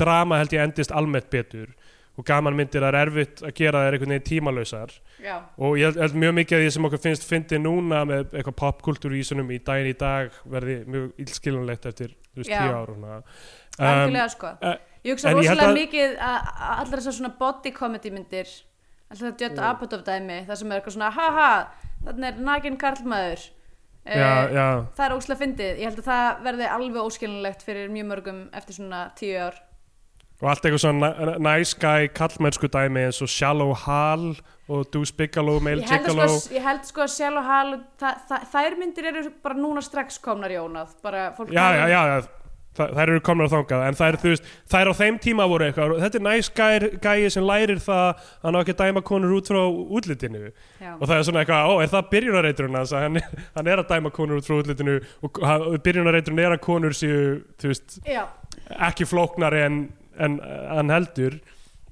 drama 0.00 0.40
held 0.40 0.56
ég 0.56 0.64
endist 0.64 0.94
almennt 0.96 1.28
betur 1.32 1.70
og 2.16 2.24
gaman 2.24 2.56
myndir 2.56 2.80
það 2.80 2.88
er 2.94 2.98
erfitt 3.02 3.42
að 3.44 3.52
gera 3.58 3.82
þær 3.84 3.96
einhvern 3.96 4.12
veginn 4.14 4.26
tímalausar. 4.30 4.92
Já, 5.20 5.34
og 5.58 5.74
ég 5.76 5.84
held, 5.90 5.98
held 6.00 6.14
mjög 6.22 6.34
mikið 6.38 6.56
að 6.58 6.62
því 6.64 6.70
sem 6.76 6.88
okkur 6.88 7.02
finnst 7.06 7.26
fyndi 7.28 7.58
núna 7.60 8.04
með 8.08 8.22
eitthvað 8.32 8.56
popkultúr 8.62 9.16
í 9.16 9.20
Ísunum 9.24 9.50
í 9.52 9.58
daginn 9.66 9.90
í 9.92 9.96
dag 10.00 10.30
verði 10.48 10.76
mjög 10.86 11.10
illskilunlegt 11.24 11.86
eftir 11.92 12.14
þú 12.32 12.40
veist, 12.42 12.50
tíu 12.52 12.72
ár 12.72 12.92
og 12.94 12.96
svona. 12.96 13.18
um, 13.78 14.16
sko. 14.32 14.52
eh, 14.62 14.78
ég 15.04 15.12
hugsa 15.12 15.32
rosalega 15.34 15.68
að- 15.68 15.76
mikið 15.82 16.16
að 16.16 16.38
að 16.46 16.78
allar 16.80 16.98
þessar 17.02 17.18
svona 17.18 17.34
body 17.38 17.70
comedy 17.76 18.10
myndir 18.10 18.48
alltaf 19.10 19.26
það 19.28 19.42
Judd 19.44 19.56
Já. 19.60 19.66
Apatow 19.70 20.02
dæmi 20.06 20.38
það 20.48 20.56
sem 20.62 20.72
er 20.72 20.80
eitthvað 20.80 20.96
svona 20.96 21.10
haha 21.10 21.50
þannig 22.06 22.26
er 22.32 22.40
nakin 22.48 22.76
karlmaður. 22.80 23.44
Já, 24.06 24.12
Eh, 24.46 24.52
já, 24.54 24.86
það 24.96 25.04
er 25.10 25.14
óslega 25.16 25.40
fyndið, 25.40 25.78
ég 25.80 25.84
held 25.90 25.98
að 25.98 26.06
það 26.06 26.42
verði 26.46 26.66
alveg 26.70 27.02
óskilinlegt 27.02 27.62
fyrir 27.66 27.88
mjög 27.90 28.06
mörgum 28.06 28.36
eftir 28.54 28.76
svona 28.78 29.00
tíu 29.18 29.34
ár 29.42 29.56
og 30.42 30.50
allt 30.50 30.64
eitthvað 30.66 30.82
svona 30.84 31.10
na- 31.16 31.36
nice 31.56 31.76
guy 31.80 32.08
kallmennsku 32.12 32.68
dæmi 32.68 33.06
eins 33.06 33.22
og 33.24 33.28
Shallow 33.32 33.72
Hal 33.74 34.36
og 34.68 34.86
Deuce 34.92 35.14
Bigelow, 35.14 35.60
Male 35.62 35.82
ég 35.82 35.88
held, 35.90 36.06
Gigolo. 36.08 36.26
sko, 36.28 36.54
ég 36.54 36.64
held 36.66 36.88
sko 36.88 37.04
að 37.06 37.12
sjálf 37.14 37.38
og 37.38 37.44
hal 37.46 37.76
það, 38.00 38.24
það, 38.28 38.48
þær 38.52 38.78
myndir 38.80 39.10
eru 39.12 39.22
bara 39.42 39.54
núna 39.54 39.82
strax 39.84 40.18
komnar 40.18 40.50
Jónað. 40.50 40.96
Bara 41.02 41.30
fólk 41.36 41.54
já, 41.54 41.68
já, 41.76 41.86
já, 41.88 42.26
Þa, 42.76 42.90
þær 42.92 43.08
eru 43.08 43.20
komnar 43.24 43.48
á 43.48 43.54
þangað 43.54 43.82
en 43.88 43.96
þær, 43.96 44.16
veist, 44.20 44.48
þær 44.68 44.90
á 44.92 44.94
þeim 44.98 45.18
tíma 45.24 45.46
voru 45.48 45.64
eitthvað 45.64 45.94
þetta 46.02 46.18
er 46.18 46.24
nice 46.26 46.50
guy, 46.52 46.90
gæi 47.00 47.30
sem 47.32 47.46
lærir 47.46 47.80
það 47.80 48.26
hann 48.42 48.58
á 48.58 48.60
ekki 48.60 48.74
dæma 48.76 49.02
konur 49.06 49.32
út 49.38 49.48
frá 49.48 49.62
útlitinu. 49.64 50.50
Og 51.00 51.06
það 51.08 51.14
er 51.16 51.24
svona 51.28 51.44
eitthvað, 51.44 51.70
ó, 51.72 51.74
er 51.80 51.88
það 51.94 52.10
að 52.76 53.06
hann, 53.06 53.20
hann 53.56 53.70
er 53.72 53.80
að 53.80 53.88
dæma 53.94 54.12
konur 54.12 54.42
út 54.42 54.48
frá 54.50 54.58
útlitinu 54.60 54.98
og 55.24 55.40
byrjunarreiturinn 55.86 56.44
er 56.44 56.56
að 56.58 56.64
konur 56.68 56.96
séu, 56.96 57.22
þú 57.56 57.72
veist, 57.72 57.96
ekki 58.90 59.08
flóknari 59.08 59.64
en, 59.64 59.80
en 60.22 60.38
hann 60.42 60.92
heldur. 60.94 61.38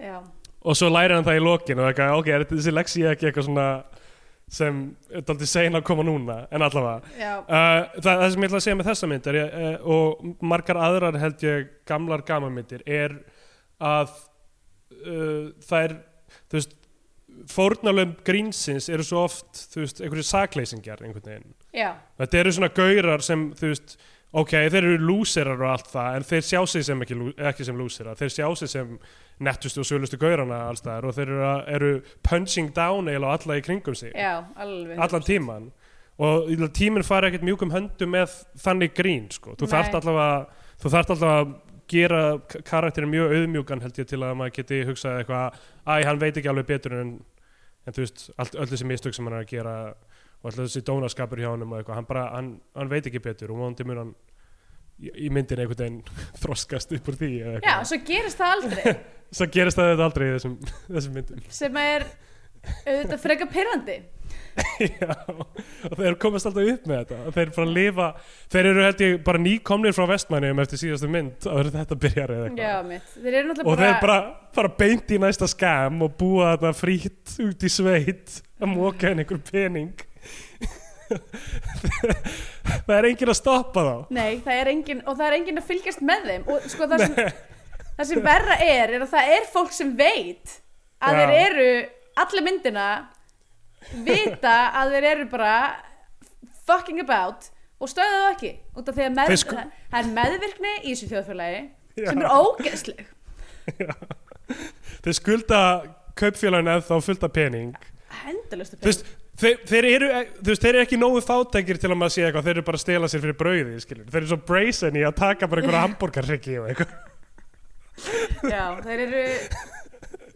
Já, 0.01 0.19
og 0.65 0.79
svo 0.79 0.89
lærir 0.93 1.17
hann 1.17 1.27
það 1.27 1.41
í 1.41 1.45
lokin 1.45 1.81
og 1.83 1.91
eitthvað, 1.91 2.15
ok, 2.21 2.31
er 2.33 2.47
þessi 2.49 2.73
leksi 2.73 3.05
ekki 3.11 3.29
eitthvað 3.29 3.49
svona 3.51 3.69
sem 4.55 4.81
er 5.11 5.25
aldrei 5.25 5.49
sein 5.49 5.77
að 5.77 5.87
koma 5.89 6.05
núna 6.07 6.37
en 6.53 6.65
allavega. 6.65 7.01
Uh, 7.17 7.99
það, 7.99 8.09
það 8.09 8.25
sem 8.35 8.45
ég 8.45 8.49
ætla 8.51 8.61
að 8.61 8.65
segja 8.67 8.79
með 8.79 8.89
þessa 8.91 9.11
mynd 9.11 9.29
er, 9.31 9.39
uh, 9.41 9.91
og 9.95 10.47
margar 10.53 10.81
aðrar 10.85 11.19
held 11.21 11.45
ég 11.45 11.69
gamlar 11.89 12.25
gamanmyndir 12.29 12.85
er 12.87 13.17
að 13.83 14.15
uh, 15.01 15.53
það 15.65 15.79
er 15.81 15.97
þú 16.45 16.59
veist 16.59 16.75
fórnalöfum 17.51 18.15
grínsins 18.27 18.87
eru 18.93 19.05
svo 19.07 19.25
oft 19.27 19.65
þú 19.73 19.83
veist, 19.83 20.03
einhverju 20.05 20.27
sakleysingjar 20.29 21.03
einhvern 21.03 21.31
veginn. 21.33 21.55
Já, 21.75 21.91
þetta 22.21 22.43
eru 22.43 22.55
svona 22.55 22.73
gaurar 22.77 23.25
sem 23.27 23.49
þú 23.59 23.73
veist 23.73 23.97
ok, 24.35 24.55
þeir 24.73 24.81
eru 24.81 24.99
lúsirar 24.99 25.61
og 25.61 25.70
allt 25.77 25.90
það 25.92 26.18
en 26.18 26.27
þeir 26.31 26.47
sjá 26.49 26.61
sig 26.73 26.87
sem 26.88 27.05
ekki, 27.05 27.18
ekki 27.51 27.66
sem 27.68 27.79
lúsirar 27.79 28.18
þeir 28.18 28.35
sjá 28.35 28.47
sig 28.59 28.73
sem 28.73 28.97
nettustu 29.44 29.83
og 29.83 29.88
sölustu 29.88 30.18
gaurana 30.20 30.64
alls 30.68 30.83
það 30.85 31.09
og 31.09 31.16
þeir 31.16 31.33
eru, 31.35 31.49
eru 31.77 31.92
punching 32.27 32.70
down 32.75 33.11
á 33.11 33.18
alla 33.18 33.59
í 33.59 33.64
kringum 33.64 33.97
sig. 33.99 34.14
Já, 34.14 34.44
allan 34.55 35.27
tíman 35.27 35.70
og 36.23 36.51
tíminn 36.75 37.07
fari 37.07 37.31
ekkert 37.31 37.47
mjúkum 37.47 37.73
höndum 37.75 38.12
með 38.14 38.35
þannig 38.62 38.94
grín 38.94 39.31
sko. 39.35 39.57
þú 39.59 39.66
þarft 39.70 39.97
allavega 39.99 40.47
þú 40.83 40.92
þarft 40.92 41.14
allavega 41.16 41.55
gera 41.90 42.20
karakterin 42.64 43.11
mjög 43.11 43.35
auðmjúkan 43.35 43.83
held 43.83 43.99
ég 43.99 44.09
til 44.09 44.20
að 44.23 44.37
maður 44.38 44.55
geti 44.59 44.83
hugsað 44.88 45.18
eitthvað 45.20 45.59
æ, 45.85 45.94
hann 46.07 46.20
veit 46.23 46.38
ekki 46.38 46.51
alveg 46.51 46.68
betur 46.70 46.94
en, 47.01 47.11
en 47.85 47.97
þú 47.97 48.05
veist, 48.05 48.29
allt, 48.38 48.55
öll 48.55 48.70
þessi 48.70 48.88
mistök 48.88 49.16
sem 49.16 49.27
hann 49.27 49.37
er 49.37 49.44
að 49.44 49.51
gera 49.51 49.75
og 49.90 50.49
alltaf 50.49 50.68
þessi 50.68 50.85
dónaskapur 50.87 51.42
hjá 51.42 51.51
hann 51.51 52.09
hann, 52.14 52.49
hann 52.77 52.92
veit 52.92 53.11
ekki 53.11 53.23
betur 53.25 53.53
og 53.53 53.61
vonandi 53.61 53.85
mun 53.88 54.01
hann 54.01 54.14
í, 55.01 55.11
í 55.27 55.31
myndin 55.35 55.63
einhvern 55.65 55.81
veginn 55.81 56.01
þroskast 56.43 56.95
upp 56.97 57.11
úr 57.13 57.21
því 57.21 57.33
já, 57.65 57.75
svo 57.87 58.01
gerist 58.07 58.41
það 58.41 58.57
aldrei. 58.59 58.95
Svo 59.35 59.49
gerist 59.51 59.79
það 59.81 59.89
þetta 59.91 60.05
aldrei 60.07 60.25
í 60.29 60.33
þessum, 60.37 60.53
þessum 60.95 61.15
myndum. 61.19 61.47
Sem 61.51 61.79
er 61.81 62.05
auðvitað 62.85 63.23
freka 63.25 63.49
pyrrandi 63.51 63.97
Já, 64.79 65.11
og 65.27 65.97
þeir 65.99 66.17
komast 66.23 66.47
alltaf 66.49 66.69
upp 66.71 66.87
með 66.87 67.01
þetta. 67.01 67.33
Þeir 67.35 67.51
bara 67.57 67.73
lifa, 67.75 68.07
þeir 68.55 68.69
eru 68.71 68.85
held 68.87 69.03
ég 69.03 69.17
bara 69.27 69.41
nýkomnir 69.43 69.97
frá 69.97 70.07
vestmænum 70.11 70.63
eftir 70.63 70.81
síðastu 70.81 71.11
mynd 71.11 71.49
að 71.51 71.71
þetta 71.75 71.99
byrjar 72.05 72.35
eða 72.37 72.47
eitthvað. 72.49 73.11
Þeir 73.17 73.29
eru 73.33 73.43
og 73.43 73.51
náttúrulega 73.51 73.91
þeir 73.91 74.01
bara, 74.05 74.19
bara 74.55 74.73
beint 74.79 75.11
í 75.11 75.21
næsta 75.25 75.51
skam 75.51 76.07
og 76.07 76.15
búa 76.21 76.53
þarna 76.55 76.75
frýtt 76.79 77.37
út 77.49 77.67
í 77.67 77.73
sveit 77.73 78.39
að 78.61 78.71
móka 78.77 79.11
henni 79.11 79.27
einhver 79.27 79.43
pening 79.51 80.07
það 82.87 82.94
er 82.98 83.09
enginn 83.11 83.33
að 83.33 83.38
stoppa 83.38 83.85
þá. 83.87 83.94
Nei, 84.16 84.31
það 84.44 84.61
er 84.61 84.70
engin, 84.74 85.03
og 85.07 85.16
það 85.18 85.27
er 85.29 85.37
engin 85.38 85.61
að 85.61 85.68
fylgjast 85.70 86.05
með 86.11 86.29
þeim. 86.31 86.44
Og 86.55 86.68
sko 86.72 86.88
það 86.90 87.05
sem, 87.05 87.16
það 87.98 88.11
sem 88.11 88.22
verra 88.29 88.59
er, 88.64 88.94
er 88.98 89.05
að 89.07 89.11
það 89.14 89.33
er 89.38 89.48
fólk 89.55 89.74
sem 89.77 89.90
veit 89.98 90.55
að 91.05 91.18
Já. 91.18 91.20
þeir 91.20 91.35
eru 91.46 91.68
allir 92.24 92.46
myndina 92.46 92.87
vita 94.07 94.55
að 94.81 94.94
þeir 94.96 95.09
eru 95.12 95.27
bara 95.33 95.55
fucking 96.64 97.03
about 97.05 97.50
og 97.83 97.90
stöðu 97.90 98.20
það 98.22 98.31
ekki. 98.37 98.53
Út 98.79 98.88
af 98.88 98.96
því 98.96 99.05
að 99.09 99.16
með, 99.18 99.33
Þeir 99.33 99.42
sko- 99.42 99.64
það 99.90 99.98
er 100.00 100.12
meðvirkni 100.20 100.74
í 100.85 100.94
þessu 100.94 101.11
þjóðfélagi 101.11 101.64
sem 102.09 102.22
er 102.22 102.31
ógeðsleg. 102.38 103.03
Þeir 105.05 105.16
skulda 105.18 105.59
kaupfélagin 106.18 106.70
eða 106.70 107.00
fullt 107.05 107.27
af 107.27 107.33
pening. 107.35 107.74
Hendalust 108.24 108.77
þú 108.79 108.87
veist, 108.88 109.05
þeir, 109.40 109.59
þeir, 109.68 109.88
eru, 109.90 110.09
þú 110.38 110.51
veist, 110.53 110.64
þeir 110.64 110.73
eru 110.75 110.85
ekki 110.85 111.01
nógu 111.01 111.23
fátækir 111.25 111.81
til 111.83 111.90
að 111.90 111.99
maður 112.01 112.14
sé 112.14 112.25
eitthvað, 112.27 112.49
þeir 112.49 112.55
eru 112.57 112.66
bara 112.68 112.81
að 112.81 112.85
stela 112.85 113.11
sér 113.11 113.25
fyrir 113.25 113.38
brauði 113.40 113.83
skilur. 113.83 114.09
þeir 114.11 114.20
eru 114.23 114.31
svo 114.33 114.40
brazen 114.51 114.99
í 114.99 115.05
að 115.05 115.14
taka 115.20 115.51
bara 115.51 115.62
einhverja 115.62 115.85
hambúrgarryggi 115.87 116.59
og 116.62 116.73
eitthvað. 116.73 116.97
Já, 118.55 118.64
þeir 118.85 119.05
eru 119.07 119.23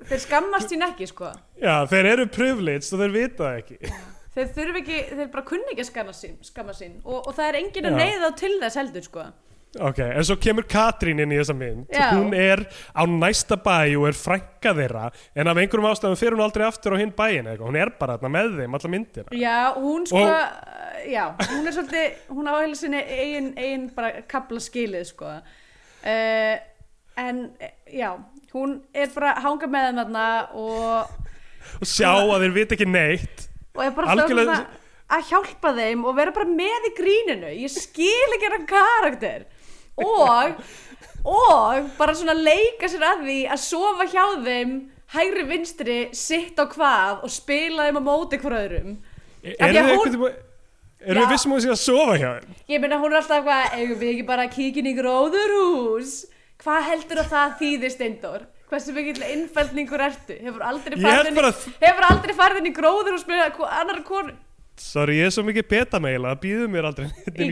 þeir 0.09 0.23
skammast 0.25 0.73
sín 0.73 0.87
ekki 0.87 1.11
sko. 1.11 1.33
Já, 1.61 1.75
þeir 1.91 2.13
eru 2.15 2.29
privileged 2.33 2.95
og 2.95 3.03
þeir 3.05 3.17
vita 3.17 3.53
ekki. 3.59 3.79
Þeir 4.39 4.51
þurfi 4.55 4.81
ekki, 4.85 5.03
þeir 5.19 5.31
bara 5.35 5.45
kunni 5.49 5.73
ekki 5.73 5.83
að 5.83 5.91
skamma 5.91 6.15
sín, 6.15 6.39
skamma 6.47 6.75
sín. 6.77 6.99
Og, 7.03 7.21
og 7.27 7.35
það 7.35 7.49
er 7.49 7.61
engin 7.63 7.89
að 7.91 7.97
neyða 7.99 8.33
til 8.39 8.55
þess 8.63 8.79
heldur 8.79 9.07
sko 9.07 9.25
Ok, 9.77 9.99
en 10.01 10.25
svo 10.25 10.39
kemur 10.41 10.65
Katrín 10.65 11.21
inn 11.21 11.33
í 11.35 11.37
þessa 11.37 11.55
mynd. 11.55 11.91
Já. 11.93 12.07
Hún 12.17 12.33
er 12.35 12.63
á 12.97 13.05
næsta 13.05 13.59
bæ 13.61 13.93
og 14.01 14.07
er 14.09 14.17
frænka 14.17 14.73
þeirra 14.75 15.11
En 15.37 15.47
af 15.53 15.61
einhverjum 15.61 15.91
ástæðum 15.91 16.17
fyrir 16.17 16.37
hún 16.39 16.45
aldrei 16.47 16.65
aftur 16.65 16.97
á 16.97 17.01
hinn 17.03 17.13
bæin 17.13 17.45
eitthvað. 17.51 17.67
Hún 17.69 17.77
er 17.77 17.91
bara 18.01 18.17
þarna 18.17 18.31
með 18.33 18.57
þeim, 18.63 18.79
alla 18.79 18.91
myndina. 18.95 19.37
Já, 19.37 19.59
hún 19.77 20.07
sko 20.09 20.23
Og- 20.25 21.05
já, 21.13 21.25
hún 21.53 21.67
er 21.69 21.77
svolítið, 21.77 22.17
hún 22.33 22.49
á 22.49 22.55
heila 22.57 22.75
sinni 22.81 23.03
eigin, 23.05 23.51
eigin 23.61 23.85
bara 23.95 24.23
kapla 24.27 24.59
skilið 24.59 25.05
sko. 25.13 25.35
Uh, 25.99 26.57
en 27.19 27.45
eh, 27.61 27.73
já, 27.93 28.15
hún 28.55 28.81
er 28.95 29.13
bara 29.15 29.35
hanga 29.45 29.67
með 29.69 29.89
þeim 29.91 30.01
þarna 30.01 30.27
og, 30.55 31.15
Og 31.83 31.87
sjá 31.87 32.09
að 32.17 32.41
þeir 32.47 32.55
vita 32.57 32.75
ekki 32.79 32.89
neitt. 32.89 33.49
Og 33.77 33.85
er 33.85 33.91
bara 33.93 34.15
Algjörlega- 34.17 34.65
að 35.09 35.29
hjálpa 35.29 35.75
þeim 35.77 36.03
og 36.09 36.17
vera 36.17 36.33
bara 36.33 36.49
með 36.49 36.89
í 36.89 36.95
gríninu. 36.97 37.53
Ég 37.61 37.71
skil 37.71 38.35
ekki 38.39 38.51
hann 38.57 38.67
karakter 38.67 39.45
og 40.05 40.63
og 41.29 41.89
bara 41.99 42.15
svona 42.15 42.35
leika 42.39 42.89
sér 42.89 43.03
að 43.05 43.25
því 43.27 43.39
að 43.53 43.59
sofa 43.65 44.05
hjá 44.09 44.25
þeim 44.45 44.75
hægri 45.15 45.45
vinstri, 45.49 45.99
sitt 46.13 46.57
á 46.61 46.65
hvað 46.69 47.25
og 47.25 47.31
spila 47.33 47.87
þeim 47.89 47.99
á 48.01 48.03
móti 48.05 48.39
hver 48.41 48.59
öðrum 48.63 48.97
Er, 49.43 49.55
Af 49.61 49.69
því 49.71 49.79
Eru 49.79 49.79
að 49.79 49.89
við 49.89 49.97
hún- 49.97 50.07
einhvern 50.07 50.23
veginn 50.23 50.45
Erum 51.09 51.23
við 51.23 51.31
vissum 51.31 51.53
að 51.53 51.57
hún 51.59 51.63
sé 51.63 51.71
að 51.71 51.79
sofa 51.85 52.15
hjá 52.19 52.31
þeim? 52.41 52.55
Ég 52.69 52.81
meina 52.83 52.97
hún 52.99 53.13
er 53.13 53.19
alltaf 53.21 53.37
eitthvað, 53.39 53.75
eigum 53.79 53.99
við 54.01 54.09
ekki 54.15 54.27
bara 54.27 54.47
inn 54.83 54.89
í 54.91 54.95
gróðurhús? 54.99 56.15
Hvað 56.59 56.89
heldur 56.89 57.21
að 57.23 57.29
það 57.31 57.53
þýðir 57.61 57.93
Steindór? 57.95 58.43
Hversu 58.69 58.93
mikill 58.97 59.23
innfældningur 59.23 60.03
ertu? 60.09 60.35
Hefur 60.43 60.63
aldrei 60.67 60.99
farið 60.99 61.31
inn, 61.31 62.67
í- 62.67 62.75
gróðurhús 62.75 63.25
með 63.31 63.45
annar 63.71 64.03
konu? 64.03 64.35
Sorry, 64.83 65.19
ég 65.19 65.29
er 65.29 65.35
svo 65.35 65.45
mikið 65.47 65.67
betameila 65.71 66.33
að 66.35 66.43
býðu 66.45 66.69
mér 66.71 66.89
aldrei 66.91 67.09
neitt 67.09 67.41
Í, 67.41 67.49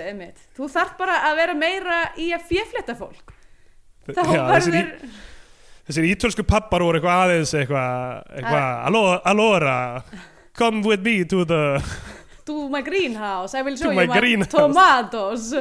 einmitt. 0.00 0.40
Þú 0.56 0.68
þarft 0.72 0.96
bara 1.00 1.18
að 1.28 1.36
vera 1.42 1.56
meira 1.58 1.98
í 2.20 2.30
að 2.36 2.46
fjefleta 2.48 2.96
fólk. 2.98 3.34
Já, 4.10 4.22
þessir, 4.24 4.76
í, 4.78 5.10
þessir 5.88 6.08
ítölsku 6.10 6.44
pappar 6.48 6.82
voru 6.82 6.98
eitthvað 6.98 7.24
aðeins 7.26 7.52
eitthvað, 7.54 8.22
eitthvað, 8.38 8.68
allo- 8.88 9.20
allora 9.28 9.74
come 10.56 10.82
with 10.82 11.04
me 11.04 11.24
to 11.24 11.44
the 11.44 11.62
to 12.46 12.68
my 12.68 12.82
greenhouse, 12.82 13.54
I 13.54 13.62
will 13.62 13.76
show 13.76 13.90
you 13.90 13.96
my 13.96 14.06
my, 14.06 14.44
tomatoes. 14.44 15.54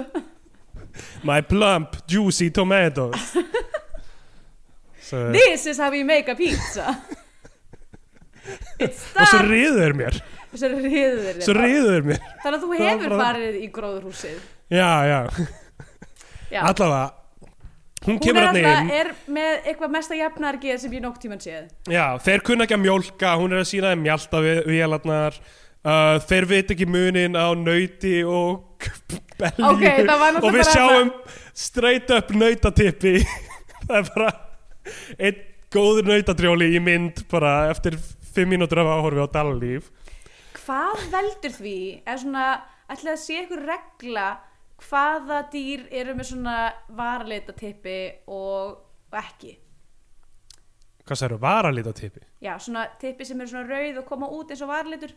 my 1.24 1.42
plump 1.42 2.08
juicy 2.08 2.50
tomatoes 2.50 3.38
so, 5.02 5.32
This 5.32 5.66
is 5.66 5.78
how 5.78 5.92
we 5.92 6.04
make 6.04 6.28
a 6.30 6.36
pizza. 6.36 6.98
Og 8.80 8.94
svo 8.96 9.26
starts... 9.26 9.46
riðu 9.46 9.82
þeir 9.84 9.96
mér 10.00 10.20
Svo 10.56 10.68
riður 10.74 11.20
þér. 11.28 11.42
svo 11.46 11.54
riðu 11.60 11.90
þeir 11.94 12.06
mér 12.10 12.20
Þannig 12.44 12.58
að 12.58 12.64
þú 12.64 12.70
hefur 12.80 13.16
farið 13.22 13.58
í 13.60 13.68
gróðurhúsið. 13.76 14.38
já, 14.74 14.90
já, 15.06 15.20
Já. 16.50 16.62
allavega 16.66 17.06
hún 18.00 18.16
Hún 18.16 18.20
kemur 18.24 18.46
alltaf, 18.48 18.80
inn 18.82 18.92
er 18.96 19.10
með 19.28 19.66
eitthvað 19.70 19.92
mesta 19.94 20.16
jafnargeð 20.18 20.78
sem 20.82 20.94
ég 20.96 21.02
nokk 21.04 21.18
tíman 21.22 21.42
séð. 21.44 21.68
já, 21.92 22.06
þeir 22.24 22.42
kunna 22.48 22.66
ekki 22.66 22.78
að 22.78 22.84
mjólka 22.88 23.34
hún 23.42 23.54
er 23.54 23.62
að 23.62 23.68
sína 23.74 23.92
þeim 23.94 24.04
mjálta 24.08 24.42
vélarnar 24.66 25.36
uh, 25.86 26.16
þeir 26.30 26.48
veit 26.50 26.72
ekki 26.74 26.88
munin 26.90 27.36
á 27.38 27.52
nauti 27.60 28.16
og 28.24 28.88
belju 29.38 29.68
Ok, 29.70 29.84
það 30.08 30.18
var 30.24 30.34
náttúrulega 30.34 30.48
og 30.48 30.56
við 30.56 30.64
bara- 30.64 30.74
sjáum 30.74 31.12
straight 31.54 32.10
up 32.16 32.32
nautatippi 32.34 33.14
það 33.86 33.98
er 34.00 34.10
bara 34.16 34.32
einn 35.20 35.44
góður 35.70 36.08
nautadrjóli 36.10 36.72
í 36.74 36.82
mynd 36.82 37.22
bara 37.30 37.68
eftir 37.70 38.00
fimm 38.34 38.50
mínútur 38.56 38.80
af 38.82 38.90
áhorfi 38.96 39.22
á 39.22 39.28
dalalíf 39.36 39.92
Hvað 40.70 41.00
veldur 41.10 41.54
því 41.56 41.78
er 42.06 42.20
svona, 42.22 42.44
ætlaði 42.86 43.16
að 43.16 43.22
sé 43.24 43.38
ykkur 43.42 43.62
regla 43.66 44.26
hvaða 44.86 45.40
dýr 45.50 45.88
eru 45.98 46.14
með 46.14 46.28
svona 46.30 46.58
varleita 46.94 47.56
tippi 47.58 47.96
og, 48.30 48.76
og 49.10 49.18
ekki? 49.18 49.56
Hvað 51.10 51.20
særu, 51.24 51.40
varalita 51.42 51.90
tipi 51.98 52.22
Já, 52.46 52.52
svona 52.62 52.84
tippi 53.02 53.26
sem 53.26 53.40
eru 53.42 53.50
svona 53.50 53.66
rauð 53.66 53.98
og 54.04 54.06
koma 54.12 54.30
út 54.30 54.54
eins 54.54 54.62
og 54.62 54.70
varleitur 54.70 55.16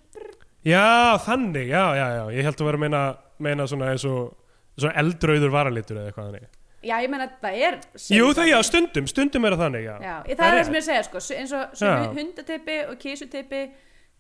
já, 0.64 1.18
þannig, 1.26 1.68
já, 1.68 1.82
já, 1.98 2.06
já. 2.16 2.22
Ég 2.32 2.48
held 2.48 2.62
að 2.62 2.70
vera 2.70 2.80
að 2.80 2.84
meina, 2.86 3.02
meina 3.44 3.66
svona 3.68 3.90
eins 3.92 4.06
og 4.08 4.30
svona 4.78 4.94
eldrauður 5.02 5.52
varalitur 5.52 5.98
eða 6.00 6.12
eitthvað 6.14 6.30
þannig. 6.30 6.46
Já, 6.82 6.94
ég 6.96 7.12
meina 7.12 7.26
það 7.42 7.58
er 7.68 7.76
jú, 8.16 8.30
það, 8.32 8.48
já, 8.48 8.56
stundum, 8.70 9.10
stundum 9.10 9.44
er 9.44 9.58
það 9.58 9.66
þannig, 9.66 9.84
já, 9.84 9.92
Já, 10.00 10.14
ég, 10.32 10.40
það 10.40 10.46
er 10.46 10.56
það 10.56 10.64
sem 10.64 10.72
ég 10.72 10.80
er 10.80 10.86
að 10.86 10.88
segja 10.88 11.04
sko, 11.10 11.22
eins 11.36 11.52
og 11.58 12.16
hundatippi 12.16 12.78
og 12.86 12.96
kísutippi 13.04 13.60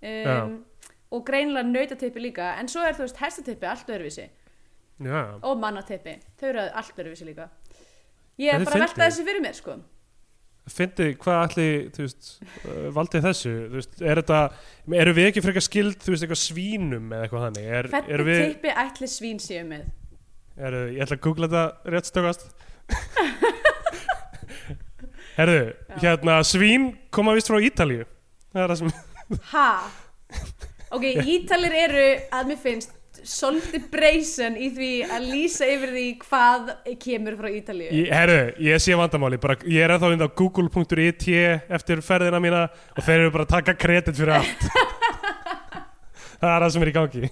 Já. 0.02 0.36
um, 0.44 0.52
og 1.12 1.24
greinilega 1.28 1.68
nautatippi 1.68 2.22
líka 2.24 2.54
en 2.60 2.70
svo 2.72 2.84
er 2.86 2.96
þú 2.96 3.06
veist 3.06 3.20
hestatippi 3.22 3.68
allt 3.68 3.90
öðruvísi 3.92 4.26
já. 4.26 5.22
og 5.42 5.58
mannatippi, 5.60 6.18
þau 6.40 6.48
eru 6.52 6.68
allt 6.70 6.98
öðruvísi 6.98 7.28
líka 7.28 7.50
Ég 8.40 8.54
er 8.56 8.62
bara 8.64 8.78
að 8.78 8.86
velta 8.86 9.06
þessu 9.06 9.26
fyrir 9.26 9.44
mér 9.44 9.58
sko 9.58 9.80
Fyndi, 10.70 11.08
hvað 11.18 11.40
allir, 11.42 11.88
veist, 11.96 12.28
uh, 12.62 12.84
valdið 12.94 13.24
þessu, 13.26 13.52
veist, 13.72 13.96
er 13.98 14.20
þetta, 14.20 14.42
eru 14.94 15.14
við 15.16 15.26
ekki 15.32 15.42
frekar 15.42 15.64
skild, 15.66 15.96
þú 15.98 16.12
veist, 16.14 16.22
eitthvað 16.22 16.38
svínum 16.38 17.08
eða 17.10 17.26
eitthvað 17.26 17.46
þannig, 17.48 17.66
er, 17.66 17.88
Hvernig 17.90 18.22
við, 18.28 18.42
tippi 18.44 18.74
ætli 18.84 19.08
svín 19.10 19.42
séu 19.42 19.64
með? 19.66 19.88
er, 20.54 20.76
ég 20.94 21.02
ætla 21.02 21.18
að 21.18 21.24
googla 21.26 21.48
þetta 21.50 21.92
rétt 21.96 22.10
stökast. 22.12 22.46
Herðu, 25.40 25.60
Já. 25.72 25.98
hérna, 26.04 26.38
svín 26.46 26.92
koma 27.10 27.34
vist 27.34 27.50
frá 27.50 27.58
Ítalíu, 27.58 28.06
það 28.54 28.62
er 28.62 28.74
það 28.76 28.82
sem, 28.84 28.94
Ha? 29.50 29.68
Ok, 30.92 31.06
ítalir 31.24 31.72
eru 31.86 32.02
að 32.36 32.50
mér 32.50 32.60
finnst 32.60 32.98
svolítið 33.22 33.84
breysen 33.92 34.56
í 34.58 34.68
því 34.74 34.88
að 35.14 35.26
lýsa 35.30 35.66
yfir 35.70 35.92
því 35.94 36.04
hvað 36.24 36.70
kemur 37.04 37.36
frá 37.38 37.48
Ítalíu 37.54 37.90
ég, 37.94 38.08
herðu, 38.10 38.38
ég 38.66 38.80
sé 38.82 38.96
vandamáli, 38.98 39.38
bara, 39.42 39.54
ég 39.68 39.84
er 39.84 39.94
ennþá 39.94 40.10
inn 40.16 40.24
á 40.26 40.28
google.it 40.40 41.28
eftir 41.78 42.02
ferðina 42.02 42.40
mína 42.42 42.64
og 42.96 43.04
þeir 43.06 43.20
eru 43.26 43.34
bara 43.36 43.46
að 43.46 43.52
taka 43.54 43.76
kredit 43.78 44.18
fyrir 44.18 44.34
allt. 44.40 44.66
það 46.42 46.50
er 46.50 46.64
það 46.64 46.68
sem 46.74 46.84
er 46.86 46.90
í 46.90 46.94
gangi. 46.96 47.30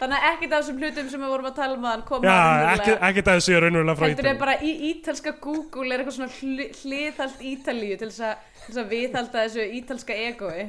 Þannig 0.00 0.16
að 0.16 0.26
ekkert 0.30 0.52
af 0.56 0.62
þessum 0.62 0.78
hlutum 0.80 1.08
sem 1.12 1.20
við 1.24 1.32
vorum 1.34 1.48
að 1.50 1.56
tala 1.58 1.74
um 1.76 1.82
að 1.84 1.92
hann 1.96 2.04
koma 2.08 2.24
Já, 2.24 2.36
raunverulega- 2.36 2.76
ekki, 2.76 2.94
ekki 3.10 3.24
það 3.26 3.40
sé 3.44 3.58
raunverulega 3.64 3.98
frá 3.98 4.06
Ítalíu. 4.14 4.30
er 4.30 4.38
bara 4.40 4.54
í 4.64 4.70
ítalska 4.92 5.32
Google 5.44 5.88
er 5.90 6.04
eitthvað 6.04 6.16
svona 6.16 6.30
hli, 6.38 6.68
hliðhald 6.84 7.42
Ítalíu 7.50 7.98
til 8.00 8.08
þess, 8.08 8.22
að, 8.30 8.78
að 8.80 8.88
viðhalda 8.94 9.42
þessu 9.44 9.66
ítalska 9.80 10.16
egoi 10.28 10.62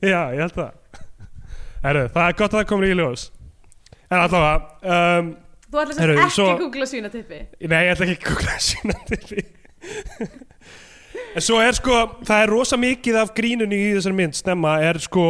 Já, 0.00 0.20
ég 0.32 0.40
held 0.40 0.56
það 0.56 1.02
Herru, 1.82 2.04
það 2.14 2.28
er 2.28 2.36
gott 2.38 2.52
að 2.52 2.58
það 2.60 2.68
komur 2.72 2.86
í 2.88 2.94
ljós. 2.98 3.24
En 4.12 4.18
allavega 4.20 4.54
um, 5.20 5.32
Þú 5.72 5.78
Heyrðu, 5.80 5.94
sem 5.96 6.10
ekki 6.20 6.34
svo- 6.36 6.54
googla 6.60 6.86
svínatippi 6.90 7.38
Nei, 7.72 7.78
ég 7.86 7.94
ætla 7.94 8.08
ekki 8.12 8.26
googla 8.28 8.56
því 9.30 9.44
En 11.32 11.40
svo 11.44 11.56
er 11.64 11.72
sko 11.76 11.96
Það 12.28 12.42
er 12.44 12.50
rosa 12.52 12.76
mikið 12.80 13.16
af 13.22 13.32
grínunni 13.36 13.78
í 13.86 13.92
þessari 13.96 14.16
mynd 14.18 14.36
Snemma 14.36 14.74
er 14.84 15.00
sko 15.02 15.24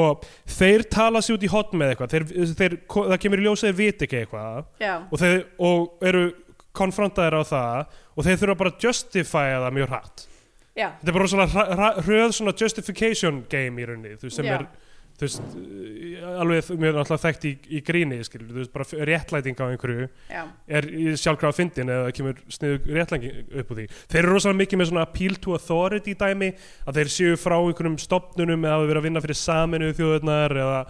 Þeir 0.51 0.85
tala 0.91 1.23
sér 1.23 1.39
út 1.39 1.47
í 1.47 1.51
hotn 1.53 1.79
með 1.79 1.93
eitthvað. 1.95 2.13
Þeir, 2.17 2.27
þeir, 2.59 2.77
Það 2.91 3.17
kemur 3.23 3.43
í 3.43 3.47
ljós 3.47 3.63
að 3.63 3.69
þeir 3.71 3.79
viti 3.79 4.09
ekki 4.09 4.21
eitthvað. 4.25 4.67
Og, 5.13 5.17
þeir, 5.23 5.39
og 5.63 6.07
eru 6.11 6.25
konfrontaðir 6.77 7.39
á 7.39 7.43
það 7.47 7.99
og 8.13 8.27
þeir 8.27 8.39
þurfa 8.43 8.59
bara 8.61 8.73
að 8.75 8.85
justifya 8.87 9.59
það 9.63 9.75
mjög 9.79 9.91
hratt. 9.93 10.25
Já, 10.73 10.87
Þetta 11.01 11.11
er 11.13 11.17
bara 11.17 11.47
hra- 11.79 11.97
hröð 12.07 12.61
justification 12.61 13.43
game 13.53 13.81
í 13.81 13.87
rauninni 13.89 14.19
þú 14.21 14.31
sem 14.33 14.49
Já. 14.49 14.55
er 14.59 14.67
þú 15.21 15.27
veist, 15.27 15.57
eh, 15.59 16.25
alveg 16.43 16.71
mjög 16.73 16.97
náttúrulega 16.99 17.25
þekkt 17.27 17.47
í, 17.49 17.53
í 17.69 17.81
gríni 17.87 18.19
skilur, 18.27 18.51
þú 18.51 18.61
veist, 18.61 18.73
bara 18.75 19.07
réttlæting 19.11 19.63
á 19.63 19.65
einhverju 19.69 20.09
já. 20.31 20.43
er 20.67 20.89
sjálfkrafa 21.21 21.59
fyndin 21.59 21.93
eða 21.93 22.13
kemur 22.17 22.43
sniðu 22.53 22.97
réttlæting 22.99 23.57
upp 23.63 23.73
úr 23.73 23.81
því. 23.81 23.87
Þeir 24.13 24.23
eru 24.23 24.35
rosalega 24.37 24.61
mikið 24.63 24.83
með 24.83 24.91
svona 24.93 25.07
appeal 25.07 25.39
to 25.43 25.57
authority 25.57 26.17
dæmi 26.19 26.53
að 26.87 27.01
þeir 27.01 27.13
séu 27.17 27.41
frá 27.41 27.59
einhverjum 27.59 27.99
stopnunum 28.03 28.65
eða 28.65 28.79
hafa 28.79 28.89
verið 28.91 29.03
að 29.03 29.09
vinna 29.09 29.25
fyrir 29.27 29.41
saminu 29.43 29.93
þjóðurnar 29.99 30.57
eða 30.65 30.81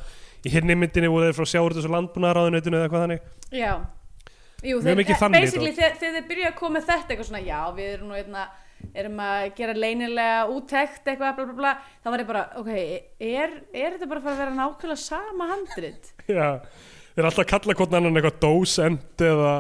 í 0.43 0.53
hinni 0.53 0.79
myndinni 0.79 1.11
voru 1.11 1.29
þeir 1.29 1.39
frá 1.39 1.51
sjáurðis 1.53 1.89
og 1.89 1.95
landbúnaðaráðuneytinu 1.97 2.79
eða 2.79 2.89
eitthvað 2.89 3.05
þannig. 3.07 3.29
Já. 3.53 3.73
Jú, 4.63 4.79
þeir, 4.79 5.01
basically 5.35 5.73
þegar, 5.75 5.97
þeir 5.99 6.27
byrja 6.29 6.51
að 6.53 6.59
koma 6.61 6.83
þetta 6.87 7.11
eitthvað 7.11 7.29
svona, 7.29 7.43
já, 7.43 7.59
við 7.75 7.89
erum 7.97 8.13
nú 8.13 8.19
einna, 8.19 8.45
erum 8.99 9.21
að 9.25 9.45
gera 9.59 9.75
leynilega 9.77 10.41
úttekt 10.53 11.07
eitthvað, 11.09 11.37
bla 11.39 11.47
bla 11.49 11.57
bla, 11.59 11.73
þá 12.03 12.11
var 12.13 12.23
ég 12.23 12.29
bara, 12.29 12.45
ok, 12.61 12.71
er, 13.29 13.57
er 13.73 13.97
þetta 13.97 14.11
bara 14.11 14.23
að 14.23 14.43
vera 14.43 14.57
nákvæmlega 14.57 15.01
sama 15.01 15.49
handrit? 15.53 16.13
Já, 16.29 16.49
þeir 17.15 17.23
eru 17.23 17.31
alltaf 17.31 17.45
að 17.45 17.51
kalla 17.55 17.79
hvort 17.81 17.99
annan 17.99 18.21
eitthvað 18.21 18.41
dósend 18.45 19.27
eða, 19.31 19.57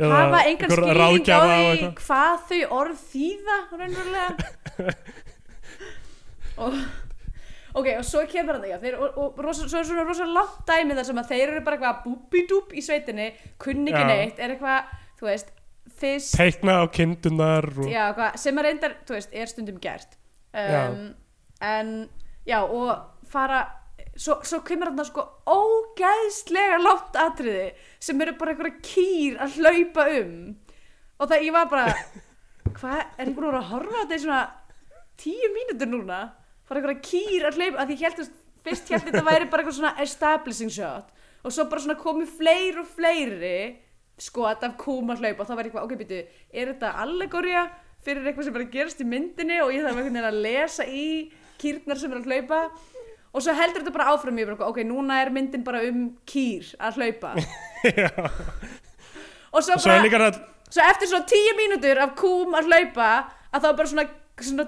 Hafa 0.00 0.40
engan 0.48 0.72
skýring 0.72 1.28
á 1.28 1.40
því 1.44 1.88
hvað 1.98 2.44
þau 2.48 2.60
orð 2.78 3.00
þýða, 3.10 3.56
raunverulega? 3.76 4.94
og, 6.64 6.78
ok, 7.76 7.90
og 7.98 8.06
svo 8.08 8.22
kemur 8.30 8.62
já, 8.64 8.78
þeir, 8.80 8.96
og, 8.96 9.18
og 9.20 9.42
rosa, 9.44 9.68
svo 9.68 9.82
er 9.82 9.88
svona 9.90 10.06
rosa 10.08 10.28
langt 10.28 10.62
dæmi 10.68 10.96
þar 10.96 11.08
sem 11.10 11.20
að 11.20 11.34
þeir 11.34 11.44
eru 11.44 11.64
bara 11.66 11.76
eitthvað 11.76 12.00
búbidúb 12.06 12.72
í 12.72 12.84
sveitinni, 12.86 13.28
kunni 13.60 13.92
ekki 13.92 14.06
Já. 14.06 14.08
neitt, 14.08 14.40
er 14.40 14.54
eitthvað, 14.56 14.94
þú 15.20 15.28
veist, 15.28 15.52
fyrst 16.00 16.36
teikna 16.38 16.80
á 16.80 16.84
kindunar 16.92 17.66
og... 17.74 17.90
já, 17.90 18.10
hvað, 18.16 18.38
sem 18.42 18.60
að 18.60 18.66
reyndar, 18.68 18.96
þú 19.08 19.16
veist, 19.16 19.34
er 19.34 19.50
stundum 19.50 19.82
gert. 19.82 20.16
Um, 20.50 21.04
en 21.64 21.92
já, 22.48 22.58
og 22.64 23.28
fara 23.30 23.60
svo, 24.16 24.40
svo 24.46 24.60
kemur 24.66 24.90
þarna 24.90 25.06
sko 25.08 25.26
ógæðslega 25.50 26.80
látt 26.82 27.18
atriði 27.20 27.68
sem 28.02 28.20
eru 28.24 28.36
bara 28.40 28.54
einhverja 28.54 28.82
kýr 28.84 29.38
að 29.44 29.60
hlaupa 29.60 30.08
um. 30.18 30.34
Og 31.20 31.30
það 31.30 31.46
ég 31.46 31.56
var 31.56 31.70
bara 31.70 31.86
hvað, 32.78 33.00
er 33.16 33.30
ég 33.30 33.36
búin 33.36 33.50
að 33.50 33.60
að 33.60 33.70
horfa 33.74 33.96
á 33.96 34.00
þetta 34.02 34.18
í 34.18 34.24
svona 34.24 34.42
tíu 35.20 35.52
mínútur 35.54 35.92
núna? 35.92 36.20
Bara 36.68 36.82
einhverja 36.82 37.06
kýr 37.06 37.48
að 37.48 37.60
hlaupa, 37.60 37.84
að 37.84 37.94
ég 37.94 38.04
held 38.06 38.24
að 38.24 38.34
fyrst 38.64 38.92
held 38.92 39.06
þetta 39.08 39.24
væri 39.24 39.48
bara 39.50 39.62
eitthvað 39.62 39.78
svona 39.78 39.94
establishing 40.04 40.72
shot. 40.72 41.14
Og 41.40 41.54
svo 41.54 41.64
bara 41.70 41.84
svona 41.84 42.00
komið 42.00 42.34
fleiri 42.36 42.82
og 42.82 42.90
fleiri 42.96 43.56
skot 44.20 44.64
af 44.66 44.76
kúm 44.80 45.12
að 45.12 45.24
hlaupa 45.24 45.44
og 45.44 45.48
þá 45.48 45.54
var 45.54 45.64
ég 45.64 45.70
eitthvað, 45.70 45.86
ok, 45.86 45.94
býtu, 46.00 46.20
er 46.52 46.72
þetta 46.74 46.92
allegória 47.04 47.64
fyrir 48.04 48.26
eitthvað 48.26 48.48
sem 48.48 48.56
er 48.56 48.64
að 48.64 48.74
gerast 48.74 49.02
í 49.02 49.08
myndinni 49.08 49.58
og 49.64 49.72
ég 49.74 49.84
þarf 49.84 49.96
einhvern 49.96 50.16
veginn 50.16 50.30
að 50.30 50.40
lesa 50.44 50.86
í 50.86 51.08
kýrnar 51.60 52.00
sem 52.00 52.12
er 52.12 52.20
að 52.20 52.30
hlaupa? 52.30 52.60
Og 53.30 53.44
svo 53.44 53.54
heldur 53.54 53.84
þetta 53.84 53.94
bara 53.94 54.08
áfram 54.10 54.40
bara, 54.40 54.70
ok, 54.70 54.80
núna 54.88 55.20
er 55.22 55.30
myndin 55.34 55.64
bara 55.66 55.82
um 55.86 56.06
kýr 56.26 56.72
að 56.82 56.98
hlaupa. 56.98 57.34
Og 59.54 59.62
svo 59.62 59.76
svo 59.76 59.90
bara 59.90 60.02
líka 60.02 60.22
að 60.24 60.40
svo 60.70 60.86
eftir 60.86 61.10
svona 61.10 61.28
tíu 61.30 61.52
mínútur 61.58 62.00
af 62.02 62.16
kúm 62.18 62.56
að 62.58 62.70
hlaupa 62.70 63.10
að 63.50 63.64
þá 63.64 63.68
bara 63.68 63.92
svona, 63.92 64.06
svona, 64.38 64.66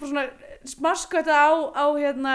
svona 0.00 0.24
smaskvæta 0.68 1.36
á, 1.36 1.50
á 1.72 1.84
hérna 1.96 2.34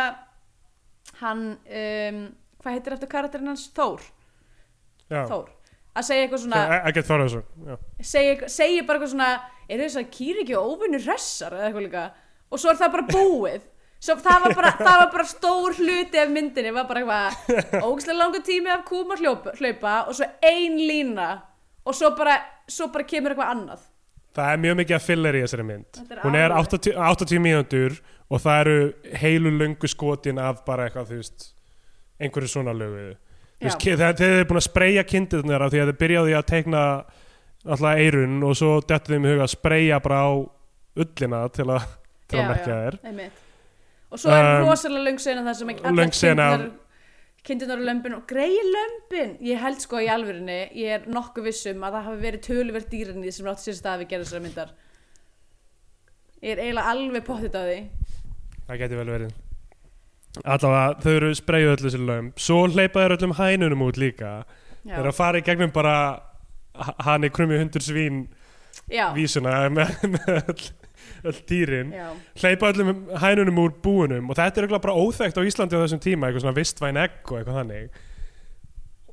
hann 1.22 1.44
um, 1.58 2.24
hvað 2.62 2.78
heitir 2.78 2.96
eftir 2.96 3.12
karakterinn 3.12 3.52
hans? 3.52 3.68
Þór, 3.76 4.02
já, 5.10 5.26
Þór 5.30 5.52
að 5.94 6.08
segja 6.08 6.26
eitthvað 6.26 6.44
svona 6.46 6.62
ekkert 6.90 7.10
þára 7.10 7.28
þessu 7.28 7.78
segja, 8.14 8.50
segja 8.50 8.86
bara 8.88 9.00
eitthvað 9.00 9.14
svona 9.14 9.30
er 9.70 9.84
þess 9.84 10.00
að 10.02 10.10
kýr 10.14 10.42
ekki 10.44 10.58
óvinnur 10.58 11.06
hressar? 11.06 11.56
eða 11.56 11.70
eitthvað 11.70 11.86
líka. 11.88 12.08
Og 12.54 12.62
svo 12.62 12.74
er 12.74 12.82
það 12.82 12.92
bara 12.98 13.08
búið. 13.14 13.70
Svo 14.04 14.18
það 14.20 14.42
var 14.44 14.56
bara, 14.58 14.72
það 14.82 14.98
var 15.00 15.10
bara 15.14 15.26
stór 15.30 15.78
hluti 15.80 16.20
af 16.20 16.32
myndinni, 16.34 16.74
var 16.76 16.90
bara 16.90 17.04
eitthvað 17.04 17.86
ógislega 17.88 18.18
langur 18.20 18.44
tími 18.44 18.74
af 18.74 18.84
kúm 18.90 19.14
að 19.16 19.24
hljópa, 19.24 19.54
hlaupa 19.62 19.94
og 20.10 20.18
svo 20.18 20.28
ein 20.44 20.76
lína 20.76 21.30
og 21.88 21.96
svo 21.96 22.12
bara, 22.18 22.36
svo 22.68 22.90
bara 22.92 23.08
kemur 23.08 23.32
eitthvað 23.32 23.54
annað. 23.54 23.86
Það 24.34 24.50
er 24.50 24.62
mjög 24.66 24.78
mikið 24.82 24.98
að 24.98 25.06
filler 25.06 25.38
í 25.38 25.42
þessari 25.46 25.66
mynd. 25.70 26.00
Er 26.04 26.22
hún 26.26 26.36
er 26.36 26.52
alveg. 26.52 26.76
80, 26.82 27.00
80 27.06 27.44
mínútur 27.46 27.98
og 28.34 28.42
það 28.44 28.62
eru 28.64 28.78
heilu 29.22 29.52
löngu 29.62 29.90
skotin 29.92 30.42
af 30.42 30.64
bara 30.68 30.90
eitthvað 30.90 31.12
þú 31.14 31.20
veist 31.22 31.50
einhverju 32.20 32.50
svona 32.50 32.74
lögu 32.76 33.14
Já. 33.72 33.78
þegar 33.98 34.18
þeir 34.20 34.34
eru 34.38 34.48
búin 34.50 34.60
að 34.62 34.68
spreyja 34.68 35.04
kindirnar 35.08 35.66
því 35.70 35.80
að 35.84 35.90
þeir 35.92 36.00
byrjaði 36.04 36.36
að 36.40 36.46
teikna 36.52 36.84
alltaf 37.64 38.02
eirun 38.04 38.38
og 38.44 38.56
svo 38.60 38.72
dettu 38.84 39.14
þeim 39.14 39.26
í 39.28 39.34
huga 39.34 39.46
að 39.48 39.54
spreyja 39.56 40.00
bara 40.04 40.20
á 40.28 40.32
ullina 41.04 41.42
til 41.56 41.68
að, 41.72 41.86
til 42.28 42.40
að 42.42 42.48
merkja 42.52 42.80
þér 42.84 42.98
og 44.14 44.20
svo 44.22 44.30
er 44.36 44.48
Um, 44.60 44.68
rosalega 44.70 45.04
löng 45.08 45.20
sena 45.24 45.42
það 45.48 45.56
sem 45.60 45.70
af- 45.70 46.72
kindurnar 47.44 47.80
og 47.82 47.86
lömbin 47.90 48.14
og 48.16 48.22
greiði 48.30 48.62
lömbin. 48.72 49.32
Ég 49.44 49.58
held 49.60 49.82
sko 49.84 50.00
í 50.00 50.06
alvörinni 50.08 50.60
ég 50.80 50.94
er 50.96 51.08
nokkuð 51.12 51.44
vissum 51.50 51.82
að 51.84 51.98
það 51.98 52.06
hafi 52.08 52.22
verið 52.24 52.44
töluvert 52.46 52.88
dýrinni 52.94 53.32
sem 53.36 53.50
átti 53.52 53.66
sér 53.68 53.76
stað 53.80 54.04
við 54.04 54.08
gerð 54.14 54.24
þessara 54.28 54.44
myndar. 54.46 54.70
Ég 56.44 56.54
er 56.54 56.62
eiginlega 56.64 56.94
alveg 56.94 57.26
pottit 57.28 57.56
á 57.56 57.64
því. 57.68 57.80
Það 58.68 58.80
geti 58.84 58.96
vel 59.02 59.10
verið 59.12 59.34
allavega 60.42 61.00
þau 61.04 61.14
eru 61.14 61.32
spreyjuð 61.38 61.74
öllu 61.78 61.94
sér 61.94 62.06
lögum. 62.08 62.30
Svo 62.38 62.62
hleypa 62.68 63.04
þeir 63.04 63.18
öllum 63.18 63.36
hænunum 63.38 63.84
út 63.88 64.00
líka. 64.02 64.36
Þeir 64.84 65.02
eru 65.02 65.12
að 65.12 65.20
fara 65.20 65.42
í 65.42 65.46
gegnum 65.46 65.74
bara 65.74 65.98
hann 67.06 67.24
er 67.24 67.34
krummi 67.34 67.60
hundur 67.62 67.84
svín 67.86 68.24
já. 68.90 69.12
vísuna 69.14 69.68
með, 69.78 69.94
með 70.16 70.32
öll 70.42 70.72
öll 71.24 71.44
dýrin. 71.48 71.94
Já, 71.96 72.10
hleypa 72.42 72.72
öllum 72.74 73.06
hænunum 73.22 73.62
úr 73.64 73.76
búunum. 73.84 74.32
Og 74.32 74.40
þetta 74.40 74.60
er 74.60 74.66
eiginlega 74.66 74.84
bara 74.88 74.98
óþekkt 74.98 75.40
á 75.40 75.48
Íslandi 75.48 75.78
á 75.80 75.84
þessum 75.86 76.02
tíma, 76.04 76.28
eitthvað 76.28 76.46
svona 76.48 76.58
vistvæn 76.58 77.00
egg 77.00 77.22
og 77.30 77.38
eitthvað 77.40 77.60
þannig. 77.62 78.02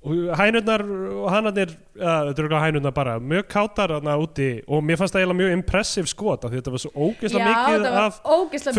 Og 0.00 0.30
hænurnar 0.40 0.82
og 1.20 1.26
hannarnir 1.28 1.72
ja, 1.76 2.14
þetta 2.30 2.40
er 2.40 2.46
eiginlega 2.46 2.64
hænurnar 2.64 2.94
bara, 2.96 3.18
mjög 3.20 3.48
kátar 3.52 3.94
þarna 3.94 4.16
úti. 4.22 4.50
Og 4.66 4.82
mér 4.82 4.98
fannst 5.00 5.14
það 5.14 5.26
eiginlega 5.26 5.40
mjög 5.42 5.56
impressive 5.58 6.10
skot 6.10 6.46
af 6.46 6.52
því 6.52 6.62
þetta 6.62 6.74
var 6.74 6.84
svo 6.86 6.92
ógeðslega 6.96 7.50
mikið 7.50 7.88
af 8.00 8.20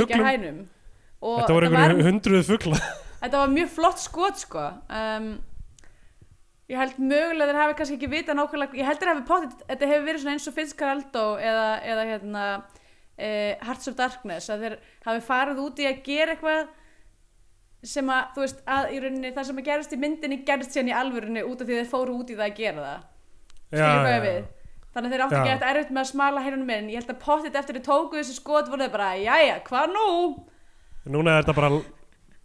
fuglum. 0.01 0.61
Og 1.22 1.39
þetta 1.39 1.55
voru 1.55 1.69
einhverju 1.69 2.05
hundruð 2.09 2.43
fugla. 2.49 2.82
Þetta 3.22 3.39
var 3.43 3.53
mjög 3.53 3.72
flott 3.76 4.01
skot 4.01 4.41
sko. 4.41 4.65
Um, 4.89 5.32
ég 6.72 6.80
held 6.80 6.99
mögulega 6.99 7.51
þeir 7.51 7.59
hafi 7.61 7.78
kannski 7.80 7.97
ekki 7.99 8.11
vita 8.11 8.36
nákvæmlega 8.38 8.80
ég 8.80 8.88
held 8.88 9.01
þeir 9.01 9.11
hafi 9.11 9.26
potið, 9.28 9.55
þetta 9.69 9.89
hefur 9.91 10.05
verið 10.07 10.30
eins 10.34 10.47
og 10.49 10.55
Fitzcarraldo 10.55 11.26
eða, 11.38 11.65
eða 11.93 12.05
hérna 12.09 12.45
uh, 12.57 13.51
Hearts 13.67 13.91
of 13.91 13.97
Darkness 13.99 14.49
að 14.49 14.65
þeir 14.65 14.78
hafi 15.05 15.26
farið 15.28 15.65
út 15.65 15.82
í 15.84 15.89
að 15.89 15.99
gera 16.07 16.36
eitthvað 16.36 16.72
sem 17.91 18.09
að, 18.13 18.32
þú 18.36 18.45
veist, 18.45 18.63
að 18.69 18.95
í 18.95 19.03
rauninni 19.03 19.34
það 19.36 19.47
sem 19.49 19.61
að 19.61 19.67
gerist 19.67 19.93
í 19.93 20.01
myndinni 20.01 20.41
gerist 20.47 20.74
síðan 20.76 20.91
í 20.91 20.97
alvörunni 20.97 21.45
út 21.45 21.61
af 21.61 21.69
því 21.69 21.78
þeir 21.80 21.93
fóru 21.93 22.17
út 22.22 22.30
í 22.30 22.38
það 22.38 22.47
að 22.47 22.59
gera 22.61 22.88
það. 22.88 23.05
Skilur 23.72 24.03
hvað 24.05 24.26
við? 24.26 24.41
þannig 24.91 25.07
að 25.07 25.13
þeir 25.13 25.24
áttu 25.26 25.36
Já. 25.36 25.41
ekki 25.41 25.53
eftir 25.53 25.69
erfitt 25.72 25.91
með 25.91 26.01
að 26.01 26.09
smala 26.09 26.43
heyrunum 26.45 26.67
minn. 26.67 26.89
Ég 26.91 26.99
held 26.99 27.13
að 27.13 27.22
potið 27.24 27.59
eftir 27.59 27.78
þeir 27.78 27.86
tóku 27.86 28.17
þessi 28.19 28.36
skot 28.36 28.72
voru 28.72 28.84
þeir 28.84 28.95
bara, 28.95 29.11
jæja, 29.19 29.59
hvað 29.67 29.93
nú? 29.95 30.07
Núna 31.09 31.37
er 31.37 31.43
þetta 31.45 31.55
bara 31.57 31.71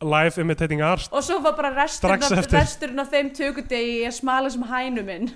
live 0.06 0.40
imitating 0.42 0.82
art. 0.84 1.08
Og 1.12 1.24
svo 1.24 1.40
var 1.44 1.56
bara 1.56 1.72
resturinn 1.76 2.22
af, 2.22 2.52
resturinn 2.52 3.00
af 3.00 3.08
þeim 3.12 3.32
tökudegi 3.36 4.04
að 4.08 4.16
smala 4.18 4.52
sem 4.52 4.64
hænu 4.68 5.04
minn 5.06 5.30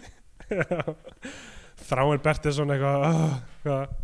Þráin 1.91 2.21
Bertilsson 2.23 2.73
eitthvað 2.75 3.05
oh, 3.09 3.35
hvað- 3.65 3.99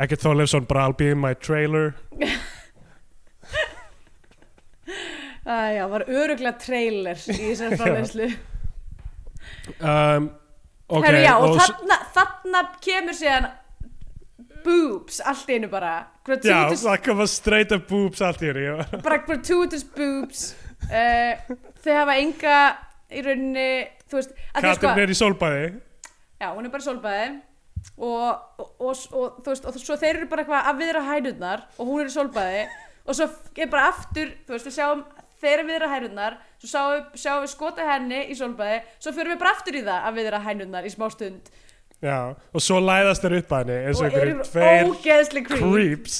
Ekkert 0.00 0.22
Þorleifsson 0.24 0.64
bara 0.68 0.86
I'll 0.86 0.96
be 0.96 1.10
in 1.12 1.18
my 1.20 1.34
trailer. 1.34 1.92
Æja, 5.46 5.88
var 5.88 6.04
öruglega 6.08 6.56
trailer 6.60 7.20
í 7.20 7.36
þessari 7.36 7.76
framleiðslu. 7.80 8.28
Um, 9.76 10.30
ok 10.88 11.04
Herru, 11.04 11.20
já, 11.20 11.34
og, 11.36 11.44
og 11.50 11.60
þarna, 11.60 11.98
þarna 12.16 12.62
kemur 12.84 13.16
síðan 13.18 13.48
boobs 14.64 15.20
allt 15.24 15.50
í 15.50 15.58
einu 15.58 15.70
bara. 15.72 15.94
Já, 16.00 16.22
gratuitous, 16.28 16.84
það 16.84 17.02
koma 17.08 17.26
straight 17.30 17.74
up 17.76 17.88
boobs 17.90 18.22
allt 18.24 18.44
í 18.44 18.52
já. 18.52 18.76
bara 19.06 19.22
gratuitous 19.26 19.84
boobs. 19.96 20.50
Uh, 20.90 21.58
þau 21.84 21.92
hafa 21.98 22.16
enga 22.20 22.56
í 23.10 23.22
rauninni 23.24 23.70
þú 24.10 24.18
veist, 24.18 24.34
að 24.54 24.64
því 24.64 24.74
sko 24.74 24.86
Katrin 24.86 25.04
er 25.04 25.12
í 25.12 25.18
sólbæði 25.18 25.64
já, 26.40 26.48
hún 26.48 26.66
er 26.66 26.72
bara 26.72 26.82
í 26.82 26.86
sólbæði 26.86 27.30
og, 27.96 28.28
og, 28.60 28.68
og, 28.80 28.90
og 28.90 29.40
þú 29.40 29.52
veist, 29.52 29.66
og 29.66 29.80
svo 29.80 29.96
þeir 30.00 30.12
eru 30.14 30.28
bara 30.30 30.44
eitthvað 30.44 30.70
að 30.70 30.82
viðra 30.82 31.06
hænurnar 31.08 31.64
og 31.76 31.90
hún 31.90 32.02
er 32.02 32.10
í 32.10 32.14
sólbæði 32.14 32.62
og 33.04 33.16
svo 33.16 33.26
er 33.56 33.72
bara 33.72 33.88
aftur, 33.90 34.34
þú 34.46 34.56
veist, 34.56 34.68
við 34.68 34.76
sjáum 34.76 35.02
þeir 35.40 35.54
eru 35.54 35.66
viðra 35.70 35.90
hænurnar, 35.94 36.38
svo 36.60 36.70
sjáum, 36.70 37.08
sjáum 37.16 37.44
við 37.46 37.52
skota 37.54 37.88
henni 37.88 38.20
í 38.28 38.36
sólbæði, 38.38 38.82
svo 39.00 39.14
fyrir 39.16 39.34
við 39.34 39.42
bara 39.42 39.54
aftur 39.56 39.80
í 39.80 39.84
það 39.86 40.08
að 40.08 40.20
viðra 40.20 40.42
hænurnar 40.46 40.86
í 40.88 40.92
smá 40.92 41.06
stund 41.14 41.52
Já, 42.00 42.32
og 42.32 42.64
svo 42.64 42.80
læðast 42.80 43.24
þeir 43.24 43.36
upp 43.42 43.50
að 43.52 43.62
henni 43.62 43.78
eins 43.90 44.00
og 44.00 44.06
einhverjum 44.08 44.42
tveir 44.48 45.42
creeps. 45.50 46.18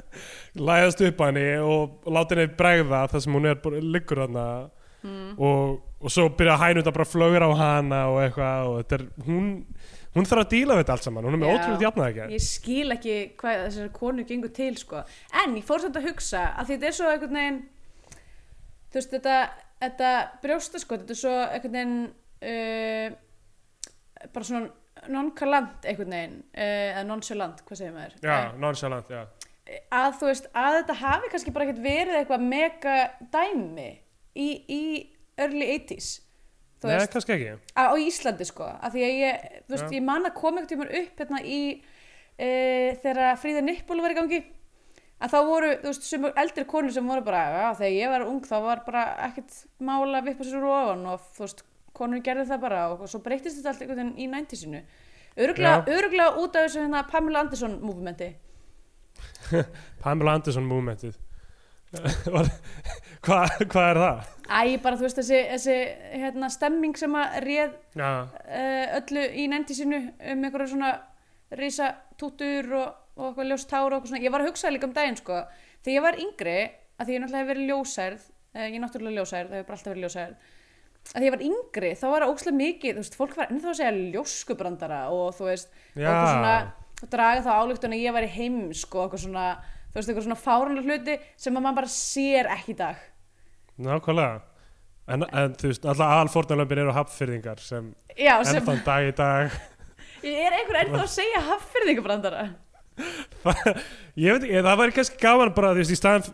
læðast 0.70 1.02
upp 1.04 1.20
að 1.20 1.32
henni 1.32 1.48
og, 1.60 1.96
láta 2.08 2.36
henni 2.36 2.54
bregða 2.56 3.02
þar 3.12 3.24
sem 3.26 3.36
hún 3.36 3.48
er 3.50 3.80
liggur 3.84 4.22
þarna. 4.24 4.46
Mm. 5.00 5.38
og, 5.40 5.78
og 6.04 6.12
svo 6.12 6.26
byrja 6.36 6.58
að 6.60 6.90
bara 6.92 7.08
flögra 7.08 7.46
á 7.48 7.52
hana 7.56 8.00
og 8.12 8.18
eitthvað 8.20 8.66
og 8.68 8.74
þetta 8.82 8.96
er, 8.98 9.04
hún, 9.24 9.46
hún 10.12 10.26
þarf 10.28 10.42
að 10.42 10.50
díla 10.52 10.74
við 10.76 10.82
þetta 10.82 10.92
allt 10.92 11.06
saman, 11.06 11.24
hún 11.24 11.36
er 11.38 11.40
með 11.40 11.52
ótrúlega 11.54 11.86
jafnað 11.86 12.10
ekki 12.10 12.34
ég 12.36 12.44
skil 12.44 12.92
ekki 12.96 13.14
hvað 13.40 13.62
þessari 13.62 13.92
konu 13.96 14.26
gengur 14.28 14.52
til 14.52 14.74
sko. 14.76 15.00
en 15.40 15.56
ég 15.56 15.64
fór 15.64 15.80
samt 15.80 15.96
að 15.96 16.10
hugsa 16.10 16.42
að 16.52 16.74
þetta 16.74 16.90
er 16.90 16.98
svo 16.98 17.08
einhvern 17.14 17.38
veginn 17.40 17.58
þú 18.90 19.00
veist 19.00 19.16
þetta, 19.16 19.38
þetta 19.86 20.12
brjóstaskot 20.44 21.00
þetta 21.06 21.16
er 21.16 21.22
svo 21.22 21.34
einhvern 21.46 21.78
veginn 21.78 21.96
uh, 22.04 23.18
bara 24.34 24.46
svona 24.46 25.08
nonchalant 25.08 25.86
einhvern 25.88 26.16
veginn 26.16 26.40
uh, 26.52 26.64
eða 26.64 27.04
nonchalant, 27.08 27.62
hvað 27.66 27.80
segir 27.80 27.94
maður? 27.94 28.16
Já, 28.24 28.36
nonchalant, 28.60 29.12
já. 29.14 29.22
Eh, 29.70 29.82
að 29.96 30.16
þú 30.20 30.30
veist, 30.30 30.50
að 30.56 30.80
þetta 30.80 30.98
hafi 31.04 31.30
kannski 31.32 31.54
bara 31.54 31.68
ekkert 31.68 31.84
verið 31.84 32.18
eitthvað 32.20 32.48
mega 32.50 32.96
dæmi 33.32 33.90
í, 34.34 34.48
í 34.66 34.82
early 35.40 35.70
80s 35.78 36.10
þú 36.80 36.88
Nei, 36.88 36.94
veist, 36.96 37.12
kannski 37.14 37.36
ekki. 37.36 37.56
Á, 37.76 37.84
Íslandi 38.00 38.46
sko 38.48 38.68
að 38.70 38.96
því 38.96 39.04
að 39.06 39.18
ég, 39.20 39.48
þú 39.66 39.74
veist, 39.76 39.88
Já. 39.88 39.96
ég 39.96 40.06
man 40.06 40.28
að 40.28 40.38
koma 40.40 40.62
einhvern 40.62 40.70
tímann 40.72 40.94
upp 41.02 41.20
hérna 41.22 41.42
í 41.44 41.60
e, 42.40 42.48
þegar 43.02 43.36
Fríða 43.40 43.64
Nippul 43.66 44.00
var 44.00 44.14
í 44.14 44.18
gangi 44.18 44.40
að 45.20 45.34
þá 45.34 45.38
voru, 45.44 45.72
þú 45.82 45.90
veist, 45.90 46.06
sumur 46.08 46.38
eldri 46.40 46.64
konur 46.68 46.94
sem 46.94 47.10
voru 47.12 47.24
bara, 47.26 47.42
já, 47.52 47.66
þegar 47.82 47.96
ég 47.98 48.14
var 48.14 48.26
ung 48.28 48.40
þá 48.48 48.54
var 48.64 48.84
bara 48.86 49.02
ekkert 49.28 49.58
mála 49.84 50.22
að 50.22 50.30
vippa 50.30 50.46
sér 50.48 50.62
úr 50.62 50.70
ofan 50.72 51.04
og 51.12 51.26
þú 51.36 51.44
veist, 51.44 51.62
konur 51.96 52.22
gerðu 52.24 52.46
það 52.50 52.62
bara 52.66 52.82
og, 52.92 53.06
svo 53.10 53.22
breytist 53.24 53.58
þetta 53.58 53.72
allt 53.72 53.82
einhvern 53.84 54.12
veginn 54.14 54.20
í 54.20 54.28
90-sinu 54.30 54.82
öruglega, 55.40 56.28
út 56.42 56.56
af 56.56 56.68
þessu 56.68 56.84
hérna 56.84 57.02
Pamela 57.10 57.44
Anderson 57.44 57.78
movementi 57.82 58.32
Pamela 60.02 60.38
Anderson 60.38 60.68
movementið 60.68 61.18
Hvað 63.24 63.62
hva 63.66 63.84
er 63.90 63.98
það? 63.98 64.26
Æ, 64.46 64.60
bara 64.82 64.98
þú 64.98 65.04
veist 65.04 65.18
þessi, 65.18 65.38
þessi 65.50 65.74
hérna, 66.22 66.50
stemming 66.54 66.98
sem 66.98 67.16
að 67.18 67.38
réð 67.44 67.72
uh, 67.98 68.84
öllu 69.00 69.24
í 69.34 69.46
nændi 69.50 69.76
sinu 69.76 69.98
um 69.98 70.44
einhverja 70.46 70.70
svona 70.70 70.92
risa 71.58 71.90
tútur 72.20 72.70
og, 72.78 72.94
og 73.18 73.26
eitthvað 73.30 73.50
ljóst 73.50 73.70
tár 73.72 73.88
og 73.88 73.96
eitthvað 73.98 74.12
svona. 74.12 74.22
Ég 74.22 74.34
var 74.34 74.44
að 74.44 74.52
hugsa 74.52 74.70
líka 74.70 74.86
um 74.86 74.94
daginn 74.94 75.18
sko. 75.18 75.42
Þegar 75.82 75.96
ég 75.96 76.06
var 76.06 76.20
yngri, 76.22 76.56
að 76.96 77.08
því 77.08 77.16
ég 77.16 77.22
náttúrulega 77.24 77.42
hef 77.42 77.50
verið 77.50 77.70
ljósærð, 77.72 78.24
uh, 78.30 78.62
ég 78.62 78.78
er 78.78 78.84
náttúrulega 78.84 79.18
ljósærð, 79.18 79.50
það 79.50 79.58
hefur 79.58 79.68
bara 79.70 79.78
alltaf 79.80 79.92
verið 79.92 80.06
ljósærð. 80.06 80.50
Að 81.10 81.26
ég 81.26 81.34
var 81.34 81.42
yngri, 81.42 81.90
þá 81.98 82.04
var 82.06 82.22
það 82.24 82.32
ókslega 82.34 82.58
mikið, 82.60 82.92
þú 82.94 83.02
veist, 83.02 83.16
fólk 83.18 83.32
var 83.38 83.50
ennþá 83.50 83.70
að 83.72 83.78
segja 83.80 83.94
ljóskubrandara 84.14 85.00
og 85.10 85.32
þú 85.34 85.48
veist, 85.48 85.72
og 85.96 86.04
eitthvað 86.04 86.28
svona, 86.30 86.52
og 87.00 87.10
draga 87.14 87.42
þá 87.46 87.50
álíktun 87.56 87.96
að 87.96 88.04
ég 88.04 88.14
væri 88.14 88.28
heimsk 88.36 88.94
og 88.94 89.06
eitthvað 89.06 89.24
svona, 89.24 89.46
þú 89.88 89.98
veist, 89.98 90.12
eitthvað 90.12 90.28
svona 90.28 90.38
fárunlega 90.44 90.86
hluti 90.86 91.16
sem 91.34 91.58
að 91.58 91.66
maður 91.66 91.80
bara 91.80 91.92
sér 91.96 92.50
ekki 92.54 92.76
í 92.76 92.78
dag. 92.78 93.02
nákvæmlega 93.80 94.38
En, 95.10 95.24
en 95.34 95.54
þú 95.58 95.72
veist, 95.72 95.86
alltaf 95.90 96.12
alfórnalömpin 96.20 96.84
eru 96.84 96.92
hafnfyrðingar 96.94 97.58
sem 97.64 97.88
Já, 98.14 98.36
sem, 98.46 98.60
ennþann 98.60 98.84
dag 98.86 99.08
í 99.08 99.14
dag 99.18 99.56
ég 100.28 100.44
er 100.46 100.56
einhver 100.60 100.78
ennþá 100.84 101.00
að 101.02 101.12
segja 101.16 101.40
haffyrðingabrandara. 101.48 102.44
Ég 104.20 104.36
veit 104.36 104.44
ekki, 104.44 104.62
það 104.66 104.80
væri 104.82 104.94
kannski 104.98 105.20
gaman 105.22 105.52
bara, 105.56 105.72
þú 105.72 105.80
veist, 105.80 105.94
í 105.94 105.98
staðan 105.98 106.26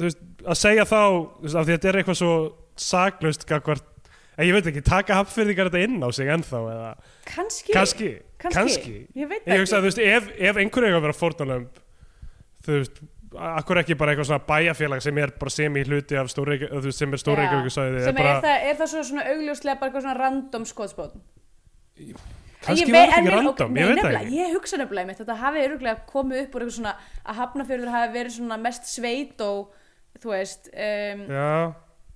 þú 0.00 0.10
að 0.50 0.58
segja 0.58 0.86
þá, 0.88 1.00
þú 1.04 1.44
veist, 1.44 1.58
af 1.60 1.66
því 1.66 1.74
að 1.74 1.74
þetta 1.74 1.90
er 1.90 1.98
eitthvað 2.00 2.20
svo 2.22 2.34
saklaust 2.84 3.46
gagvart 3.48 3.90
en 4.36 4.48
ég 4.48 4.54
veit 4.56 4.68
ekki, 4.70 4.82
taka 4.86 5.18
hafnfyrðingar 5.20 5.70
þetta 5.70 5.88
inn 5.88 6.04
á 6.04 6.08
sig 6.14 6.30
ennþá 6.34 6.60
eða, 6.74 6.92
Kannski, 7.30 7.72
kannski, 7.74 8.10
kannski. 8.44 8.94
Ég 9.14 9.30
veit 9.30 9.42
Ég 9.46 9.50
það 9.54 9.64
hugsa 9.64 9.78
að 9.78 9.86
þú 9.86 9.90
veist, 9.90 10.04
ef, 10.04 10.30
ef 10.50 10.62
einhverju 10.62 10.90
eiga 10.90 11.00
að 11.00 11.06
vera 11.08 11.18
fórnalömb 11.18 11.82
þú 12.64 12.78
veist, 12.80 13.02
akkur 13.34 13.80
ekki 13.82 13.96
bara 13.98 14.14
eitthvað 14.14 14.30
svona 14.30 14.46
bæjarfélag 14.48 15.02
sem 15.04 15.18
er 15.24 15.34
bara 15.40 15.54
sem 15.54 15.76
í 15.80 15.84
hluti 15.88 16.18
af 16.20 16.30
stóreik, 16.32 16.66
þú 16.70 16.84
veist, 16.86 17.00
sem 17.00 17.14
er 17.14 17.22
Já, 17.22 17.26
svæði, 17.26 18.04
sem 18.04 18.14
er, 18.14 18.20
bara, 18.20 18.38
það, 18.44 18.68
er 18.70 18.80
það 18.80 18.92
svo 18.94 19.04
svona 19.10 19.26
augljóslega 19.32 19.78
bara 19.80 19.90
eitthvað 19.90 20.06
svona 20.06 20.18
random 20.20 20.66
skoðspót 20.70 21.16
kannski 22.64 22.92
var 22.94 23.10
þetta 23.10 23.20
ekki 23.20 23.32
random, 23.34 23.78
ég 23.78 23.90
veit 23.90 24.00
það 24.00 24.18
ekki. 24.20 24.36
Ég 24.38 24.52
hugsa 24.56 24.78
nefnilega 24.80 25.08
mitt, 25.10 25.20
þetta 25.20 25.38
hafi 25.40 25.64
öruglega 25.66 26.04
komið 26.08 26.42
upp 26.44 26.54
úr 26.56 26.64
eitthvað 26.64 26.76
svona 26.78 26.94
að 27.24 27.40
Hafnarfjörður 27.40 27.92
hafi 27.94 28.14
verið 28.14 28.36
svona 28.38 28.58
mest 28.64 28.88
sveit 28.88 29.44
og 29.44 29.74
þú 30.22 30.32
veist 30.32 30.70
um, 30.72 31.24
Já, 31.28 31.50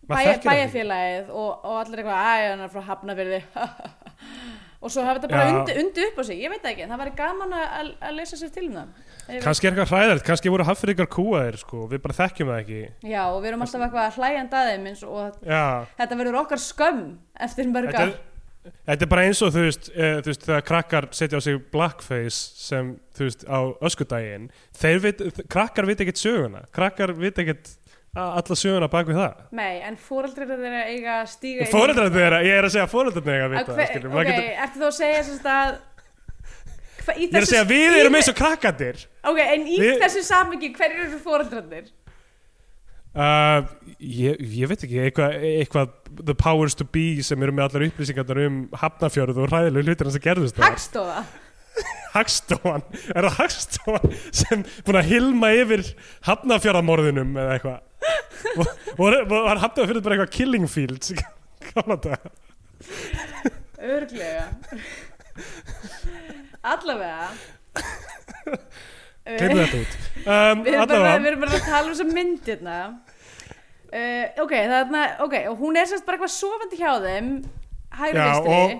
bæjarfélagið 0.09 1.29
og, 1.33 1.51
og 1.65 1.83
allir 1.83 2.03
eitthvað, 2.03 2.23
æ, 2.25 2.49
hann 2.53 2.65
er 2.65 2.73
frá 2.73 2.87
Hafnarfjörði 2.89 3.43
og 4.83 4.93
svo 4.93 5.03
hafi 5.03 5.19
þetta 5.19 5.31
bara 5.33 5.49
Já. 5.49 5.57
undi, 5.59 5.75
undi 5.83 6.07
upp 6.07 6.21
á 6.21 6.23
sig, 6.29 6.41
ég 6.45 6.53
veit 6.53 6.67
ekki, 6.71 6.87
það 6.87 7.03
væri 7.03 7.15
gaman 7.19 7.55
að, 7.59 7.91
að 8.09 8.17
leysa 8.19 8.39
sér 8.39 8.53
til 8.55 8.69
um 8.69 8.77
það. 8.79 9.05
Kannski 9.45 9.69
er 9.69 9.75
eitthvað 9.75 9.91
hræðilegt, 9.93 10.25
kannski 10.25 10.53
voru 10.55 10.65
hafnfyrðingar 10.69 11.11
kúaðir 11.13 11.59
sko, 11.61 11.83
við 11.91 12.01
bara 12.05 12.17
þekkjum 12.17 12.53
það 12.53 12.63
ekki. 12.63 12.79
Já, 13.11 13.21
og 13.27 13.43
við 13.43 13.51
erum 13.51 13.65
alltaf 13.67 13.85
eitthvað 13.89 14.19
hlæjandi 14.21 14.59
að 14.61 14.71
þeim 14.71 14.89
eins 14.93 15.05
og 15.05 15.43
Já, 15.51 15.65
þetta 15.99 16.19
verður 16.23 16.39
okkar 16.45 16.63
skömm 16.63 17.03
eftir 17.49 17.69
mörg 17.75 17.91
þetta 17.91 18.07
ár. 18.07 18.15
er, 18.15 18.73
þetta 18.93 19.07
er 19.09 19.13
bara 19.13 19.27
eins 19.29 19.43
og 19.45 19.53
þú 19.57 19.67
veist, 19.67 19.91
e, 19.93 20.09
þú 20.23 20.33
veist 20.33 20.47
þegar 20.47 20.65
krakkar 20.71 21.11
setja 21.19 21.43
á 21.43 21.45
sig 21.45 21.61
blackface 21.75 22.41
sem 22.69 22.95
þú 23.19 23.29
veist 23.29 23.45
á 23.51 23.59
öskudaginn 23.91 24.49
vit, 25.05 25.27
krakkar 25.51 25.91
veit 25.91 26.07
ekkert 26.07 26.23
söguna. 26.23 26.65
Krakkar 26.73 27.13
veit 27.19 27.43
ekkert 27.45 27.75
alla 28.17 28.57
söguna 28.59 28.89
bak 28.91 29.07
við 29.11 29.19
það? 29.21 29.35
Nei, 29.59 29.75
en 29.89 29.97
fóreldrar 30.01 30.49
þeirra 30.49 30.81
eiga 30.89 31.13
að 31.23 31.29
stíga 31.35 31.67
í- 31.67 31.71
fóreldrar 31.73 32.09
þeirra, 32.15 32.41
ég 32.47 32.57
er 32.59 32.65
að 32.69 32.73
segja 32.75 32.89
fóreldrar 32.91 33.27
þeirra 33.29 33.45
Að 33.49 33.53
vita 33.59 33.87
skilur, 33.93 34.09
ok, 34.09 34.15
maður 34.15 34.31
getur, 34.33 34.49
ertu 34.65 34.81
þú 34.83 34.89
að 34.89 34.97
segja 34.99 35.23
sem 35.29 35.37
sagt 35.37 35.53
að 35.53 35.77
hva, 37.05 37.15
í 37.15 37.23
ég 37.29 37.37
er 37.39 37.45
að 37.45 37.53
segja 37.53 37.69
við 37.69 37.99
erum 38.01 38.19
eins 38.19 38.29
og 38.33 38.39
krakkandir 38.41 39.05
ok, 39.29 39.39
en 39.45 39.67
í 39.69 39.79
Við- 39.85 40.01
þessu 40.03 40.25
samingi 40.27 40.73
hverju 40.77 41.05
eru 41.07 41.21
fóreldrarnir 41.25 41.87
uh, 43.15 43.61
ég, 43.99 44.41
ég 44.61 44.69
veit 44.73 44.83
ekki 44.89 45.01
eitthvað, 45.07 45.37
eitthvað 45.63 45.93
the 46.25 46.35
powers 46.39 46.75
to 46.79 46.85
be 46.85 47.07
sem 47.23 47.43
eru 47.45 47.55
með 47.55 47.69
allar 47.69 47.87
upplýsingarnar 47.89 48.43
um 48.49 48.59
hafnafjörð 48.83 49.41
og 49.45 49.53
hræðilegu 49.53 49.87
hlutina 49.93 50.15
sem 50.17 50.25
gerðust 50.27 50.59
það 50.59 50.69
Hagstofa 50.73 51.23
Hagstofan? 52.15 52.83
Er 53.15 53.27
það 53.29 53.37
Hagstofan 53.43 54.15
sem 54.43 54.65
búin 54.87 54.99
að 55.01 55.11
hilma 55.13 55.51
yfir 55.57 55.83
hafnafjörðamorðinum 56.29 57.37
eða 57.43 57.57
eitthvað? 57.59 57.85
Og, 58.55 58.67
og 58.95 59.01
var, 59.03 59.17
var 59.33 59.61
hafnafjörður 59.65 60.05
bara 60.07 60.19
eitthvað 60.19 60.35
killing 60.39 60.69
það? 62.15 62.29
Örglega 63.79 64.47
Allavega. 66.69 67.29
Gleymdu 69.29 69.61
þetta 69.61 69.79
út. 69.79 69.97
Um, 70.25 70.63
Við 70.65 70.73
erum 70.73 70.89
bara, 70.91 71.11
erum 71.31 71.43
bara 71.45 71.59
að 71.59 71.67
tala 71.69 71.83
um 71.85 71.93
þessa 71.93 72.07
myndirna 72.17 72.77
uh, 72.89 74.25
Ok, 74.45 74.55
þarna 74.73 75.03
Ok, 75.27 75.35
og 75.53 75.59
hún 75.61 75.77
er 75.79 75.89
sérst 75.91 76.07
bara 76.09 76.17
eitthvað 76.19 76.33
sofandi 76.35 76.81
hjá 76.81 76.95
þeim 77.05 77.29
vinstri 78.17 78.55
og- 78.57 78.73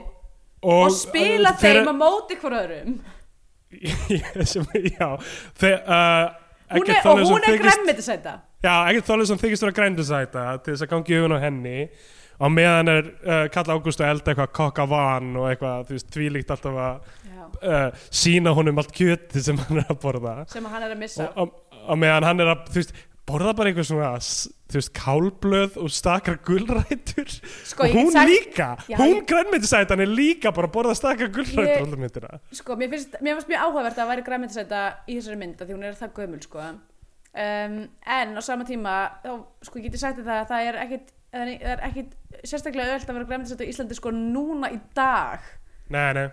og, 0.59 0.87
og, 0.89 0.95
spila 0.97 1.53
fyrir- 1.61 1.85
þeim 1.85 1.93
á 1.93 1.97
móti 2.01 2.39
sem, 2.41 2.97
já. 4.99 5.09
Þeir, 5.61 5.75
uh, 5.85 6.29
hún 6.75 6.93
er, 6.93 7.03
Og 7.09 7.25
hún 7.29 7.45
er 7.49 7.59
græmmetisæta 7.63 8.37
Já, 8.65 8.73
Egert 8.91 9.07
Þorleifsson 9.07 9.39
þykist 9.39 9.63
vera 9.67 9.75
grændisæta 9.77 10.45
til 10.65 10.73
þess 10.75 10.83
að 10.87 10.91
gangi 10.95 11.15
í 11.15 11.19
augun 11.21 11.37
á 11.39 11.45
henni. 11.45 11.77
Á 12.39 12.47
meðan 12.51 12.91
er 12.91 13.07
uh, 13.23 13.45
Kall 13.55 13.71
Ágúst 13.75 14.03
að 14.03 14.11
elda 14.17 14.33
eitthvað 14.33 14.51
kokka 14.59 14.87
van 14.91 15.29
og 15.39 15.47
eitthvað, 15.53 15.85
veist, 15.93 16.09
tvílíkt 16.15 16.51
alltaf 16.55 16.81
að 16.83 17.13
uh, 17.63 18.03
sína 18.11 18.53
honum 18.59 18.79
allt 18.83 18.91
kjöti 18.95 19.43
sem 19.47 19.59
hann 19.63 19.81
er 19.85 19.89
að 19.95 20.01
borða. 20.03 20.35
Sem 20.51 20.67
hann 20.71 20.83
er 20.89 20.95
að 20.97 21.01
missa. 21.05 21.29
Og 21.39 21.53
á- 21.55 21.55
á 21.89 21.95
meðan 21.99 22.27
hann 22.27 22.43
er 22.45 22.51
að, 22.53 22.67
þú 22.73 22.81
veist, 22.83 22.93
borða 23.29 23.53
bara 23.59 23.69
einhver 23.71 23.85
svona, 23.87 24.11
þú 24.19 24.79
veist, 24.79 24.91
kálblöð 24.97 25.77
og 25.83 25.91
stakar 25.93 26.39
gulrætur. 26.47 27.29
Sko, 27.69 27.85
og 27.85 27.95
hún 27.95 28.11
sagt- 28.15 28.31
líka, 28.31 28.69
Já, 28.89 28.97
hún 28.97 29.21
ég- 29.21 29.27
grænmyndisætan 29.29 30.01
er 30.01 30.09
líka 30.11 30.51
bara 30.57 30.69
borða 30.73 30.95
stakar 30.97 31.29
gulrætur 31.29 31.67
Ég- 31.69 31.83
alltaf 31.83 31.99
myndina 32.01 32.41
Sko, 32.53 32.77
mér 32.81 32.91
finnst, 32.95 33.17
mér 33.21 33.37
finnst 33.37 33.49
mjög 33.53 33.63
áhugavert 33.67 33.99
að 34.01 34.09
væri 34.13 34.25
græmmetisæta 34.27 34.81
í 35.09 35.19
þessari 35.21 35.39
mynd 35.45 35.61
af 35.61 35.69
því 35.69 35.77
hún 35.77 35.85
er 35.85 35.99
það 36.01 36.13
gömul, 36.19 36.43
sko. 36.43 36.59
Um, 37.39 37.77
en 38.09 38.35
á 38.35 38.41
sama 38.43 38.65
tíma 38.65 38.95
þá, 39.23 39.31
sko, 39.63 39.79
ég 39.79 39.85
geti 39.91 39.99
sagt 40.01 40.19
það 40.25 40.41
að 40.43 40.49
það 40.49 40.69
er 40.73 40.79
ekkit 40.87 41.13
það 41.33 41.51
er- 41.61 41.83
ekkit 41.91 42.13
sérstaklega 42.49 42.95
öll 42.97 43.05
að 43.05 43.15
vera 43.19 43.25
græmmetisæta 43.29 43.65
í 43.67 43.69
Íslandi 43.75 43.95
sko 43.95 44.11
núna 44.11 44.71
í 44.73 44.81
dag. 44.97 45.41
Nei, 45.91 46.13
nei, 46.17 46.29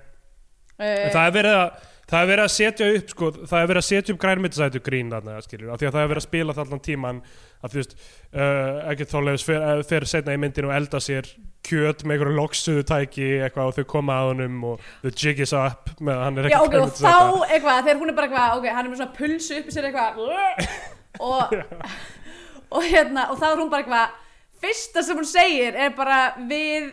uh, 0.80 1.12
það 1.12 1.26
er 1.26 1.36
verið 1.40 1.60
að 1.64 1.92
Það 2.06 2.22
er 2.22 2.28
verið 2.30 2.46
að 2.46 2.52
setja 2.54 2.88
upp, 2.94 3.08
sko, 3.10 3.28
það 3.50 3.56
er 3.60 3.70
verið 3.72 3.80
að 3.80 3.86
setja 3.88 4.14
upp 4.14 4.20
grænmyndisætu 4.22 4.80
grín 4.86 5.08
þarna, 5.10 5.40
skiljur, 5.42 5.72
af 5.74 5.80
því 5.82 5.88
að 5.88 5.96
það 5.96 6.04
er 6.04 6.10
verið 6.12 6.22
að 6.22 6.26
spila 6.28 6.54
það 6.54 6.66
allan 6.68 6.82
tíman, 6.86 7.22
að 7.66 7.72
þú 7.72 7.80
veist, 7.80 7.96
uh, 8.36 8.76
ekkert 8.92 9.14
þálegs 9.16 9.46
fer, 9.48 9.64
eh, 9.66 9.82
fer 9.90 10.06
setna 10.12 10.36
í 10.36 10.42
myndinu 10.44 10.70
og 10.70 10.76
elda 10.76 11.02
sér 11.02 11.32
kjöt 11.66 12.04
með 12.06 12.16
einhverju 12.16 12.38
loksuðu 12.38 12.84
tæki 12.86 13.30
eitthvað 13.46 13.72
og 13.72 13.78
þau 13.80 13.88
koma 13.96 14.20
að 14.20 14.30
honum 14.30 14.60
og 14.70 14.84
the 15.02 15.12
jig 15.18 15.42
is 15.42 15.54
up 15.58 15.90
með 15.98 16.14
að 16.14 16.24
hann 16.28 16.38
er 16.38 16.50
Já, 16.52 16.60
ekki 16.60 16.68
ok, 16.68 16.78
og 16.84 16.94
þá 17.00 17.16
eitthvað, 17.50 17.82
þegar 17.88 18.02
hún 18.04 18.12
er 18.12 18.18
bara 18.20 18.30
eitthvað, 18.30 18.58
ok, 18.60 18.68
hann 18.76 18.86
er 18.86 18.92
með 18.92 19.02
svona 19.02 19.18
pulsu 19.18 19.58
upp 19.58 19.72
í 19.72 19.76
sér 19.76 19.90
eitthvað 19.90 20.22
og, 21.32 21.56
og 22.70 22.86
hérna, 22.92 23.28
og 23.32 23.42
þá 23.42 23.48
er 23.50 23.64
hún 23.64 23.72
bara 23.74 23.82
eitthvað, 23.82 24.20
fyrsta 24.62 25.06
sem 25.08 25.18
hún 25.18 25.30
segir 25.30 25.80
er 25.88 25.98
bara 25.98 26.20
við, 26.52 26.92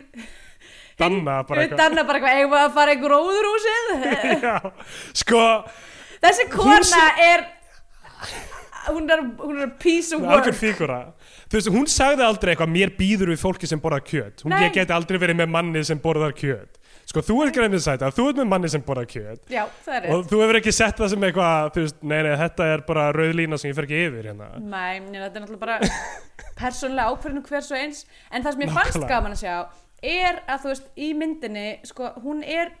Danna 0.99 1.39
bara 1.47 1.63
eitthvað. 1.63 1.79
danna 1.81 2.03
bara 2.07 2.19
eitthvað, 2.19 2.39
eigum 2.39 2.53
við 2.53 2.61
að 2.63 2.75
fara 2.77 2.93
í 2.93 2.99
gróðurhúsið? 3.01 3.91
Já, 4.47 4.55
sko, 5.23 5.41
Þessi 6.23 6.45
se- 6.87 7.07
er, 7.25 7.41
hún 8.93 9.09
er, 9.11 9.23
hún 9.41 9.63
er 9.65 9.73
piece 9.81 10.15
of 10.15 10.21
work. 10.23 10.47
Þú 10.53 11.57
veist, 11.57 11.71
hún 11.73 11.89
sagði 11.91 12.23
aldrei 12.25 12.53
eitthvað, 12.53 12.71
mér 12.73 12.93
býður 12.97 13.33
við 13.33 13.41
fólki 13.41 13.69
sem 13.69 13.81
borðar 13.81 14.05
kjöt. 14.07 14.45
Hún 14.45 14.55
geti 14.73 14.95
aldrei 14.95 15.19
verið 15.21 15.41
með 15.43 15.51
manni 15.57 15.83
sem 15.87 15.99
borðar 16.01 16.33
kjöt. 16.37 16.79
Sko, 17.03 17.19
þú 17.19 17.35
er 17.43 17.51
grænmyndisæta, 17.51 18.07
þú 18.15 18.29
ert 18.31 18.37
með 18.39 18.47
manni 18.53 18.69
sem 18.71 18.83
borðar 18.85 19.07
kjöt. 19.11 19.41
Já, 19.51 19.65
það 19.83 19.95
er 19.97 20.05
Og 20.15 20.21
þú 20.29 20.39
hefur 20.39 20.59
ekki 20.61 20.71
sett 20.71 21.01
það 21.01 21.09
sem 21.11 21.25
eitthvað, 21.27 21.71
þú 21.75 21.83
veist, 21.83 21.97
nei, 21.99 22.19
nei, 22.23 22.33
þetta 22.39 22.67
er 22.71 22.83
bara 22.87 23.07
rauð 23.15 23.33
lína 23.41 23.59
sem 23.59 23.69
ég 23.73 23.75
fer 23.77 23.87
ekki 23.89 23.99
yfir 24.05 24.29
hérna. 24.29 24.47
Nei, 24.63 25.01
þetta 25.11 25.27
er 25.27 25.43
náttúrulega 25.43 25.63
bara 25.65 25.79
persónulega 26.61 27.09
ákvörðinu 27.11 27.43
hver 27.49 27.65
svo 27.67 27.81
eins 27.81 28.05
en 28.31 28.45
það 28.45 28.55
sem 28.55 28.63
ég 28.63 28.75
fannst 28.77 29.07
gaman 29.11 29.35
að 29.35 29.43
sjá 29.43 29.57
er 30.03 30.41
að 30.51 30.63
þú 30.65 30.71
veist, 30.73 30.87
í 30.99 31.09
myndinni 31.17 31.67
sko, 31.87 32.11
hún 32.23 32.43
er, 32.43 32.73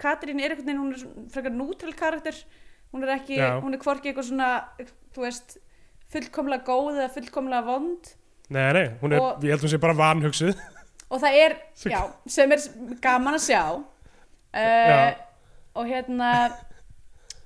Katrín 0.00 0.40
er 0.40 0.54
veginn 0.56 0.78
hún 0.80 0.94
er 0.94 1.02
frekar 1.32 1.52
nútrál 1.52 1.92
karakter. 1.98 2.36
Hún 2.90 3.04
er 3.04 3.12
ekki, 3.18 3.36
Já. 3.38 3.58
hún 3.62 3.74
er 3.76 3.82
hvorki 3.82 4.10
eitthvað 4.10 4.30
svona 4.30 4.50
þú 5.14 5.26
veist, 5.26 5.58
fullkomlega 6.10 6.64
góð 6.66 6.96
eða 7.02 7.10
fullkomlega 7.14 7.66
vond. 7.66 8.14
Nei, 8.50 8.72
nei, 8.74 8.86
hún 9.02 9.12
er, 9.14 9.20
Og- 9.22 9.44
ég 9.44 9.52
held 9.54 9.62
hún 9.66 9.70
sé 9.74 9.78
bara 9.82 9.94
vanhugsuð. 9.94 10.56
og 11.10 11.20
það 11.22 11.36
er, 11.44 11.56
já, 11.94 12.00
sem 12.26 12.52
er 12.52 12.64
gaman 13.02 13.36
að 13.38 13.44
sjá. 13.46 13.62
Uh, 14.50 15.12
og 15.78 15.86
hérna 15.86 16.30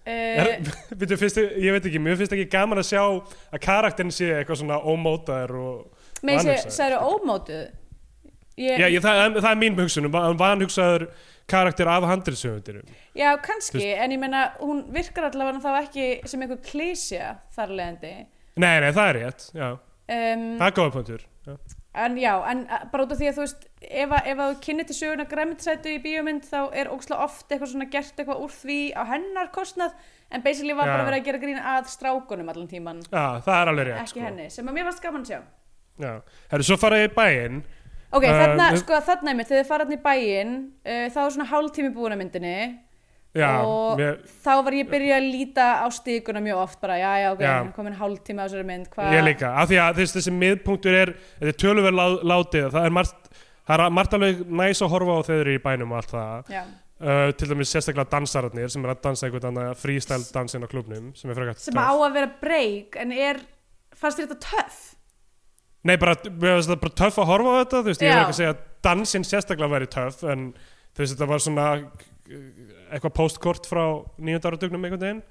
uh, 0.06 0.70
byrju, 0.96 1.18
finnst, 1.20 1.36
þér- 1.36 1.58
ég 1.60 1.74
veit 1.76 1.88
ekki, 1.90 2.00
mér 2.00 2.16
finnst 2.20 2.32
ekki 2.36 2.48
gaman 2.52 2.80
að 2.80 2.88
sjá 2.92 3.02
að 3.04 3.60
karakterin 3.64 4.12
sé 4.14 4.30
eitthvað 4.38 4.62
svona 4.62 4.78
ómótaður 4.80 5.58
og... 5.60 6.06
með 6.24 6.38
þessi, 6.38 6.48
vanhugsaður, 6.48 6.76
særu 6.78 7.00
ómótuð 7.10 7.64
ég, 8.56 8.78
Já, 8.80 8.86
ég, 8.88 9.00
það, 9.02 9.38
það 9.40 9.50
er 9.50 9.60
mín 9.62 9.78
hugsun, 9.78 10.10
van- 10.14 10.36
vanhugsaður 10.40 11.08
karakter 11.50 11.88
af 11.92 12.06
handriðsöfundirum. 12.08 12.86
Já, 13.18 13.34
kannski, 13.44 13.84
en 13.98 14.10
ég 14.14 14.18
meina 14.22 14.44
hún 14.60 14.84
virkar 14.94 15.30
allavega 15.30 15.60
þá 15.60 15.80
ekki 15.82 16.06
sem 16.30 16.40
einhver 16.46 16.60
klísja 16.64 17.34
þar 17.54 17.68
af 17.70 17.78
leiðandi 17.80 18.12
Nei, 18.56 18.80
nei, 18.80 18.92
það 18.94 19.08
er 19.10 19.16
rétt, 19.18 19.48
já, 19.54 19.70
um, 19.74 20.44
það 20.60 20.68
er 20.68 20.76
góða 20.78 20.92
punktur. 20.94 21.24
Já. 21.44 21.56
en 22.04 22.16
já, 22.18 22.32
en 22.50 22.62
bara 22.90 23.04
út 23.04 23.12
af 23.12 23.18
því 23.20 23.26
að 23.28 23.34
þú 23.36 23.42
veist 23.44 23.66
ef, 23.82 24.10
að- 24.10 24.26
ef 24.32 24.38
að 24.38 24.48
þú 24.54 24.60
kynni 24.64 24.84
til 24.88 24.96
söguna 24.96 25.26
græmitisætu 25.30 25.90
í 25.92 25.98
bíómynd 26.02 26.46
þá 26.48 26.60
er 26.72 26.88
ógslag 26.94 27.20
oft 27.26 27.48
eitthvað 27.52 27.70
svona 27.74 27.90
gert 27.90 28.16
eitthvað 28.16 28.40
úr 28.46 28.50
því 28.54 28.78
á 28.96 29.02
hennar 29.12 29.50
kostnað 29.54 29.92
en 30.30 30.42
basically 30.42 30.72
var 30.74 30.88
Já. 30.88 30.94
bara 30.96 31.04
verið 31.10 31.20
að 31.20 31.24
gera 31.28 31.38
grín 31.44 31.60
að 31.60 31.90
strákunum 31.92 32.48
allan 32.54 32.68
tíman, 32.70 33.02
Já, 33.12 33.26
það 33.44 33.60
er 33.60 33.70
alveg 33.74 33.86
rétt, 33.90 34.00
ekki 34.00 34.14
sko. 34.16 34.24
henni 34.24 34.48
sem 34.50 34.66
að 34.72 34.74
mér 34.78 34.84
varst 34.88 35.02
gaman 35.04 35.22
að 35.22 35.30
sjá 35.34 35.40
Já, 36.02 36.14
herru, 36.50 36.64
svo 36.66 36.76
fara 36.80 36.96
ég 37.04 37.10
í 37.12 37.14
bæinn. 37.14 37.60
Ok, 38.14 38.24
Uh, 38.24 38.34
þarna, 38.38 38.66
við- 38.70 38.82
sko, 38.84 38.98
þarna 39.08 39.30
einmitt, 39.32 39.48
þegar 39.50 39.62
þið 39.64 39.70
farað 39.72 39.94
í 39.96 40.00
bæinn 40.04 40.52
uh, 40.86 41.06
þá 41.10 41.18
er 41.24 41.32
svona 41.34 41.48
hálftími 41.50 41.88
búin 41.96 42.14
að 42.14 42.20
myndinni 42.22 42.58
Já, 43.34 43.48
og 43.66 43.98
mér, 43.98 44.20
þá 44.44 44.50
var 44.62 44.76
ég 44.78 44.86
byrjuð 44.92 45.14
að 45.16 45.24
líta 45.32 45.64
á 45.82 45.86
stíkuna 45.90 46.38
mjög 46.44 46.60
oft 46.62 46.78
bara, 46.84 46.98
já, 47.00 47.08
já, 47.24 47.28
ok, 47.34 47.40
Já. 47.42 47.54
komin 47.74 47.96
hálftími 47.98 48.38
á 48.38 48.46
þessari 48.46 48.66
mynd, 48.68 48.86
hvað 48.92 49.16
ég 49.16 49.24
líka, 49.26 49.50
af 49.58 49.66
því 49.72 49.80
að 49.82 49.98
þess, 49.98 50.14
þessi 50.20 50.34
miðpunktur 50.38 50.94
er, 51.00 51.12
þetta 51.40 51.50
er 51.50 51.58
töluvert 51.64 51.96
lá, 51.98 52.04
látið, 52.30 52.68
það 52.76 52.86
er 52.86 52.94
margt, 52.94 53.32
það 53.66 53.82
er 53.88 53.96
margt 53.98 54.14
alveg 54.20 54.44
næs 54.62 54.84
að 54.86 54.92
horfa 54.94 55.16
á 55.18 55.20
þeir 55.26 55.50
í 55.50 55.58
bænum 55.66 55.90
og 55.96 55.98
allt 56.04 56.14
það. 56.14 56.54
Uh, 57.04 57.32
til 57.34 57.48
dæmis 57.50 57.74
sérstaklega 57.74 58.06
dansararnir 58.14 58.70
sem 58.70 58.84
er 58.86 58.92
að 58.94 59.00
dansa 59.02 59.26
einhvern 59.26 59.48
annan 59.50 59.74
freestyle 59.82 60.22
dansinn 60.30 60.62
á 60.62 60.70
klubnum 60.70 61.10
sem 61.18 61.26
er 61.32 61.34
frekar 61.36 61.58
sem 61.58 61.74
á 61.74 61.90
að 61.90 62.14
vera 62.14 62.28
break 62.40 62.94
en 63.02 63.10
er, 63.18 63.40
fannst 63.98 64.20
þér 64.22 64.28
þetta 64.30 64.38
töff? 64.46 64.78
Nei, 65.84 65.96
bara, 66.00 66.14
það 66.16 66.78
bara 66.80 66.96
töff 66.96 67.20
að 67.20 67.28
horfa 67.28 67.52
á 67.52 67.58
þetta, 67.60 67.80
þú 67.82 67.90
veist, 67.90 68.02
ég 68.02 68.08
Já. 68.08 68.14
er 68.14 68.22
ekki 68.22 68.34
að 68.34 68.38
segja 68.40 68.52
að 68.54 68.60
dansinn 68.86 69.26
sérstaklega 69.28 69.74
væri 69.74 69.88
töff, 69.92 70.22
en 70.32 70.44
þú 70.96 71.02
veist, 71.02 71.14
þetta 71.14 71.28
var 71.28 71.42
svona 71.44 71.66
eitthvað 72.94 73.16
postkort 73.18 73.68
frá 73.68 73.84
nýjönda 74.16 74.52
áratugnum 74.52 74.86
einhvern 74.88 75.02
veginn. 75.04 75.22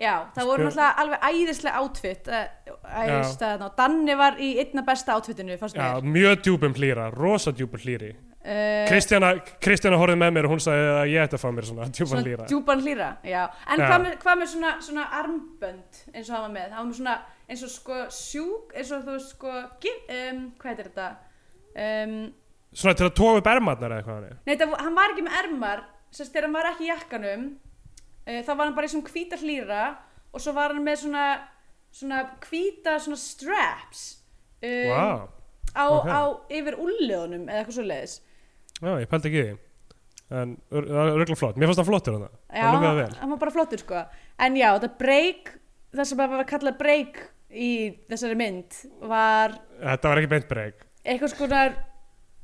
Já, 0.00 0.14
það 0.34 0.48
voru 0.48 0.64
Sko- 0.64 0.68
náttúrulega 0.70 1.02
alveg 1.02 1.26
æðislega 1.28 1.80
átfitt 1.82 2.30
uh, 2.32 3.66
Danni 3.76 4.14
var 4.18 4.38
í 4.40 4.48
einna 4.62 4.82
besta 4.86 5.14
átfittinu, 5.18 5.58
fannst 5.60 5.76
Já, 5.76 6.00
mér 6.00 6.14
mjög 6.16 6.44
djúpum 6.46 6.76
hlýra, 6.78 7.10
rosa 7.12 7.52
djúpum 7.52 7.84
hlýri. 7.84 8.14
Uh, 8.42 8.88
Kristjana, 8.90 9.30
Kristjana 9.62 9.98
horfði 10.00 10.18
með 10.22 10.32
mér 10.36 10.48
og 10.48 10.54
hún 10.56 10.62
sagði 10.64 10.88
að 10.96 11.10
ég 11.12 11.24
ætti 11.26 11.38
að 11.38 11.42
fá 11.44 11.48
mér 11.56 11.68
svona 11.68 11.88
djúpan 11.88 12.10
Svona 12.12 12.24
hlýra. 12.26 12.46
djúpan 12.50 12.82
hlýra, 12.84 13.08
já 13.26 13.42
En 13.66 13.80
Já. 13.80 13.86
hvað 13.88 14.04
með, 14.06 14.16
hvað 14.24 14.38
með 14.42 14.50
svona, 14.54 14.72
svona 14.88 15.06
armbönd 15.20 16.00
eins 16.14 16.28
og 16.30 16.34
hann 16.36 16.42
var 16.46 16.54
með, 16.56 16.68
hann 16.76 16.78
var 16.82 16.90
með 16.90 16.98
svona 17.00 17.16
eins 17.48 17.62
og 17.66 17.72
sko 17.76 17.98
sjúk, 18.18 18.72
eins 18.76 18.92
og 18.96 19.04
þú 19.08 19.18
sko 19.26 19.52
um, 19.56 20.40
hvað 20.58 20.70
heitir 20.72 20.90
þetta 20.90 21.08
um, 21.86 22.16
Svona 22.72 22.96
til 22.96 23.04
að 23.10 23.16
tóa 23.18 23.36
upp 23.36 23.48
ermarnar 23.52 23.92
eða 23.98 24.04
hvað 24.06 24.22
er. 24.30 24.36
Nei, 24.48 24.54
það, 24.56 24.70
hann 24.80 24.94
var 24.96 25.12
ekki 25.12 25.24
með 25.26 25.38
ermar 25.42 25.82
sérst 26.12 26.32
þegar 26.32 26.46
hann 26.48 26.56
var 26.56 26.68
ekki 26.70 26.86
í 26.86 26.90
jakkanum 26.92 27.42
uh, 27.52 28.40
þá 28.46 28.50
var 28.56 28.64
hann 28.66 28.76
bara 28.78 28.88
í 28.88 28.92
svona 28.94 29.12
hvíta 29.12 29.38
hlýra 29.42 29.82
og 30.32 30.40
svo 30.40 30.54
var 30.56 30.72
hann 30.72 30.84
með 30.86 31.02
svona 31.04 31.26
svona 31.92 32.22
hvíta 32.46 32.96
svona 33.04 33.20
straps 33.20 34.02
um, 34.64 34.88
Vá, 34.88 35.28
á, 35.76 35.84
ok. 35.92 36.08
á 36.08 36.20
yfir 36.56 36.78
úlliðunum 36.80 37.44
eða 37.48 37.60
eitthvað 37.62 37.76
svo 37.76 37.84
leiðis 37.88 38.14
já, 38.82 38.92
ég 39.00 39.08
pældi 39.10 39.30
ekki 39.30 39.44
því. 39.46 39.58
En 40.32 40.52
það 40.72 40.92
er 40.92 41.10
örgulega 41.12 41.36
flott. 41.36 41.58
Mér 41.60 41.68
fannst 41.68 41.82
það 41.82 41.88
flottur 41.90 42.14
hann. 42.16 42.28
Já, 42.48 42.66
hann, 42.72 43.32
var 43.34 43.40
bara 43.42 43.52
flottur 43.54 43.82
sko 43.82 44.04
en 44.42 44.56
já, 44.58 44.68
þetta 44.76 44.90
break 45.00 45.52
það 45.92 46.08
sem 46.08 46.22
að 46.24 46.44
kalla 46.50 46.72
break 46.78 47.20
í 47.52 47.70
þessari 48.08 48.38
mynd 48.40 48.78
var 49.10 49.58
Þetta 49.82 50.08
var 50.12 50.20
ekki 50.22 50.30
beint 50.32 50.48
breyk. 50.48 50.86
eitthvað 51.04 51.34
svona 51.34 51.62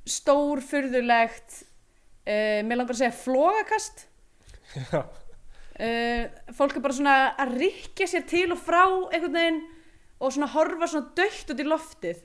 stór 0.08 0.60
furðulegt 0.64 1.62
uh, 1.62 2.60
mér 2.64 2.80
langar 2.80 2.96
að 2.96 3.00
segja 3.02 3.16
flogakast 3.16 4.04
Já. 4.92 5.00
uh, 5.00 6.22
fólk 6.56 6.76
er 6.76 6.84
bara 6.84 6.98
svona 6.98 7.16
að 7.40 7.56
rikja 7.62 8.08
sér 8.10 8.26
til 8.28 8.46
og 8.52 8.60
frá 8.60 8.84
einhvern 8.84 9.36
veginn 9.38 9.60
og 10.18 10.34
svona 10.34 10.50
horfa 10.52 10.90
svona 10.90 11.12
dögt 11.14 11.52
út 11.54 11.60
í 11.62 11.66
loftið. 11.68 12.22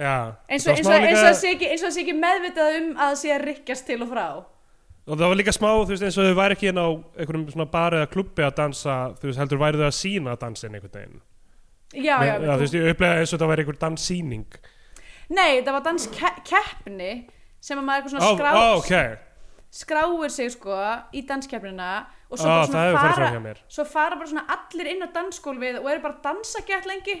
Eins 0.00 0.66
og, 0.66 0.80
það 0.80 1.36
sé 1.40 1.52
ekki, 1.52 2.16
meðvitað 2.16 2.78
um 2.78 2.88
að 2.96 3.12
það 3.12 3.18
sé 3.20 3.32
að 3.34 3.44
rikkjast 3.48 3.86
til 3.88 4.00
og 4.04 4.10
frá. 4.10 4.26
Og 5.10 5.16
það 5.18 5.32
var 5.32 5.38
líka 5.40 5.54
smá, 5.56 5.68
veist, 5.88 6.04
eins 6.06 6.18
og 6.20 6.28
þau 6.28 6.36
væri 6.38 6.56
ekki 6.56 6.70
inn 6.70 6.80
á 6.80 6.88
einhverjum 6.90 7.46
svona 7.50 7.66
bar 7.72 7.96
eða 7.98 8.10
klubbi 8.12 8.44
að 8.46 8.58
dansa 8.60 8.98
þú 9.18 9.30
veist, 9.30 9.40
heldur 9.42 9.62
væri 9.62 9.80
þau 9.80 9.88
að 9.88 9.96
sína 9.96 10.36
dansin 10.40 10.76
einhvern 10.76 10.94
veginn? 10.98 11.22
Já, 11.90 12.14
já, 12.22 12.34
þú 12.44 12.60
veist, 12.62 12.76
ég 12.78 12.92
upplega 12.94 13.22
eins 13.24 13.34
og 13.34 13.42
það 13.42 13.50
væri 13.50 13.64
einhver 13.64 13.80
danssýning. 13.80 14.60
Nei, 15.30 15.50
það 15.64 15.74
var 15.76 15.84
danskeppni 15.88 17.10
sem 17.60 17.80
að 17.80 17.84
maður 17.88 18.00
eitthvað 18.00 18.14
svona 18.14 18.30
skrá, 18.38 18.52
ó, 18.54 18.78
ok, 18.78 18.94
skráir 19.70 20.32
sig 20.34 20.54
sko 20.54 20.78
í 21.14 21.22
danskeppnina 21.26 21.90
og 22.30 22.40
svo 22.40 22.46
Ó, 22.46 22.54
bara 22.70 22.70
svona 22.70 23.42
fara 23.42 23.54
svo 23.70 23.84
fara 23.86 24.18
bara 24.18 24.30
svona 24.30 24.46
allir 24.54 24.90
inn 24.94 25.04
á 25.06 25.08
dansskólfið 25.14 25.78
og 25.82 25.90
eru 25.92 26.02
bara 26.02 26.16
að 26.16 26.24
dansa 26.24 26.62
gett 26.66 26.88
lengi 26.90 27.16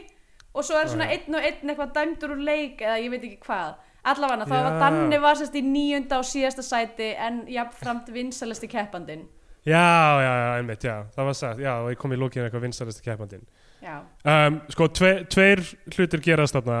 og 0.54 0.64
svo 0.66 0.76
er 0.80 0.88
svona 0.90 1.06
Já. 1.10 1.16
einn 1.18 1.34
og 1.38 1.44
einn 1.46 1.70
eitthvað 1.72 1.92
dæmdur 1.96 2.34
úr 2.34 2.42
leik 2.44 2.80
eða 2.82 2.98
ég 3.02 3.10
veit 3.14 3.24
ekki 3.28 3.38
hvað. 3.46 3.74
Allavega 4.10 4.46
þá 4.48 4.54
var 4.56 4.72
Já. 4.72 4.78
Danni 4.80 5.18
var 5.20 5.36
sérst 5.36 5.56
í 5.60 5.62
níunda 5.62 6.18
og 6.18 6.24
síðasta 6.24 6.62
sæti 6.64 7.10
en 7.20 7.42
jafnframt 7.52 8.08
vinsalasti 8.14 8.68
keppandinn. 8.72 9.26
Já, 9.66 9.76
já, 10.24 10.30
já, 10.40 10.46
einmitt, 10.56 10.84
já, 10.88 10.94
það 11.14 11.26
var 11.28 11.34
sagt 11.36 11.58
já, 11.60 11.72
og 11.84 11.90
ég 11.92 11.98
kom 12.00 12.12
í 12.12 12.16
lókinu 12.16 12.46
eitthvað 12.46 12.62
vinstaristi 12.64 13.02
keppandinn. 13.04 13.42
Já, 13.84 13.98
um, 14.24 14.56
sko, 14.72 14.86
tve, 14.88 15.10
tveir 15.28 15.60
hlutir 15.96 16.22
gerast 16.24 16.56
þarna. 16.56 16.78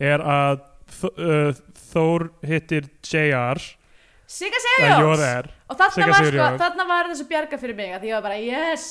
Er 0.00 0.20
að 0.24 0.64
Þ- 0.86 1.18
uh, 1.18 1.56
Þór 1.90 2.28
hittir 2.46 2.84
JR 3.02 3.58
Sigga 4.30 4.58
eða 4.60 4.92
Sigurjóns! 4.94 5.22
JR 5.26 5.48
og 5.66 5.76
þarna 5.80 5.94
Sigga 5.96 6.06
var, 6.06 6.14
sko, 6.14 6.24
Sigurjóns. 6.24 6.60
þarna 6.62 6.84
var 6.88 7.08
þessu 7.10 7.26
bjarga 7.30 7.58
fyrir 7.58 7.76
mig 7.76 7.90
að 7.96 8.00
því 8.04 8.10
ég 8.12 8.14
var 8.14 8.22
bara 8.22 8.38
yes! 8.38 8.84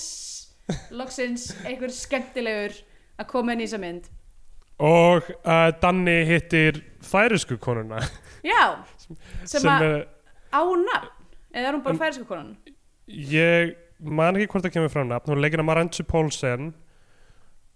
Loksins 0.91 1.45
einhver 1.65 1.93
skemmtilegur 1.95 2.75
að 3.19 3.29
koma 3.31 3.55
inn 3.55 3.63
í 3.63 3.67
þessa 3.67 3.81
mynd. 3.83 4.09
Og 4.85 5.29
uh, 5.39 5.69
Danni 5.81 6.17
hittir 6.27 6.81
færisku 7.05 7.57
konuna. 7.61 8.01
Já, 8.45 8.75
sem, 9.03 9.17
sem 9.47 9.69
að 9.71 9.87
er, 9.87 10.01
á 10.51 10.61
nafn 10.61 11.13
eða 11.55 11.69
er 11.69 11.77
hún 11.77 11.83
bara 11.85 11.95
Um, 11.95 12.01
færisku 12.01 12.27
konan? 12.27 12.55
ég 13.07 13.75
man 13.99 14.35
ekki 14.35 14.49
hvort 14.51 14.65
það 14.65 14.75
kemur 14.75 14.91
fram 14.93 15.09
nafn 15.09 15.31
hún 15.31 15.41
leikir 15.43 15.61
að 15.61 15.67
Marantzu 15.69 16.05
Pólsen 16.07 16.71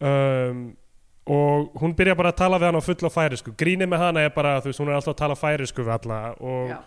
um, 0.03 0.63
og 1.29 1.75
hún 1.79 1.93
byrja 1.97 2.17
bara 2.17 2.33
að 2.33 2.39
tala 2.41 2.59
við 2.59 2.69
hann 2.69 2.81
á 2.81 2.83
fulla 2.83 3.11
færisku 3.13 3.53
grínið 3.57 3.91
með 3.91 4.03
hana 4.03 4.23
er 4.25 4.33
bara, 4.35 4.57
þú 4.59 4.71
veist, 4.71 4.81
hún 4.81 4.89
er 4.89 4.97
alltaf 4.97 5.13
að 5.13 5.21
tala 5.21 5.37
færisku 5.37 5.85
við 5.85 5.93
alla 5.95 6.19
og, 6.39 6.71
já, 6.73 6.79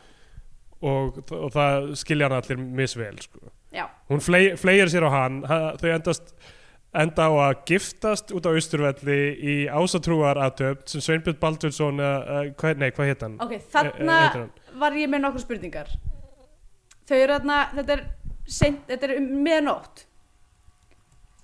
og, 0.83 1.21
og, 1.31 1.47
það 1.55 1.93
skilja 2.03 2.29
hann 2.29 2.39
allir 2.41 2.65
misvel 2.83 3.23
sko. 3.23 3.53
hún 4.11 4.25
fley, 4.25 4.53
fleir 4.61 4.91
sér 4.91 5.07
á 5.07 5.11
hann 5.15 5.43
ha, 5.49 5.61
þau 5.81 5.89
endast 5.95 6.35
enda 6.93 7.25
á 7.29 7.33
að 7.49 7.63
giftast 7.71 8.33
út 8.37 8.45
á 8.45 8.53
Austurvelli 8.53 9.19
í 9.41 9.55
ásatrúar 9.73 10.37
aðtöp 10.45 10.83
sem 10.91 11.01
Sveinbjörn 11.05 11.39
Baldursson 11.41 12.01
uh, 12.03 12.53
hvað, 12.61 12.81
nei, 12.83 12.91
hvað 12.93 13.09
hétt 13.13 13.25
hann? 13.25 13.37
ok, 13.41 13.55
E- 13.57 13.63
þarna 13.73 14.17
e- 14.19 14.31
hann? 14.37 14.51
var 14.83 14.97
ég 15.01 15.09
með 15.13 15.25
nokkur 15.25 15.45
spurningar. 15.45 15.93
Þau 17.09 17.17
eru 17.19 17.37
þarna 17.39 17.59
þetta 17.79 17.97
er, 17.97 18.03
er 19.09 19.15
um 19.17 19.29
meðnótt 19.47 20.05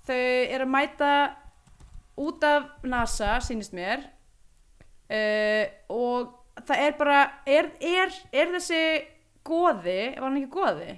þau 0.09 0.17
eru 0.19 0.65
að 0.65 0.73
mæta 0.73 1.11
út 2.19 2.43
af 2.43 2.69
NASA 2.83 3.37
sýnist 3.45 3.73
mér. 3.77 4.05
Uh, 5.09 5.65
og 5.89 6.35
það 6.67 6.83
er 6.85 6.97
bara 6.99 7.19
er, 7.49 7.71
er, 7.81 8.11
er 8.35 8.51
þessi 8.53 8.81
goði, 9.47 10.01
var 10.19 10.27
hann 10.27 10.37
ekki 10.37 10.51
goði? 10.53 10.91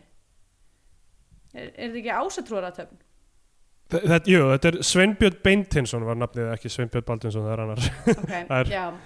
Er, 1.51 1.69
þetta 1.77 2.01
ekki 2.01 2.17
ásatrúaratöfn 2.17 2.99
Þe- 2.99 3.00
Þetta, 3.91 4.19
jú, 4.31 4.41
þetta 4.53 4.69
er 4.71 4.77
Sveinbjörn 4.87 5.39
Beintinsson 5.43 6.05
var 6.07 6.15
nafnið 6.19 6.51
ekki 6.53 6.69
Sveinbjörn 6.71 7.05
Baldursson, 7.07 7.43
það 7.47 7.53
er 7.57 7.63
annar. 7.65 7.81
Ok, 8.15 8.35
Það 8.51 8.57
er- 8.61 8.99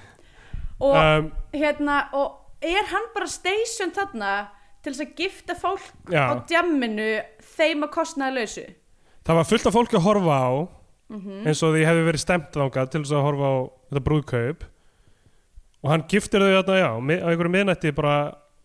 og 0.75 0.95
um, 0.99 1.27
hérna 1.55 1.97
og 2.19 2.65
er 2.67 2.87
hann 2.91 3.05
bara 3.15 3.27
station 3.31 3.93
þarna 3.95 4.31
til 4.83 4.91
þess 4.93 5.05
að 5.05 5.13
gifta 5.23 5.55
fólk 5.57 5.85
já, 6.11 6.25
á 6.29 6.33
djamminu 6.49 7.05
þeim 7.55 7.85
að 7.87 7.91
kostnaði 7.95 8.35
lausu 8.41 8.65
það 9.25 9.39
var 9.39 9.47
fullt 9.49 9.69
af 9.69 9.73
fólki 9.77 9.95
að 9.97 10.03
horfa 10.09 10.35
á 10.35 10.51
mm 11.15 11.45
eins 11.47 11.61
og 11.63 11.73
því 11.77 11.85
hefði 11.87 12.03
verið 12.09 12.21
stemt 12.25 12.51
þangað 12.57 12.89
til 12.91 13.01
þess 13.05 13.15
að 13.15 13.23
horfa 13.29 13.49
á 13.49 13.55
þetta 13.89 14.03
brúðkaup. 14.09 14.63
Og 15.85 15.91
hann 15.93 16.03
giftir 16.09 16.41
þau 16.41 16.49
þarna, 16.59 16.77
já, 16.81 16.89
á 16.89 17.27
einhverju 17.29 17.51
miðnætti 17.53 17.91
bara 17.95 18.15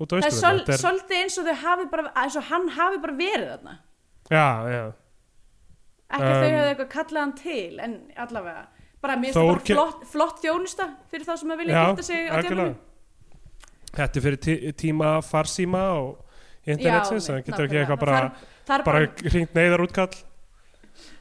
út 0.00 0.08
á 0.08 0.14
það 0.16 0.32
sol, 0.32 0.60
Þetta 0.62 0.72
er- 0.72 0.80
svolítið 0.80 1.18
eins 1.20 1.36
og 1.42 1.48
þau 1.50 1.58
hafi 1.66 1.86
bara 1.92 2.12
eins 2.24 2.36
og 2.40 2.46
hann 2.48 2.68
hafi 2.76 3.00
bara 3.02 3.16
verið 3.18 3.50
þarna. 3.54 3.74
Já, 4.32 4.46
já 4.72 4.82
ekki 6.10 6.26
að 6.26 6.36
þau 6.36 6.44
Um, 6.44 6.54
hefði 6.54 6.70
eitthvað 6.74 6.90
kallað 6.94 7.20
hann 7.22 7.34
til 7.38 7.80
en 7.86 7.96
allavega. 8.26 8.64
Bara 9.00 9.16
mér 9.16 9.32
finnst 9.32 9.66
það 9.66 9.74
flott, 9.74 10.00
flott 10.12 10.42
þjónusta 10.44 10.86
fyrir 11.10 11.28
þá 11.28 11.34
sem 11.40 11.52
að 11.54 11.62
vilja 11.62 11.84
gifta 11.86 12.06
sig 12.10 12.26
á 12.28 12.34
djamminu 12.44 12.74
Þetta 13.90 14.18
er 14.20 14.24
fyrir 14.26 14.40
tí 14.44 14.56
tíma 14.78 15.12
farsíma 15.26 15.84
og 15.98 16.10
internetsins, 16.68 17.26
Já, 17.26 17.32
það 17.32 17.46
getur 17.46 17.64
ekki 17.66 17.78
eitthvað 17.80 18.02
bara, 18.04 18.18
það 18.68 18.76
er 18.76 18.84
bara 18.86 19.00
hringt 19.32 19.56
neyðar 19.56 19.82
útkall 19.86 20.12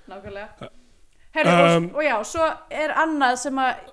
nákvæmlega. 0.09 0.69
Herru, 1.37 1.53
Um, 1.53 1.87
og, 1.93 1.95
og 1.99 2.03
já, 2.03 2.15
svo 2.25 2.45
er 2.73 2.93
annað 2.97 3.35
sem 3.43 3.59
að 3.61 3.89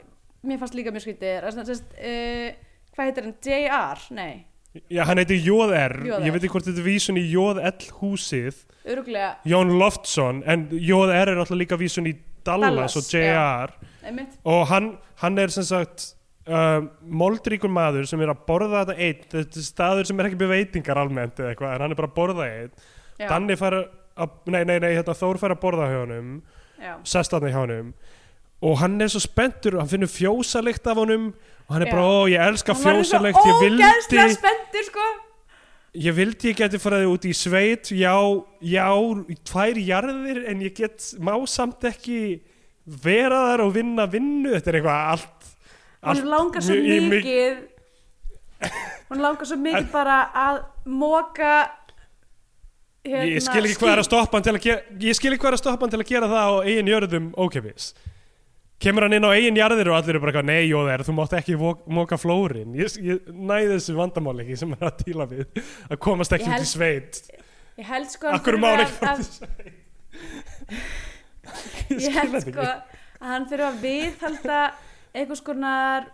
mér 0.49 0.61
fannst 0.61 0.77
líka 0.79 0.93
mjög 0.95 1.05
skrítið 1.05 1.33
er, 1.35 1.47
að, 1.51 1.73
uh, 2.01 2.47
hvað 2.97 3.11
heitir 3.11 3.27
hann, 3.27 3.35
JR? 3.45 4.05
Nei, 4.17 4.47
Já, 4.93 5.03
hann 5.09 5.21
heitir 5.21 5.39
JR, 5.41 5.97
JR. 6.05 6.25
ég 6.27 6.35
veit 6.35 6.43
ekki 6.43 6.53
hvort 6.55 6.67
þetta 6.69 6.83
er 6.83 6.87
vísun 6.87 7.21
í 7.21 7.25
JL 7.31 7.91
húsið. 8.01 8.63
Öruglega 8.87 9.33
Jón 9.49 9.75
Loftsson, 9.81 10.43
en 10.47 10.69
JR 10.73 11.15
er 11.17 11.35
alltaf 11.37 11.59
líka 11.59 11.79
vísun 11.81 12.09
í 12.11 12.15
Dallas, 12.47 12.71
Dallas, 12.71 12.97
og 13.01 13.09
JR 13.11 13.73
einmitt. 14.07 14.37
Og 14.47 14.67
hann, 14.71 14.93
hann 15.23 15.39
er 15.43 15.53
sem 15.55 15.67
sagt 15.67 16.13
um, 16.47 16.91
moldríkur 17.23 17.73
maður 17.73 18.07
sem 18.11 18.23
er 18.23 18.33
að 18.35 18.45
borða 18.49 18.85
þetta 18.85 18.99
einn, 19.09 19.25
þetta 19.33 19.63
er 19.63 19.69
staður 19.71 20.11
sem 20.11 20.21
er 20.21 20.31
ekki 20.31 20.41
með 20.43 20.53
veitingar 20.55 21.03
almennt 21.03 21.41
eða 21.43 21.55
eitthvað, 21.55 21.75
en 21.75 21.87
hann 21.87 21.97
er 21.97 22.01
bara 22.03 22.13
að 22.13 22.19
borða 22.21 22.51
einn. 22.51 22.77
Já, 23.17 23.27
Danni 23.33 23.57
fær 23.59 23.81
að, 23.81 24.37
nei, 24.53 24.63
nei, 24.69 24.77
nei, 24.83 24.93
hérna, 24.93 25.17
Þór 25.17 25.41
fær 25.41 25.57
að 25.57 25.63
borða 25.65 25.91
hjá 25.91 26.03
já. 26.81 26.95
sest 27.05 27.33
hann 27.33 27.49
hjá 27.49 27.61
honum. 27.63 27.93
Og 28.65 28.79
hann 28.81 29.01
er 29.05 29.11
svo 29.13 29.21
spenntur, 29.21 29.77
hann 29.81 29.91
finnur 29.91 30.09
fjósalikt 30.09 30.87
af 30.89 30.97
honum. 30.97 31.31
og 31.31 31.56
hann 31.71 31.85
er 31.85 31.91
bara, 31.91 32.03
ó, 32.07 32.27
ég 32.31 32.43
elska 32.43 32.75
svo 32.79 32.97
ég 32.97 33.63
vildi, 33.63 34.27
spenntur 34.37 34.89
sko. 34.91 35.07
Ég 35.97 36.13
vildi 36.13 36.51
ég 36.53 36.59
geti 36.59 36.81
farið 36.81 37.07
út 37.09 37.25
í 37.25 37.33
sveit 37.37 37.89
já, 37.97 38.13
já, 38.61 38.89
tvær 39.49 39.81
jarðir 39.81 40.43
en 40.51 40.61
ég 40.67 40.77
get, 40.77 41.13
má 41.19 41.33
samt 41.49 41.87
ekki 41.89 42.43
vera 42.85 43.41
þar 43.51 43.65
og 43.65 43.73
vinna 43.75 44.05
vinnu, 44.11 44.53
þetta 44.55 44.73
er 44.73 44.79
eitthvað 44.81 45.15
allt 45.15 45.37
hún 46.07 46.29
langar 46.31 46.63
svo 46.63 46.77
mikið. 46.77 47.65
Hún 49.09 49.23
langar 49.25 49.49
svo 49.49 49.59
mikið 49.59 49.89
bara 49.93 50.19
að 50.37 50.61
móka 50.87 51.55
hérna, 53.07 53.31
ég 53.31 53.45
skil 53.45 53.65
ekki 53.65 53.81
hvað 53.81 53.93
er 53.95 54.03
að 54.03 54.09
stoppa 54.09 54.39
hann 54.39 54.47
til 54.47 54.55
að 54.55 54.63
gera 54.67 55.01
ég 55.07 55.19
skil 55.19 55.33
ekki 55.33 55.43
hvað 55.43 55.53
er 55.53 55.59
að 55.59 55.63
stoppa 55.63 55.87
hann 55.87 55.95
til 55.95 56.03
að 56.03 56.11
gera 56.13 56.31
það 56.31 56.47
á 56.47 56.55
eigin 56.67 56.93
jörðum 56.93 57.27
ókefis 57.47 57.89
kemur 58.83 59.07
hann 59.07 59.17
inn 59.17 59.25
á 59.25 59.31
eigin 59.33 59.57
jarðir 59.57 59.89
og 59.93 59.97
allir 59.99 60.15
eru 60.17 60.21
bara 60.25 60.33
eitthvað, 60.35 60.49
nei 60.51 60.67
jóðar, 60.69 61.05
þú 61.07 61.15
mátt 61.17 61.33
ekki 61.39 61.57
moka 61.97 62.19
flórin. 62.21 62.75
Ég, 62.77 62.97
ég 63.01 63.31
næði 63.33 63.71
þessu 63.77 63.95
vandamál 63.97 64.37
ekki 64.45 64.59
sem 64.61 64.75
er 64.77 64.85
að 64.91 65.05
díla 65.07 65.27
við 65.31 65.47
að 65.91 66.01
komast 66.07 66.35
ekki 66.37 66.45
Ég 66.45 66.53
út 66.53 66.57
í 66.57 66.61
held- 66.61 66.73
sveit. 66.75 67.23
ég 67.81 67.89
held 67.93 68.11
sko 68.13 68.29
akkur 68.37 68.57
þurfi 68.57 68.63
má 68.63 68.69
hann 68.73 68.83
að- 68.83 68.89
ekki 68.91 69.07
að- 69.07 69.19
út 69.19 69.25
í 69.25 69.29
sveit? 69.39 69.83
Ég 72.03 72.13
held 72.19 72.37
sko 72.43 72.65
að 72.67 73.27
hann 73.31 73.47
þurfa 73.49 73.69
að 73.71 73.81
viðhalda 73.85 74.61
einhvers 75.17 75.43
konar 75.47 76.09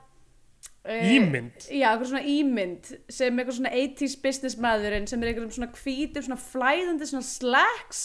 uh, 0.87 1.07
Ímynd? 1.17 1.65
já, 1.73 1.89
einhver 1.95 2.09
svona 2.11 2.25
ímynd 2.29 2.91
sem 3.11 3.39
einhver 3.41 3.57
svona 3.57 3.73
80s 3.75 4.19
business 4.23 4.59
maðurinn 4.61 5.09
sem 5.11 5.23
er 5.25 5.33
einhverjum 5.33 5.55
svona 5.57 5.73
hvítum 5.81 6.27
svona 6.29 6.39
flæðandi 6.43 7.09
svona 7.11 7.27
slacks. 7.27 8.03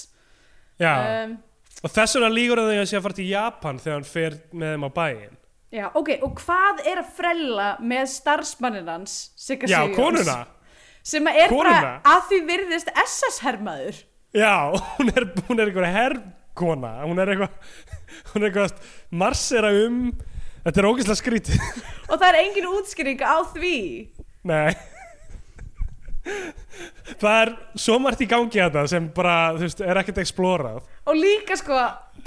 Já, 0.82 0.94
um, 1.28 1.36
og 1.84 1.94
þess 1.94 2.18
vegna 2.18 2.30
lígur 2.34 2.62
hann 2.62 2.72
því 2.72 2.80
að 2.82 2.90
sé 2.92 2.98
að 3.00 3.06
fara 3.08 3.18
til 3.20 3.28
Japan 3.30 3.82
þegar 3.84 3.98
hann 4.00 4.08
fer 4.10 4.38
með 4.52 4.74
þeim 4.74 4.86
á 4.88 4.92
bæin 4.98 5.36
já, 5.78 5.86
ok, 6.00 6.12
og 6.26 6.42
hvað 6.42 6.84
er 6.88 7.02
að 7.04 7.10
frella 7.18 7.68
með 7.84 8.06
starfsmannin 8.16 8.88
hans 8.92 9.18
Sigga 9.38 9.68
já, 9.70 9.82
Sigurjóns? 9.84 9.98
konuna. 10.26 10.38
Sem 11.08 11.28
er 11.32 11.48
Konuna? 11.48 11.76
bara 11.76 12.18
að 12.18 12.24
því 12.28 12.38
virðist 12.50 12.90
SS 13.00 13.38
hermaður. 13.46 14.00
Já, 14.36 14.56
hún 14.98 15.12
er, 15.14 15.28
hún 15.48 15.62
er 15.62 15.70
einhver 15.70 15.86
herrkona. 15.88 16.90
Hún 17.06 17.22
er 17.24 17.32
eitthvað 17.32 17.78
hún 18.34 18.42
er 18.44 18.50
eitthvað 18.50 18.74
að 18.74 18.92
marsera 19.24 19.72
um. 19.86 20.02
Þetta 20.66 20.82
er 20.82 20.88
ógeðslega 20.90 21.20
skrítið. 21.22 21.64
Og 22.10 22.18
það 22.20 22.28
er 22.28 22.40
engin 22.42 22.68
útskýring 22.74 23.24
á 23.24 23.38
því. 23.54 23.78
Nei 24.52 24.76
Það 27.18 27.38
er 27.42 27.52
svo 27.80 27.96
margt 28.04 28.22
í 28.22 28.28
gangi 28.30 28.60
þetta 28.60 28.84
sem 28.92 29.08
bara, 29.16 29.36
þú 29.56 29.64
veist, 29.66 29.82
er 29.82 30.00
ekkert 30.02 30.20
explorað 30.22 30.82
og 31.08 31.16
líka 31.18 31.56
sko 31.58 31.78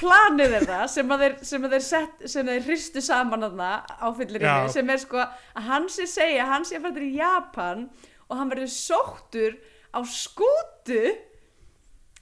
planið 0.01 0.55
þeirra 0.57 0.79
sem 0.91 1.11
að 1.13 1.25
þeir, 1.25 1.35
sem 1.51 1.67
að 1.67 1.75
þeir, 1.77 1.85
sett, 1.85 2.25
sem 2.33 2.49
þeir 2.49 2.65
hristu 2.69 3.03
saman 3.05 3.45
þarna 3.45 3.71
á 3.87 4.07
fyllirinni 4.17 4.49
Já. 4.65 4.73
sem 4.73 4.91
er 4.95 5.03
sko 5.03 5.21
að 5.21 5.67
hann 5.69 5.89
sé 5.93 6.07
segja 6.11 6.47
sé 6.65 6.79
að 6.79 6.87
fara 6.87 6.97
til 6.97 7.11
Japan 7.19 7.85
og 8.31 8.37
hann 8.41 8.53
verður 8.53 8.73
sóttur 8.73 9.59
á 9.93 10.01
skútu 10.07 11.03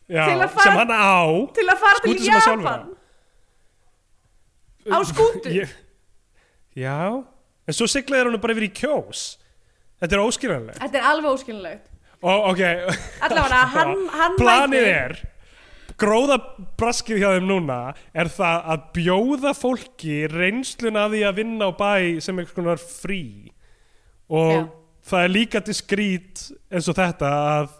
Já, 0.09 0.25
Til 0.25 0.39
að 0.41 0.49
fara- 0.57 0.65
sem 0.65 0.79
hann 0.81 0.95
á 0.97 1.21
til 1.55 1.67
að 1.69 1.83
fara 1.85 2.05
til 2.05 2.23
Japan 2.25 2.87
Á 4.89 4.99
skútu? 5.05 5.51
Ég, 5.53 5.69
Já, 6.79 7.23
en 7.69 7.75
svo 7.77 7.87
siglaði 7.91 8.25
hann 8.31 8.41
bara 8.41 8.55
yfir 8.57 8.69
í 8.69 8.73
kjós 8.73 9.38
Þetta 9.99 10.15
er 10.19 10.23
óskiljanlegt. 10.23 10.79
Þetta 10.85 10.99
er 11.01 11.09
alveg 11.13 11.33
óskilnilegt 11.39 11.95
og 12.19 12.49
ok. 12.53 12.63
Allavega 13.29 13.59
hann, 13.77 13.93
hann 14.15 14.37
planið 14.39 14.73
mætir- 14.73 14.95
er 14.95 15.19
gróða 15.99 16.37
braskið 16.79 17.19
hjá 17.23 17.29
þeim 17.37 17.47
núna 17.51 17.77
er 18.15 18.29
það 18.31 18.67
að 18.75 18.83
bjóða 18.99 19.53
fólki 19.59 20.19
reynsluna 20.31 21.07
af 21.09 21.15
því 21.15 21.23
að 21.27 21.39
vinna 21.41 21.67
á 21.67 21.73
bæ 21.75 22.21
sem 22.23 22.39
einhvers 22.39 22.55
konar 22.55 22.79
frí. 22.83 23.23
Og 24.31 24.53
Já. 24.55 24.63
það 25.11 25.25
er 25.27 25.33
líka 25.35 25.63
diskrít 25.67 26.45
eins 26.71 26.87
og 26.93 26.99
þetta 27.01 27.31
að, 27.55 27.71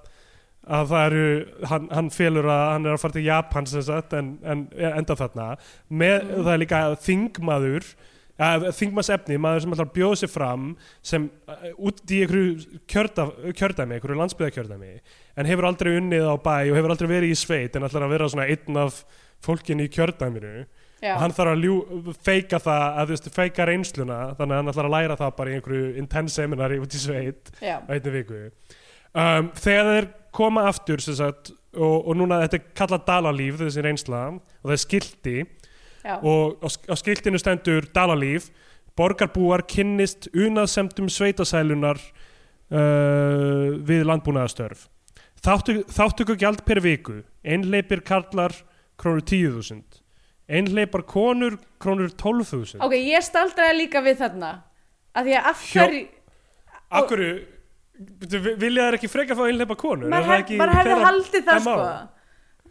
að 0.67 0.91
það 0.91 1.07
eru 1.13 1.67
hann, 1.71 1.89
hann 1.95 2.11
felur 2.15 2.49
að 2.51 2.65
hann 2.73 2.87
er 2.89 2.97
að 2.97 3.03
fara 3.05 3.17
til 3.19 3.27
Japan 3.29 3.67
sem 3.71 3.85
sagt 3.87 4.17
en, 4.19 4.33
en 4.43 4.67
enda 4.95 5.15
þarna. 5.19 5.51
Með, 5.91 6.17
Mm. 6.25 6.43
það 6.43 6.53
er 6.57 6.63
líka 6.65 6.81
þingmaður 7.07 7.91
að 8.39 8.67
þingmannsefni, 8.79 9.39
maður 9.43 9.65
sem 9.65 9.73
ætlar 9.75 9.89
að 9.89 9.95
bjóða 9.97 10.19
sér 10.21 10.31
fram 10.31 10.67
sem 11.11 11.29
uh, 11.51 11.71
út 11.89 12.03
í 12.07 12.21
einhverju 12.23 12.83
kjörda, 12.91 13.29
kjördæmi, 13.59 13.97
einhverju 13.97 14.19
landsbyðakjördæmi 14.21 14.93
en 15.39 15.51
hefur 15.51 15.69
aldrei 15.71 15.97
unnið 15.99 16.29
á 16.31 16.35
bæ 16.39 16.57
og 16.69 16.77
hefur 16.79 16.95
aldrei 16.95 17.11
verið 17.11 17.35
í 17.35 17.39
sveit 17.39 17.79
en 17.79 17.89
ætlar 17.89 18.07
að 18.07 18.15
vera 18.15 18.29
svona 18.31 18.47
einn 18.51 18.83
af 18.85 19.03
fólkin 19.45 19.83
í 19.83 19.89
kjördæminu. 19.91 20.67
Já. 20.99 21.13
og 21.15 21.21
hann 21.23 21.31
þarf 21.31 21.53
að 21.53 21.61
ljú, 21.63 21.75
feika 22.27 22.59
það 22.59 22.85
að 22.85 23.05
þú 23.05 23.15
veist, 23.15 23.29
feika 23.31 23.67
reynsluna 23.69 24.17
þannig 24.35 24.55
að 24.55 24.59
hann 24.59 24.71
ætlar 24.73 24.89
að 24.89 24.95
læra 24.97 25.17
það 25.21 25.37
bara 25.37 25.51
í 25.53 25.55
einhverju 25.55 25.91
intense 26.03 26.35
seminari 26.35 26.79
út 26.83 26.97
í 26.99 26.99
sveit 26.99 27.53
á 27.63 27.87
einni 27.87 28.15
viku. 28.17 28.41
Um, 29.15 29.53
þegar 29.55 29.91
þeir 29.93 30.09
koma 30.35 30.65
aftur 30.67 31.03
sagt, 31.03 31.53
og, 31.79 31.95
og 32.03 32.19
núna 32.19 32.41
þetta 32.43 32.59
er 32.59 32.67
kallað 32.81 33.07
dalalíf 33.07 33.61
þessi 33.63 33.85
reynsla 33.87 34.25
og 34.35 34.67
það 34.67 34.75
er 34.75 34.83
skilti 34.83 35.37
Já. 36.09 36.17
og 36.25 36.65
á, 36.65 36.95
skiltinu 36.97 37.39
stendur 37.41 37.87
dalalíf. 37.95 38.49
Borgarbúar 38.99 39.63
kynnist 39.69 40.27
unaðsemdum 40.35 41.07
sveitasælunar 41.13 42.01
uh, 42.01 43.77
við 43.87 44.07
landbúnaðastörf 44.09 44.89
Þáttu, 45.39 45.85
þáttöku 45.87 46.35
gjald 46.35 46.65
per 46.67 46.81
viku. 46.83 47.21
Einleipir 47.47 48.01
karlar 48.03 48.57
krónur 48.99 49.23
10.000 49.23 50.03
einleipar 50.49 51.05
konur 51.07 51.59
krónur 51.79 52.09
12.000 52.17 52.81
ok, 52.83 52.95
ég 52.97 53.23
staldraði 53.25 53.77
líka 53.83 54.01
við 54.05 54.23
þarna. 54.23 54.53
Að 55.15 55.29
því 55.29 55.37
að 55.37 55.49
af 55.53 55.65
Hjó- 55.69 55.85
hverju 55.85 56.07
Akkur, 56.99 57.21
vilja 58.57 58.87
þær 58.87 58.97
ekki 58.97 59.11
freka 59.13 59.37
fá 59.37 59.43
einleipa 59.45 59.77
konur? 59.77 60.09
Maður 60.09 60.47
það 60.49 60.73
hefði 60.79 61.01
haldið 61.05 61.45
það 61.51 61.67
MO? 61.67 61.75
sko 61.75 62.18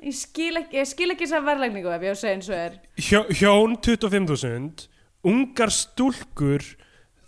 ég 0.04 0.16
skil 0.18 0.62
ekki, 0.62 0.78
ég 0.78 0.90
skil 0.90 1.10
ekki 1.14 1.26
þess 1.26 1.40
að 1.40 1.50
verðlægningu 1.52 1.94
ef 1.94 2.06
ég 2.06 2.14
á 2.14 2.16
að 2.16 2.22
segja 2.22 2.36
eins 2.38 2.50
og 2.52 2.58
er. 2.58 2.78
Hjó, 3.08 3.22
hjón 3.40 3.78
25.000 3.86 4.88
ungar 5.28 5.74
stúlkur 5.74 6.66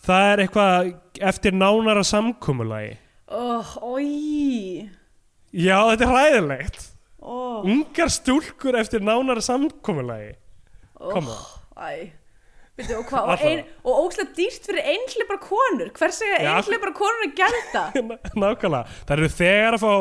það 0.05 0.31
er 0.33 0.43
eitthvað 0.45 0.91
eftir 1.31 1.57
nánara 1.57 2.05
samkomulagi. 2.07 2.95
Oh, 3.29 3.75
oi. 3.95 4.89
Já 5.53 5.77
þetta 5.91 6.05
er 6.05 6.13
hræðilegt. 6.13 6.87
Oh, 7.19 7.65
ungar 7.67 8.11
stúlkur 8.13 8.77
eftir 8.79 9.03
nánara 9.03 9.43
samkomulagi. 9.43 10.35
Oh, 10.99 11.13
koma 11.13 11.37
æ 11.79 12.18
Veitu, 12.79 12.95
og, 13.01 13.13
og, 13.19 13.43
ein, 13.43 13.61
og 13.83 13.97
óslega 14.05 14.31
dýrt 14.37 14.67
fyrir 14.69 14.85
einhleipar 14.93 15.39
konur. 15.43 15.89
Hver 15.99 16.13
segja 16.15 16.37
Já. 16.39 16.51
einhleipar 16.55 16.93
konur 16.95 17.25
að 17.27 17.33
gelda 17.39 17.85
nákvæmlega, 18.43 18.99
það 19.03 19.15
eru 19.17 19.31
þegar 19.35 19.77
að 19.77 19.83
fá 19.83 19.93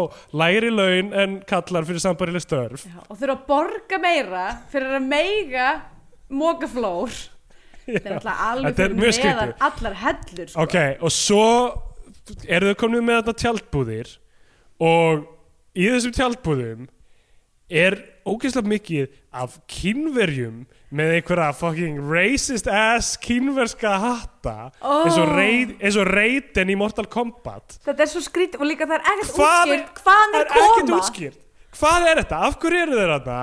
lægri 0.43 0.71
laun 0.75 1.11
en 1.25 1.39
kallar 1.51 1.89
fyrir 1.89 2.05
sambarileg 2.05 2.45
störf. 2.47 2.87
Já, 2.87 3.01
og 3.05 3.19
þurfa 3.19 3.35
að 3.35 3.49
borga 3.51 4.01
meira 4.03 4.45
fyrir 4.71 5.01
að 5.01 5.11
meiga 5.11 5.73
mókaflór 6.29 7.19
þetta 7.89 8.09
er 8.09 8.17
alltaf 8.19 8.43
alveg 8.47 8.79
fyrir 8.79 8.97
meðan 9.01 9.53
allar 9.69 9.99
hellur 10.03 10.51
sko. 10.53 10.65
ok, 10.65 10.79
og 11.01 11.15
svo 11.15 11.49
eru 12.49 12.73
þau 12.73 12.81
komin 12.83 13.07
með 13.07 13.23
þetta 13.23 13.37
tjaldbúðir 13.45 14.15
og 14.85 15.25
í 15.79 15.89
þessum 15.89 16.15
tjaldbúðum 16.17 16.89
er 17.69 17.99
ógeðslega 18.29 18.73
mikið 18.75 19.17
af 19.43 19.59
kynverjum 19.71 20.63
með 20.95 21.11
einhverja 21.19 21.51
fucking 21.59 21.99
racist 22.09 22.69
ass 22.73 23.17
kynverska 23.21 23.91
hatta 24.01 24.55
Ó. 24.81 25.05
eins 25.05 25.19
og 25.21 25.29
og 26.01 26.07
reytin 26.09 26.71
í 26.73 26.77
Mortal 26.81 27.05
Kombat. 27.13 27.77
Þetta 27.85 28.07
er 28.07 28.11
svo 28.15 28.23
skrít 28.25 28.57
og 28.57 28.65
líka 28.65 28.87
það 28.89 28.97
er 29.01 29.05
ekkert 29.13 29.35
Hvað 29.37 29.73
er- 29.75 29.83
útskýrt. 29.85 30.03
Hvaðan 30.05 30.33
það 30.33 30.39
þeir 30.39 30.47
er 30.47 30.69
ekkert 30.69 30.95
útskýrt. 30.99 31.41
Hvað 31.79 32.07
er 32.11 32.23
þetta, 32.23 32.39
af 32.49 32.59
hverju 32.63 32.83
eru 32.87 32.97
þeir 32.99 33.13
þarna? 33.19 33.41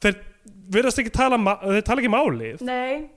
Þeir 0.00 0.20
verðast 0.70 0.98
ekki 1.02 1.12
tala 1.12 1.38
þeir 1.66 1.82
tala 1.90 2.00
ekki 2.04 2.12
málið. 2.14 2.60
Nei, 2.62 3.10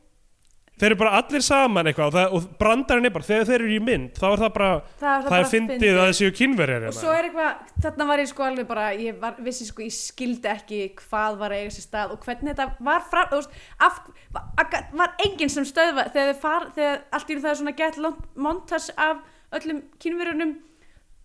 þeir 0.79 0.87
eru 0.89 0.97
bara 0.99 1.19
allir 1.19 1.43
saman 1.45 1.89
eitthvað 1.89 2.07
og, 2.07 2.15
það, 2.15 2.33
og 2.37 2.57
brandarinn 2.59 3.07
er 3.07 3.13
bara, 3.13 3.27
þegar 3.27 3.49
þeir 3.49 3.57
eru 3.59 3.75
í 3.75 3.81
mynd 3.83 4.17
þá 4.17 4.25
er 4.29 4.41
það 4.43 4.53
bara, 4.55 4.69
það, 4.73 5.03
það, 5.03 5.27
það 5.27 5.37
er 5.37 5.49
fyndið 5.51 5.99
að 5.99 6.09
þessu 6.09 6.29
kynverjar 6.39 6.87
og 6.89 6.97
svo 6.97 7.13
er 7.13 7.27
eitthvað, 7.29 7.61
þarna 7.85 8.07
var 8.09 8.23
ég 8.23 8.31
sko 8.31 8.47
alveg 8.47 8.69
bara 8.71 8.87
ég 8.97 9.19
var, 9.21 9.37
vissi 9.45 9.67
sko, 9.69 9.85
ég 9.85 9.95
skildi 9.97 10.51
ekki 10.53 10.81
hvað 11.03 11.39
var 11.43 11.55
eiga 11.57 11.75
sér 11.75 11.87
stað 11.87 12.15
og 12.15 12.25
hvernig 12.25 12.53
þetta 12.53 12.87
var 12.89 13.05
frá, 13.11 13.21
þú 13.29 13.41
veist, 13.41 13.59
af, 13.87 14.01
var, 14.33 14.79
var 15.03 15.15
enginn 15.27 15.53
sem 15.53 15.67
stöðva, 15.69 16.07
þegar 16.09 16.33
þið 16.33 16.41
far 16.47 16.67
þegar 16.77 17.03
allt 17.19 17.29
í 17.29 17.39
það 17.39 17.51
er 17.53 17.61
svona 17.61 17.75
gett 17.83 18.01
montas 18.47 18.89
af 18.97 19.21
öllum 19.53 19.83
kynverjunum 20.01 20.57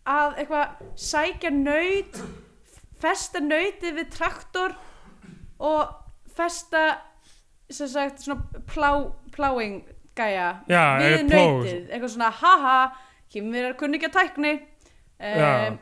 að 0.08 0.42
eitthvað 0.42 0.92
sækja 1.08 1.52
nöyt 1.54 2.20
festa 2.98 3.42
nöytið 3.42 4.00
við 4.00 4.10
traktor 4.14 4.74
og 5.58 5.92
festa 6.36 6.84
sem 7.70 7.90
sagt 7.90 8.22
svona 8.24 8.62
plá, 8.70 8.90
pláing 9.38 9.78
gæja 10.18 10.48
Já, 10.70 10.82
við 11.02 11.20
nöytið 11.28 11.92
eitthvað 11.92 12.10
svona 12.14 12.32
haha 12.40 12.78
kynverjar 13.32 13.76
kunni 13.78 13.98
ekki 14.00 14.08
að 14.10 14.16
tækni. 14.18 14.56
Um, 15.18 15.78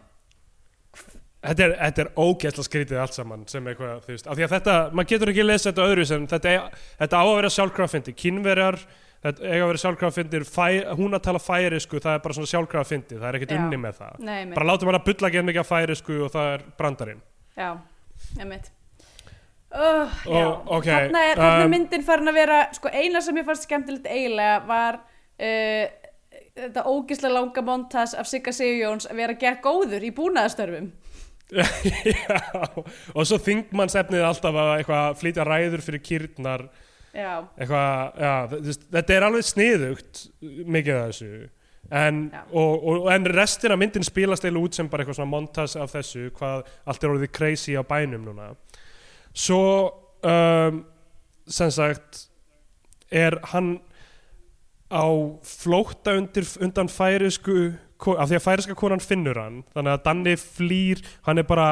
Þetta 1.46 1.62
er, 1.62 1.72
þetta 1.78 2.02
er 2.02 2.08
ógæsla 2.18 2.62
skrítið 2.66 2.98
allt 2.98 3.14
saman 3.14 3.42
sem 3.46 3.66
eitthvað, 3.70 4.00
þú 4.02 4.10
veist, 4.10 4.26
af 4.26 4.34
því 4.38 4.44
að 4.46 4.54
þetta, 4.56 4.72
maður 4.90 5.10
getur 5.12 5.30
ekki 5.30 5.44
lesa 5.44 5.68
þetta 5.68 5.84
öðru 5.92 6.06
sem, 6.08 6.24
þetta, 6.32 6.54
er, 6.56 6.80
þetta 7.02 7.20
á 7.22 7.24
að 7.26 7.34
vera 7.36 7.50
sjálfkrafindi, 7.54 8.14
kynverjar, 8.18 8.78
þetta 9.22 9.44
eiga 9.44 9.60
að 9.60 9.70
vera 9.70 9.82
sjálfkrafindir, 9.84 10.46
hún 10.98 11.14
að 11.14 11.24
tala 11.28 11.42
færisku, 11.44 12.00
það 12.02 12.18
er 12.18 12.24
bara 12.24 12.38
svona 12.40 12.50
sjálfkrafindi, 12.50 13.20
það 13.20 13.28
er 13.28 13.38
ekkert 13.38 13.54
unni 13.60 13.78
með 13.84 14.00
það. 14.00 14.16
Nei, 14.26 14.40
mitt. 14.40 14.56
Bara 14.56 14.70
látum 14.72 14.90
hann 14.90 14.98
að 14.98 15.06
bulla 15.12 15.30
ekki 15.30 15.44
mikið 15.52 15.62
af 15.62 15.70
færisku 15.70 16.18
og 16.26 16.34
það 16.34 16.50
er 16.56 16.66
brandarinn. 16.80 17.22
Já, 17.54 17.70
einmitt 18.40 18.72
uh, 19.74 20.16
Já, 20.26 20.46
Og, 20.46 20.72
ok, 20.78 20.88
þarna 20.90 21.22
er, 21.30 21.38
þarna 21.40 21.60
er 21.60 21.66
um, 21.66 21.74
myndin 21.74 22.06
farin 22.06 22.32
að 22.32 22.40
vera 22.40 22.60
sko 22.76 22.92
eina 22.92 23.22
sem 23.24 23.40
ég 23.40 23.48
fannst 23.48 23.66
skemmtilegt 23.68 24.10
eiginlega 24.10 24.60
var 24.68 25.00
uh, 25.00 26.12
þetta 26.56 26.86
ógislega 26.88 27.34
langa 27.34 27.66
montas 27.66 28.14
af 28.16 28.30
Sigga 28.30 28.54
Sigurjóns 28.54 29.08
að 29.10 29.20
vera 29.22 29.36
gert 29.40 29.62
góður 29.64 30.06
í 30.06 30.14
búnaðastörfum 30.16 30.92
já, 31.54 32.40
og 33.14 33.26
svo 33.28 33.38
þingmannsefnið 33.38 34.24
alltaf 34.26 34.56
að 34.58 34.72
eitthvað 34.80 35.20
flytja 35.20 35.44
ræður 35.46 35.84
fyrir 35.84 36.02
kýrnar, 36.02 36.64
Já, 37.16 37.46
eitthvað, 37.56 38.16
já, 38.20 38.32
þetta 38.92 39.14
er 39.14 39.24
alveg 39.24 39.46
sniðugt 39.46 40.24
mikið 40.42 40.98
af 40.98 41.06
þessu. 41.06 41.46
En, 41.96 42.18
og, 42.50 42.82
og, 42.82 43.06
en 43.14 43.28
restin 43.30 43.72
af 43.72 43.78
myndin 43.80 44.04
spilast 44.04 44.44
eiginlega 44.44 44.68
út 44.68 44.76
sem 44.76 44.90
bara 44.90 45.04
eitthvað 45.04 45.20
svona 45.20 45.32
montas 45.32 45.76
af 45.78 45.94
þessu, 45.94 46.26
hvað 46.36 46.66
allt 46.84 47.06
er 47.06 47.14
orðið 47.14 47.32
crazy 47.38 47.76
á 47.78 47.82
bænum 47.86 48.26
núna 48.26 48.50
svo 49.36 49.62
um, 50.24 50.84
sem 51.46 51.72
sagt 51.74 52.26
er 53.12 53.38
hann 53.52 53.76
á 54.90 55.06
flótta 55.42 56.16
undir, 56.16 56.46
undan 56.62 56.88
færisku 56.90 57.74
af 57.96 58.28
því 58.28 58.36
að 58.36 58.44
færiska 58.44 58.76
konan 58.78 59.02
finnur 59.02 59.38
hann 59.40 59.62
þannig 59.74 59.94
að 59.94 60.04
Danni 60.04 60.34
flýr 60.38 61.02
hann 61.26 61.40
er 61.40 61.46
bara 61.48 61.68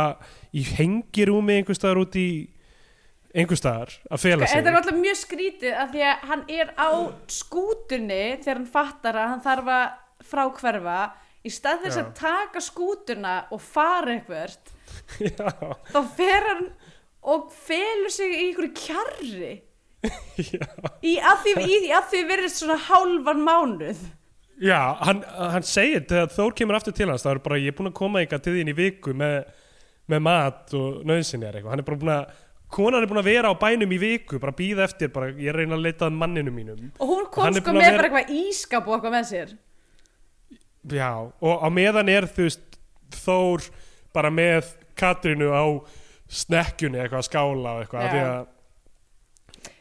í 0.54 0.64
hengirúmi 0.66 1.58
einhvers 1.58 1.78
staðar 1.78 2.04
út 2.04 2.16
í 2.18 2.28
einhvers 3.34 3.60
staðar 3.62 3.92
að 4.08 4.22
fela 4.22 4.46
sig. 4.46 4.56
þetta 4.56 4.70
er 4.70 4.78
alltaf 4.78 4.98
mjög 4.98 5.20
skrítið 5.20 5.76
af 5.82 5.92
því 5.92 6.06
að 6.06 6.24
hann 6.30 6.44
er 6.54 6.72
á 6.78 6.90
skútunni 7.30 8.22
þegar 8.40 8.60
hann 8.60 8.72
fattar 8.78 9.20
að 9.20 9.30
hann 9.32 9.44
þarf 9.44 9.70
að 9.74 9.84
fráhverfa. 10.24 10.98
Í 11.44 11.50
stað 11.52 11.82
þess 11.84 11.98
Já. 11.98 12.00
að 12.00 12.12
taka 12.16 12.60
skútuna 12.64 13.34
og 13.52 13.60
fara 13.60 14.14
eitthvert 14.14 14.70
Já, 15.28 15.50
þá 15.90 15.98
fer 16.16 16.46
hann 16.48 16.62
og 17.24 17.46
felur 17.66 18.12
sig 18.12 18.32
í 18.34 18.40
einhverju 18.48 18.74
kjarri. 18.78 19.54
Í 21.08 21.14
að 21.24 21.38
því, 21.46 21.52
í, 21.64 21.76
að 21.96 22.08
því 22.10 22.18
verðist 22.28 22.58
svona 22.60 22.74
hálfan 22.90 23.38
mánuð. 23.46 24.02
Já, 24.60 24.76
hann, 25.00 25.22
hann 25.24 25.64
segir 25.66 26.04
þegar 26.06 26.28
Þór 26.34 26.52
kemur 26.58 26.76
aftur 26.76 26.94
til 26.94 27.06
hans 27.08 27.24
þá 27.24 27.30
er 27.32 27.40
bara 27.46 27.56
ég 27.58 27.72
er 27.72 27.76
búin 27.78 27.88
að 27.90 27.96
koma 27.98 28.20
eitthvað 28.20 28.42
til 28.44 28.52
þín 28.58 28.70
í 28.70 28.74
viku 28.78 29.14
með, 29.16 29.38
með 30.12 30.20
mat 30.26 30.74
og 30.76 31.00
nöðsynjar 31.08 31.56
eitthvað. 31.56 31.72
Hann 31.72 31.82
er 31.82 31.88
bara 31.88 32.00
búin 32.02 32.12
að 32.18 32.36
konan 32.76 33.00
er 33.00 33.08
búin 33.10 33.22
að 33.22 33.30
vera 33.32 33.50
á 33.50 33.54
bænum 33.64 33.96
í 33.96 34.00
viku 34.02 34.38
bara 34.42 34.54
býða 34.60 34.84
eftir, 34.90 35.10
bara 35.14 35.32
ég 35.32 35.48
er 35.54 35.58
reyna 35.62 35.78
að 35.78 35.84
leita 35.88 36.06
að 36.10 36.20
manninu 36.20 36.52
mínum. 36.54 36.84
Og 37.00 37.10
hún 37.14 37.26
kom 37.32 37.48
Hann 37.48 37.56
sko 37.58 37.74
með 37.74 37.86
vera- 37.88 37.96
bara 38.04 38.10
eitthvað 38.12 38.44
ískap 38.44 38.86
og 38.92 38.96
eitthvað 38.98 39.16
með 39.16 39.26
sér. 39.32 39.56
Já, 40.92 41.10
og 41.40 41.64
á 41.64 41.68
meðan 41.72 42.12
er 42.12 42.28
þú 42.28 42.44
veist 42.50 42.78
Þór 43.24 43.68
bara 44.14 44.30
með 44.34 44.68
Katrínu 44.98 45.48
á 45.54 45.64
snekkjunni 46.34 47.00
eitthvað 47.00 47.22
að 47.22 47.28
skála 47.28 47.74
og 47.74 47.84
eitthvað 47.84 48.18
Já. 48.18 48.24
að 48.26 48.46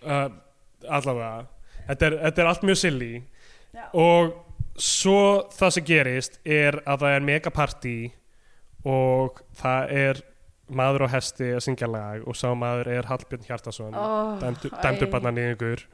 uh, 0.07 0.27
allavega 0.89 1.45
þetta 1.87 2.09
er, 2.09 2.17
þetta 2.27 2.43
er 2.43 2.51
allt 2.51 2.67
mjög 2.69 2.81
silly 2.81 3.13
Já. 3.73 3.85
og 3.93 4.35
svo 4.79 5.23
það 5.53 5.73
sem 5.77 5.87
gerist 5.87 6.39
er 6.45 6.79
að 6.83 7.05
það 7.05 7.17
er 7.17 7.25
megapartí 7.29 7.97
og 8.89 9.43
það 9.59 9.97
er 10.03 10.23
maður 10.73 11.05
á 11.05 11.13
hesti 11.17 11.51
að 11.53 11.63
syngja 11.65 11.89
lag 11.91 12.23
og 12.27 12.37
sá 12.39 12.47
maður 12.57 12.89
er 12.95 13.07
Hallbjörn 13.09 13.45
Hjartason 13.45 13.93
oh, 13.93 14.33
dæmdur, 14.41 14.73
dæmdur 14.81 15.11
barna 15.11 15.33
nýðingur 15.35 15.85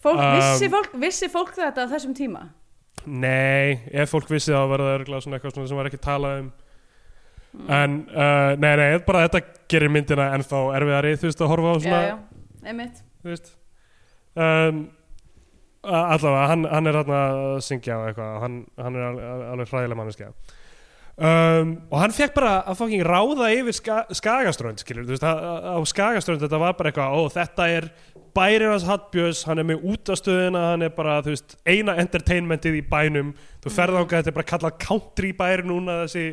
fólk, 0.00 0.20
Um, 0.20 0.36
vissi, 0.38 0.70
fólk, 0.72 0.96
vissi 1.00 1.28
fólk 1.32 1.54
þetta 1.56 1.84
á 1.84 1.92
þessum 1.92 2.14
tíma? 2.16 2.46
Nei, 3.04 3.80
ef 3.92 4.12
fólk 4.12 4.30
vissi 4.30 4.52
þá 4.52 4.64
var 4.68 4.84
það 4.84 4.94
örgulega 4.98 5.24
svona 5.24 5.38
eitthvað 5.38 5.68
sem 5.68 5.80
var 5.80 5.88
ekki 5.88 6.02
talað 6.04 6.42
um. 6.42 6.50
En 7.50 7.96
uh, 8.10 8.52
nei, 8.60 8.72
nei, 8.78 8.88
bara 9.06 9.24
þetta 9.26 9.42
gerir 9.70 9.92
myndina 9.92 10.30
ennþá 10.36 10.62
erfiðari, 10.78 11.16
þú 11.18 11.30
veist, 11.30 11.42
að 11.42 11.52
horfa 11.52 11.74
á 11.74 11.76
svona 11.82 12.00
já, 12.04 12.12
já, 12.12 12.70
einmitt. 12.70 13.02
Þú 13.20 13.32
veist. 13.32 13.52
Um, 14.40 14.80
allavega, 15.82 16.46
hann, 16.52 16.64
hann 16.70 16.90
er 16.90 17.00
hérna 17.00 17.20
að 17.26 17.58
syngja 17.66 17.98
og 17.98 18.08
eitthvað, 18.10 18.40
hann, 18.44 18.56
hann 18.80 18.98
er 18.98 19.06
alveg, 19.10 19.44
alveg 19.54 19.72
hræðileg 19.72 20.00
manneskja. 20.00 20.32
Um, 21.20 21.74
og 21.90 21.98
hann 22.00 22.14
fekk 22.16 22.32
bara 22.38 22.52
að 22.70 22.78
fucking 22.78 23.02
ráða 23.04 23.50
yfir 23.52 23.76
ska, 23.76 23.96
skagaströnd, 24.16 24.80
skilur 24.80 25.04
þú 25.04 25.12
veist, 25.12 25.26
á, 25.26 25.76
á 25.76 25.80
skagaströnd 25.84 26.40
þetta 26.40 26.60
var 26.62 26.78
bara 26.78 26.88
eitthvað, 26.88 27.12
ó 27.12 27.20
þetta 27.34 27.66
er 27.74 27.88
bærið 28.32 28.70
hans 28.70 28.86
Hallbjörns, 28.88 29.42
hann 29.44 29.60
er 29.60 29.66
með 29.68 29.84
útastöðina 29.90 30.62
hann 30.70 30.86
er 30.86 30.94
bara, 30.96 31.18
þú 31.26 31.34
veist, 31.34 31.58
eina 31.68 31.98
entertainmentið 32.00 32.78
í 32.78 32.86
bænum, 32.88 33.34
þú 33.60 33.74
ferð 33.74 34.00
ángað 34.00 34.22
þetta 34.22 34.32
er 34.32 34.38
bara 34.38 34.50
kallað 34.54 34.78
country 34.86 35.34
bær 35.36 35.64
núna 35.68 35.98
þessi, 36.06 36.24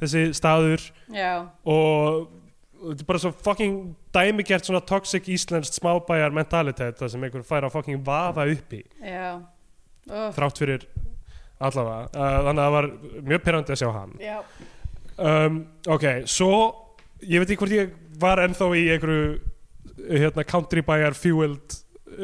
þessi 0.00 0.24
staður 0.36 0.84
já, 1.14 1.32
og 1.68 2.28
þetta 2.78 3.02
er 3.02 3.08
bara 3.08 3.22
svo 3.22 3.32
fucking 3.44 3.78
dæmigert 4.14 4.68
svona 4.68 4.82
toxic 4.86 5.28
íslenskt 5.32 5.78
smábæjar 5.78 6.34
mentalitet 6.34 7.00
það 7.00 7.12
sem 7.14 7.26
einhver 7.26 7.46
fær 7.46 7.66
að 7.66 7.74
fucking 7.74 8.02
vaða 8.06 8.46
upp 8.52 8.74
í. 8.76 8.82
Þrátt 10.08 10.62
fyrir 10.62 10.86
allavega. 11.58 12.08
Uh, 12.14 12.36
þannig 12.46 12.62
að 12.62 12.64
það 12.64 12.76
var 12.76 12.90
mjög 13.32 13.46
pyrrandi 13.46 13.74
að 13.74 13.80
sjá 13.82 13.88
hann. 13.96 14.14
Um, 15.18 15.58
ok, 15.90 16.06
svo 16.30 16.52
ég 17.26 17.42
veit 17.42 17.50
ekki 17.50 17.60
hvort 17.64 17.74
ég 17.74 17.94
var 18.22 18.42
ennþá 18.44 18.70
í 18.78 18.84
einhverju 18.94 19.28
hérna, 20.08 20.44
country 20.46 20.84
bæjar 20.86 21.16
fueled 21.18 21.78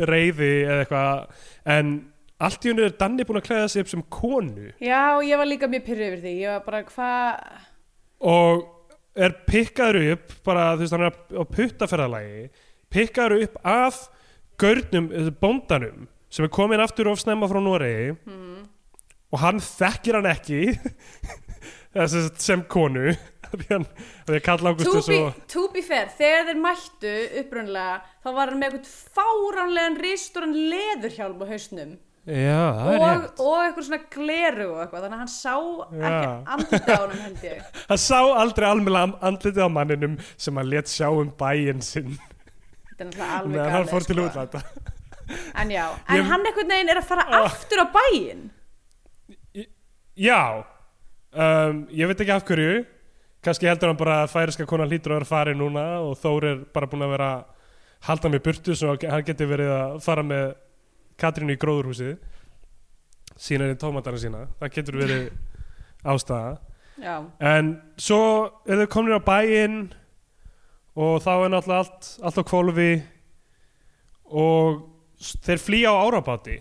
reyði 0.07 0.53
eða 0.64 0.85
eitthvað 0.85 1.41
en 1.75 1.95
allt 2.47 2.65
í 2.67 2.73
hennu 2.73 2.85
er 2.87 2.97
Danni 2.99 3.27
búin 3.27 3.41
að 3.41 3.49
klæða 3.49 3.71
sig 3.73 3.85
upp 3.85 3.93
sem 3.93 4.05
konu. 4.13 4.71
Já, 4.83 5.21
ég 5.25 5.41
var 5.41 5.49
líka 5.49 5.71
mjög 5.71 5.87
pyrrið 5.89 6.11
yfir 6.11 6.25
því. 6.25 6.35
Ég 6.45 6.55
var 6.55 6.67
bara, 6.67 6.85
hvað 6.91 7.63
og 8.25 8.65
er 9.15 9.35
pikkaður 9.47 10.01
upp 10.15 10.33
bara 10.47 10.73
þú 10.75 10.85
veist 10.85 10.97
hann 10.97 11.07
er 11.07 11.19
á 11.39 11.43
puttaferðalagi 11.47 12.47
pikkaður 12.95 13.45
upp 13.47 13.59
af 13.67 14.01
gaurnum, 14.61 15.11
þessu 15.13 15.35
bóndanum 15.41 16.07
sem 16.35 16.47
er 16.47 16.53
komin 16.55 16.83
aftur 16.83 17.11
of 17.11 17.21
snemma 17.21 17.47
frá 17.51 17.61
Noregi. 17.63 18.15
Hmm, 18.27 18.65
og 19.31 19.43
hann 19.43 19.61
þekkir 19.63 20.19
hann 20.19 20.31
ekki 20.31 20.61
þessi 21.95 22.25
sem 22.43 22.65
konu 22.71 23.13
af 23.47 23.55
því 23.55 23.69
hann, 23.71 23.87
af 23.87 24.33
því 24.33 24.41
að 24.41 24.45
Karl 24.49 24.73
to, 25.51 25.69
be, 25.75 25.83
fair, 25.85 26.11
þegar 26.19 26.49
þeir 26.49 26.63
mættu 26.65 27.15
upprunlega, 27.43 28.01
þá 28.25 28.29
var 28.33 28.51
hann 28.51 28.63
með 28.63 28.79
eitthvað 28.81 28.97
fáránlegan 29.19 30.01
ristóran 30.03 30.59
leðurhjálm 30.73 31.45
á 31.45 31.47
hausnum 31.53 31.95
já, 32.25 32.61
og, 32.72 33.25
og 33.45 33.57
eitthvað 33.66 33.85
svona 33.89 33.99
gleru 34.14 34.66
og 34.72 34.79
eitthvað, 34.85 35.03
þannig 35.05 35.16
að 35.16 35.22
hann 35.22 35.33
sá 35.35 35.55
ekki 35.93 36.12
Já. 36.25 36.31
andlita 36.55 36.95
á 36.97 37.01
honum 37.03 37.22
held 37.25 37.43
ég. 37.45 37.64
Hann 37.91 38.01
sá 38.01 38.20
aldrei 38.45 38.68
alveg 38.70 39.16
andlitið 39.29 39.61
á 39.61 39.68
manninum 39.75 40.14
sem 40.41 40.57
hann 40.57 40.70
let 40.72 40.89
sjá 40.89 41.09
um 41.12 41.29
bæinn 41.41 41.83
sinn. 41.85 42.14
Alveg 42.97 43.51
meðan 43.53 43.72
hann 43.75 43.89
fór 43.91 44.07
til 44.09 44.16
sko. 44.16 44.27
útlanda. 44.31 44.62
En 45.61 45.70
já, 45.75 45.85
en 46.09 46.16
Ég- 46.22 46.29
hann 46.31 46.47
einhvern 46.49 46.72
veginn 46.77 46.93
er 46.95 47.01
að 47.03 47.09
fara 47.12 47.27
Ah. 47.29 47.45
aftur 47.51 47.85
á 47.85 47.87
bæinn? 47.93 48.49
Já. 50.16 50.64
Um, 51.35 51.87
Ég 51.91 52.07
veit 52.07 52.20
ekki 52.22 52.31
af 52.35 52.45
hverju. 52.47 52.85
Kannski 53.45 53.66
heldur 53.68 53.91
hann 53.91 53.99
bara 54.01 54.22
að 54.25 54.31
færiska 54.33 54.64
konan 54.70 54.89
hlýtur 54.89 55.12
að 55.12 55.18
vera 55.20 55.29
farið 55.29 55.59
núna 55.61 55.83
og 56.07 56.14
Þór 56.22 56.45
er 56.53 56.61
bara 56.72 56.87
búin 56.89 57.03
að 57.05 57.11
vera 57.18 57.27
að 57.35 57.43
halda 58.09 58.31
mig 58.33 58.41
burtu 58.45 58.72
svo 58.77 58.95
að 58.95 59.05
hann 59.11 59.25
geti 59.27 59.49
verið 59.49 59.72
að 59.75 59.99
fara 60.05 60.22
með 60.25 60.55
Katrínu 61.21 61.55
í 61.55 61.61
gróðurhúsið 61.61 62.15
sína 63.41 63.71
í 63.73 63.79
tómatana 63.81 64.21
sína 64.21 64.45
það 64.61 64.73
getur 64.77 64.99
verið 65.01 65.25
ástæða. 66.05 66.57
Já, 67.03 67.15
en 67.43 67.73
svo 67.99 68.21
er 68.71 68.85
þau 68.85 68.91
komin 68.93 69.17
á 69.19 69.23
bæinn 69.27 69.79
og 70.95 71.17
þá 71.25 71.33
er 71.35 71.51
náttúrulega 71.51 71.81
allt, 71.83 72.11
allt 72.23 72.39
á 72.39 72.45
kvolfi 72.47 72.91
og 74.31 74.85
þeir 75.43 75.62
flýja 75.62 75.91
á 75.91 75.99
árabáti. 76.05 76.61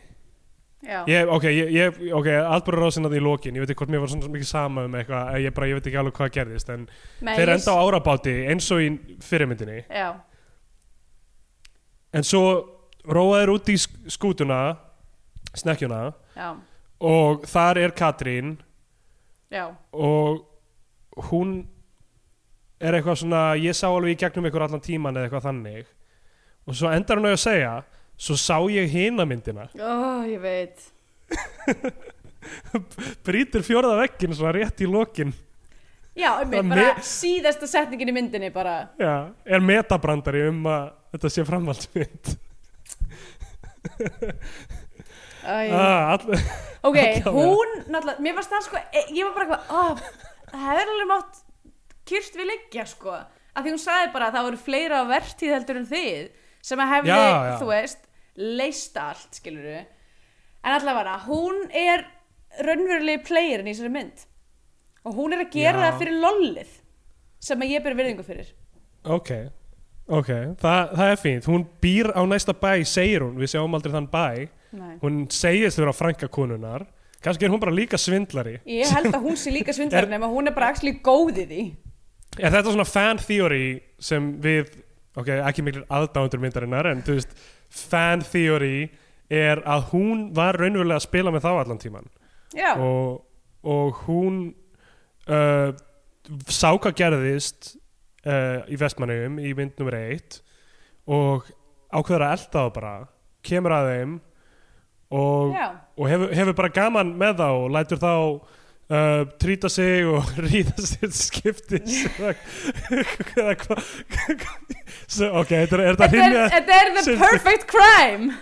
Já, 0.84 1.06
Ég, 1.08 1.30
ok, 1.32 1.45
ég, 1.47 1.99
ok, 2.12 2.28
atbyrður 2.28 2.84
rásinnaði 2.84 3.22
í 3.22 3.24
lokin. 3.24 3.56
Ég 3.56 3.64
veit 3.64 3.72
ekki 3.72 3.86
hvort 3.86 3.91
mér 3.93 4.01
var 4.04 4.10
svona 4.12 4.32
mikið 4.34 4.49
sama 4.49 4.84
um 4.84 4.97
eitthvað 4.99 5.38
ég, 5.39 5.54
bara, 5.56 5.70
ég 5.70 5.78
veit 5.78 5.86
ekki 5.88 5.99
alveg 6.01 6.18
hvað 6.18 6.34
gerðist 6.36 6.72
en 6.74 6.82
Nei, 7.24 7.36
þeir 7.38 7.54
enda 7.54 7.76
á 7.78 7.84
árabáti 7.86 8.34
eins 8.51 8.68
og 8.76 8.82
í 8.84 8.89
fyrirmyndinni. 9.24 9.78
Já, 9.88 10.10
en 12.14 12.28
svo 12.28 12.43
róaðir 13.08 13.51
út 13.56 13.70
í 13.70 13.76
sk- 13.80 14.10
skútuna 14.16 14.78
snekkjuna 15.54 16.14
já, 16.38 16.49
og 17.04 17.43
þar 17.49 17.78
er 17.84 17.91
Katrín 17.97 18.56
já. 19.51 19.68
og 19.91 20.45
hún 21.30 21.66
er 22.84 22.97
eitthvað 22.97 23.20
svona 23.22 23.41
ég 23.60 23.76
sá 23.78 23.88
alveg 23.91 24.16
í 24.16 24.20
gegnum 24.24 24.47
ykkur 24.49 24.66
allan 24.66 24.82
tíman 24.84 25.16
eða 25.16 25.28
eitthvað 25.30 25.45
þannig. 25.45 25.86
Og 26.68 26.76
svo 26.76 26.89
endar 26.91 27.20
hún 27.20 27.30
að 27.30 27.38
segja 27.39 27.74
svo 28.18 28.36
sá 28.39 28.58
ég 28.72 28.89
hina 28.91 29.26
myndina. 29.28 29.68
Ó, 29.80 30.24
ég 30.28 30.41
veit. 30.43 30.84
Brýtur 33.26 33.64
fjórða 33.64 33.95
veggin 34.01 34.34
svona 34.36 34.51
rétt 34.58 34.82
í 34.84 34.88
lokin. 34.89 35.32
Já, 36.14 36.36
einmitt, 36.43 36.60
Það 36.60 36.70
bara 36.70 36.89
me- 36.93 37.06
síðasta 37.08 37.68
setningin 37.70 38.12
í 38.12 38.14
myndinni 38.14 38.49
bara. 38.54 38.74
Já, 39.01 39.14
er 39.45 39.64
metabrandari 39.66 40.43
um 40.51 40.60
að 40.70 40.89
þetta 41.16 41.32
sé 41.34 41.45
framhaldsmynd 41.47 42.34
ah, 45.46 46.18
ok, 46.88 47.00
hún 47.28 47.74
náttúrulega, 47.92 48.20
mér 48.24 48.38
varst 48.38 48.54
það 48.54 48.66
sko 48.68 48.82
e- 48.82 49.08
ég 49.16 49.28
var 49.28 49.34
bara 49.38 49.58
eitthvað, 49.60 50.04
það 50.54 50.68
hefur 50.70 50.94
alveg 50.94 51.10
mátt 51.12 51.42
kyrst 52.10 52.38
við 52.40 52.50
liggja 52.52 52.86
sko. 52.90 53.18
Að 53.54 53.68
því 53.68 53.74
hún 53.76 53.84
sagði 53.84 54.14
bara 54.16 54.28
að 54.30 54.38
það 54.38 54.48
voru 54.48 54.60
fleira 54.66 55.02
á 55.04 55.12
vertíð 55.12 55.54
heldur 55.54 55.80
en 55.80 55.90
þið 55.92 56.24
sem 56.64 56.82
að 56.82 56.92
hefði, 56.96 57.12
Já, 57.14 57.20
já. 57.24 57.56
þú 57.62 57.68
veist 57.70 58.08
leist 58.34 58.98
allt, 58.98 59.38
skilur 59.38 59.68
en 60.64 60.72
allavega, 60.78 61.18
hún 61.28 61.66
er 61.76 62.06
raunverulegi 62.64 63.24
playerin 63.28 63.68
í 63.68 63.74
þessari 63.76 63.92
mynd. 63.94 64.24
Og 65.04 65.18
hún 65.18 65.36
er 65.36 65.44
að 65.44 65.52
gera 65.58 65.82
Já. 65.82 65.84
það 65.84 65.98
fyrir 66.00 66.20
lollið 66.24 66.72
sem 67.44 67.64
að 67.66 67.74
ég 67.76 67.84
ber 67.84 67.98
virðingu 68.00 68.24
fyrir. 68.24 68.54
Ok, 69.04 69.32
ok 69.36 69.62
Þa, 70.08 70.74
Það 70.97 71.12
er 71.12 71.22
fínt, 71.22 71.47
hún 71.47 71.64
býr 71.82 72.12
á 72.12 72.22
næsta 72.28 72.54
bæ 72.54 72.84
segir 72.88 73.24
hún, 73.24 73.38
við 73.39 73.54
sjáum 73.54 73.78
aldrei 73.78 73.93
þann 73.95 74.10
bæ. 74.12 74.49
Nei. 74.74 74.97
hún 75.04 75.28
segist 75.30 75.78
vera 75.78 75.93
frænka 75.93 76.28
konunar 76.34 76.88
kannski 77.24 77.45
er 77.45 77.51
hún 77.54 77.62
bara 77.62 77.72
líka 77.72 77.97
svindlari. 77.97 78.58
Ég 78.66 78.89
held 78.89 79.14
að 79.14 79.28
hún 79.28 79.38
sé 79.39 79.54
líka 79.54 79.74
svindlar 79.78 80.10
nema 80.10 80.28
hún 80.32 80.49
er 80.49 80.56
bara 80.56 80.72
actually 80.74 80.97
góð 81.04 81.43
í 81.45 81.62
Er 82.39 82.49
þetta 82.49 82.72
svona 82.74 82.88
fan 82.89 83.20
theory 83.22 83.78
sem 84.01 84.32
við, 84.41 84.72
ok, 85.16 85.30
ekki 85.45 85.66
miklir 85.66 85.86
aðdándur 85.93 86.41
myndarinnar 86.41 86.89
en 86.89 87.04
þú 87.06 87.20
veist 87.20 87.36
fan 87.70 88.26
theory 88.26 88.89
er 89.30 89.62
að 89.70 89.86
hún 89.93 90.26
var 90.36 90.58
raunverulega 90.58 90.97
að 90.97 91.06
spila 91.06 91.34
með 91.34 91.45
þá 91.45 91.51
allan 91.54 91.82
tíman 91.82 92.10
já, 92.58 92.74
og, 92.82 93.22
og 93.62 94.01
hún 94.08 94.41
uh, 95.30 95.70
sá 96.49 96.74
hvað 96.74 96.97
gerðist 96.97 97.76
uh, 98.26 98.59
í 98.69 98.80
vestmannum 98.80 99.39
í 99.41 99.53
mynd 99.57 99.80
nummer 99.80 99.97
eitt 99.99 100.41
og 101.09 101.47
ákveður 101.93 102.26
að 102.26 102.36
elda 102.38 102.51
það 102.57 102.74
bara 102.78 102.93
kemur 103.43 103.76
að 103.76 103.89
þeim 103.91 104.13
og, 105.13 105.55
og 105.99 106.09
hefur, 106.09 106.34
hefur 106.34 106.55
bara 106.57 106.74
gaman 106.74 107.13
með 107.19 107.41
þá 107.41 107.47
og 107.51 107.71
lætur 107.76 107.99
þá 108.01 108.13
uh, 108.93 109.21
trýta 109.41 109.69
sig 109.71 110.07
og 110.09 110.32
ríða 110.47 110.88
sér 110.88 111.11
skiptis 111.13 112.05
eða 113.38 113.57
hvað 113.61 113.84
ok, 115.43 115.51
þetta 115.51 115.78
er, 115.78 115.84
er 115.84 115.99
þetta 115.99 116.09
Þetta 116.55 116.80
er, 116.80 116.91
the 116.97 117.17
perfect 117.19 117.67
crime. 117.69 118.34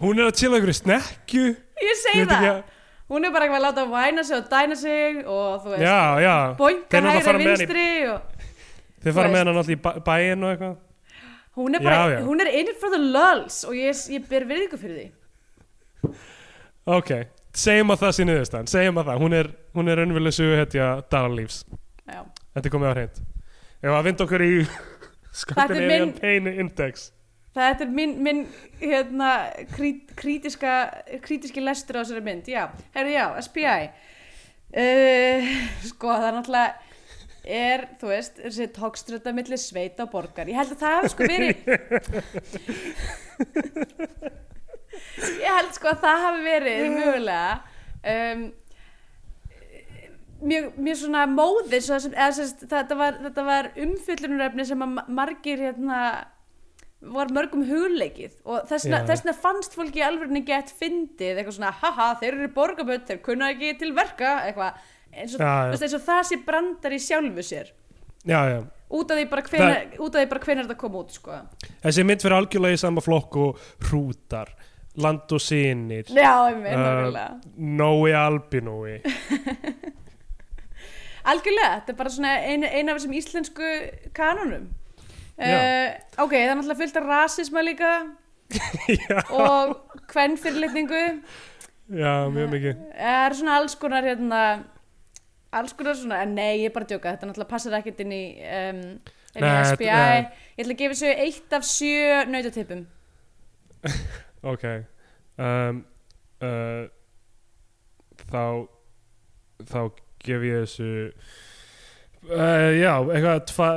Hún 0.00 0.18
er 0.20 0.30
að 0.30 0.36
chilla 0.40 0.58
ykkur 0.58 0.72
í 0.72 0.76
snekju 0.76 1.48
Ég 1.80 1.98
segi 2.02 2.28
það 2.28 2.62
Hún 3.10 3.24
er 3.26 3.32
bara 3.34 3.46
eitthvað 3.48 3.58
að 3.60 3.64
láta 3.66 3.84
væna 3.90 4.22
sig 4.24 4.36
og 4.36 4.44
dæna 4.52 4.76
sig 4.78 5.24
og 5.26 5.64
þú 5.64 5.72
veist, 5.72 5.82
fara 7.26 7.38
hægri 7.40 7.48
vinstri 7.48 7.86
Þið 9.00 9.14
fara 9.16 9.28
með 9.32 9.38
hann 9.40 9.50
alltaf 9.54 9.70
í 9.72 9.76
bæ- 9.80 9.98
bæinn 10.06 10.44
og 10.46 10.50
eitthvað. 10.54 10.76
Hún 11.56 11.74
er 11.74 11.82
bara, 11.82 11.96
Já, 11.96 12.12
já. 12.14 12.20
hún 12.28 12.40
er 12.44 12.50
in 12.60 12.68
it 12.70 12.78
for 12.80 12.90
the 12.92 12.98
lulls 13.00 13.64
og 13.66 13.74
ég, 13.74 13.96
ég 14.14 14.28
ber 14.30 14.44
virðingu 14.46 14.78
fyrir 14.78 14.96
því. 15.00 16.14
Ok, 16.90 17.10
segjum 17.52 17.90
að 17.92 18.00
það 18.04 18.12
sé 18.16 18.24
niðurstaðan 18.28 18.68
Segjum 18.70 19.00
að 19.02 19.08
það, 19.10 19.18
hún 19.24 19.34
er, 19.36 19.48
hún 19.76 19.90
er 19.92 19.98
raunveruleg 20.00 20.32
sögu 20.36 20.56
hetja 20.58 20.86
Dalalífs 21.12 21.58
Já, 22.10 22.22
Þetta 22.54 22.66
er 22.66 22.72
komið 22.74 22.90
á 22.90 22.94
hreint. 22.96 23.20
Ef 23.82 23.90
að 23.96 24.06
vinda 24.08 24.24
okkur 24.26 24.44
í 24.46 24.52
Scandinavian 25.40 25.90
minn- 26.08 26.14
Pain 26.20 26.46
Index 26.64 27.10
þetta 27.56 27.82
er 27.86 27.90
minn, 27.94 28.14
minn 28.22 28.40
hérna, 28.80 29.30
krít, 29.74 30.02
krítiska 30.18 30.72
krítiski 31.24 31.60
lestur 31.64 31.96
á 31.98 32.00
þessari 32.02 32.22
mynd 32.26 32.44
já, 32.50 32.62
herru 32.94 33.10
já, 33.14 33.26
SPI 33.46 33.84
uh, 34.78 35.40
sko 35.90 36.06
það 36.14 36.28
er 36.28 36.34
náttúrulega 36.38 36.72
er, 37.50 37.80
þú 37.98 38.06
veist, 38.12 38.34
þessi 38.44 38.66
tókströta 38.76 39.30
milli 39.34 39.56
sveita 39.58 40.00
og 40.04 40.10
borgar, 40.12 40.46
ég 40.50 40.56
held 40.60 40.72
að 40.76 40.82
það 40.84 40.96
hafi 40.98 41.08
sko 41.14 41.22
verið 41.30 41.56
ég 45.40 45.52
held 45.56 45.72
sko 45.76 45.90
að 45.94 46.02
það 46.04 46.24
hafi 46.26 46.42
verið 46.44 46.80
mögulega 46.94 47.52
um, 48.14 48.42
mjög, 50.40 50.64
mjög 50.76 50.96
svona 51.02 51.22
móðis 51.30 51.88
það 51.90 52.06
eða, 52.12 52.28
sérst, 52.36 52.58
þetta, 52.70 52.94
var, 53.00 53.12
var 53.48 53.64
umfyllunarefni 53.86 54.64
sem 54.68 54.84
að 54.84 54.90
ma- 54.98 55.08
margir 55.20 55.58
hérna 55.66 55.98
var 57.00 57.30
mörgum 57.32 57.62
hugleikið 57.64 58.34
og 58.44 58.66
þessna, 58.68 59.02
þessna 59.08 59.32
fannst 59.36 59.76
fólki 59.76 60.02
alvörinu 60.04 60.42
gett 60.46 60.72
fyndið, 60.76 61.38
eitthvað 61.40 61.56
svona 61.56 61.70
haha, 61.80 62.08
þeir 62.20 62.34
eru 62.34 62.48
borgarböld, 62.56 63.06
þeir 63.08 63.22
kunna 63.24 63.48
ekki 63.54 63.70
til 63.80 63.92
verka 63.96 64.34
eitthvað, 64.44 64.82
eins 65.14 65.36
og, 65.36 65.40
Já, 65.40 65.52
já. 65.70 65.78
eins 65.80 65.96
og 65.96 66.02
það 66.04 66.26
sé 66.28 66.40
brandar 66.46 66.96
í 66.96 67.00
sjálfu 67.00 67.44
sér. 67.46 67.70
Já, 68.28 68.40
út 68.92 69.14
af 69.14 69.20
því 69.20 69.28
bara 69.30 69.44
hvenar, 69.48 69.86
hvenar 70.44 70.66
þetta 70.66 70.80
kom 70.82 70.98
út 71.00 71.14
sko. 71.16 71.38
þessi 71.86 72.04
mynd 72.04 72.26
fyrir 72.26 72.36
algjörlega 72.36 72.76
í 72.76 72.82
sama 72.82 73.04
flokk 73.04 73.38
og 73.40 73.62
hrútar, 73.88 74.52
land 75.00 75.32
og 75.32 75.40
einmitt, 75.70 76.10
Uh, 76.10 76.84
nákvæmlega. 76.84 77.26
Nói 77.80 78.12
Albinói. 78.12 78.98
Algjörlega, 81.30 81.80
þetta 81.80 81.92
er 81.92 81.96
bara 81.96 82.10
svona 82.12 82.34
ein, 82.48 82.62
af 82.88 82.98
þessum 82.98 83.16
íslensku 83.16 83.72
kanonum 84.16 84.68
Já. 84.68 84.76
Uh, 85.38 85.86
ok, 86.24 86.32
það 86.34 86.42
er 86.46 86.56
náttúrulega 86.58 86.80
fullt 86.82 86.98
af 87.00 87.06
rasisma 87.10 87.62
líka. 87.66 87.92
Og 89.44 89.76
kvennfyrirlitningu 90.10 91.00
já, 91.90 92.12
mjög 92.34 92.50
mikið. 92.56 92.82
Það 92.98 93.24
er 93.26 93.36
svona 93.38 93.56
alls 93.60 93.76
konar 93.78 94.06
hérna 94.06 94.42
alls 95.54 95.74
konar 95.78 95.96
svona, 95.98 96.20
en 96.24 96.34
nei, 96.38 96.60
ég 96.62 96.70
er 96.70 96.74
bara 96.74 96.86
að 96.86 96.94
djóka. 96.96 97.14
Þetta 97.14 97.28
náttúrulega 97.30 97.50
passar 97.50 97.76
ekkert 97.78 98.02
inn 98.04 98.14
í 98.14 98.22
um, 98.46 98.80
inn 99.34 99.44
í 99.44 99.46
Nei, 99.46 99.64
SPI, 99.70 99.86
þetta- 99.86 100.32
ég 100.56 100.64
ætla 100.64 100.74
að 100.74 100.80
gefa 100.82 100.96
þessu 100.96 101.12
eitt 101.26 101.56
af 101.58 101.68
sjö 101.70 102.24
nautatippum. 102.30 102.86
Ok. 104.50 104.62
Um, 105.36 105.82
uh, 106.40 106.86
þá 108.30 108.44
þá 109.68 109.80
gef 110.24 110.46
ég 110.48 110.62
þessu 110.64 110.88
uh, 112.30 112.70
já, 112.72 112.94
eitthvað 113.04 113.42
tva 113.50 113.68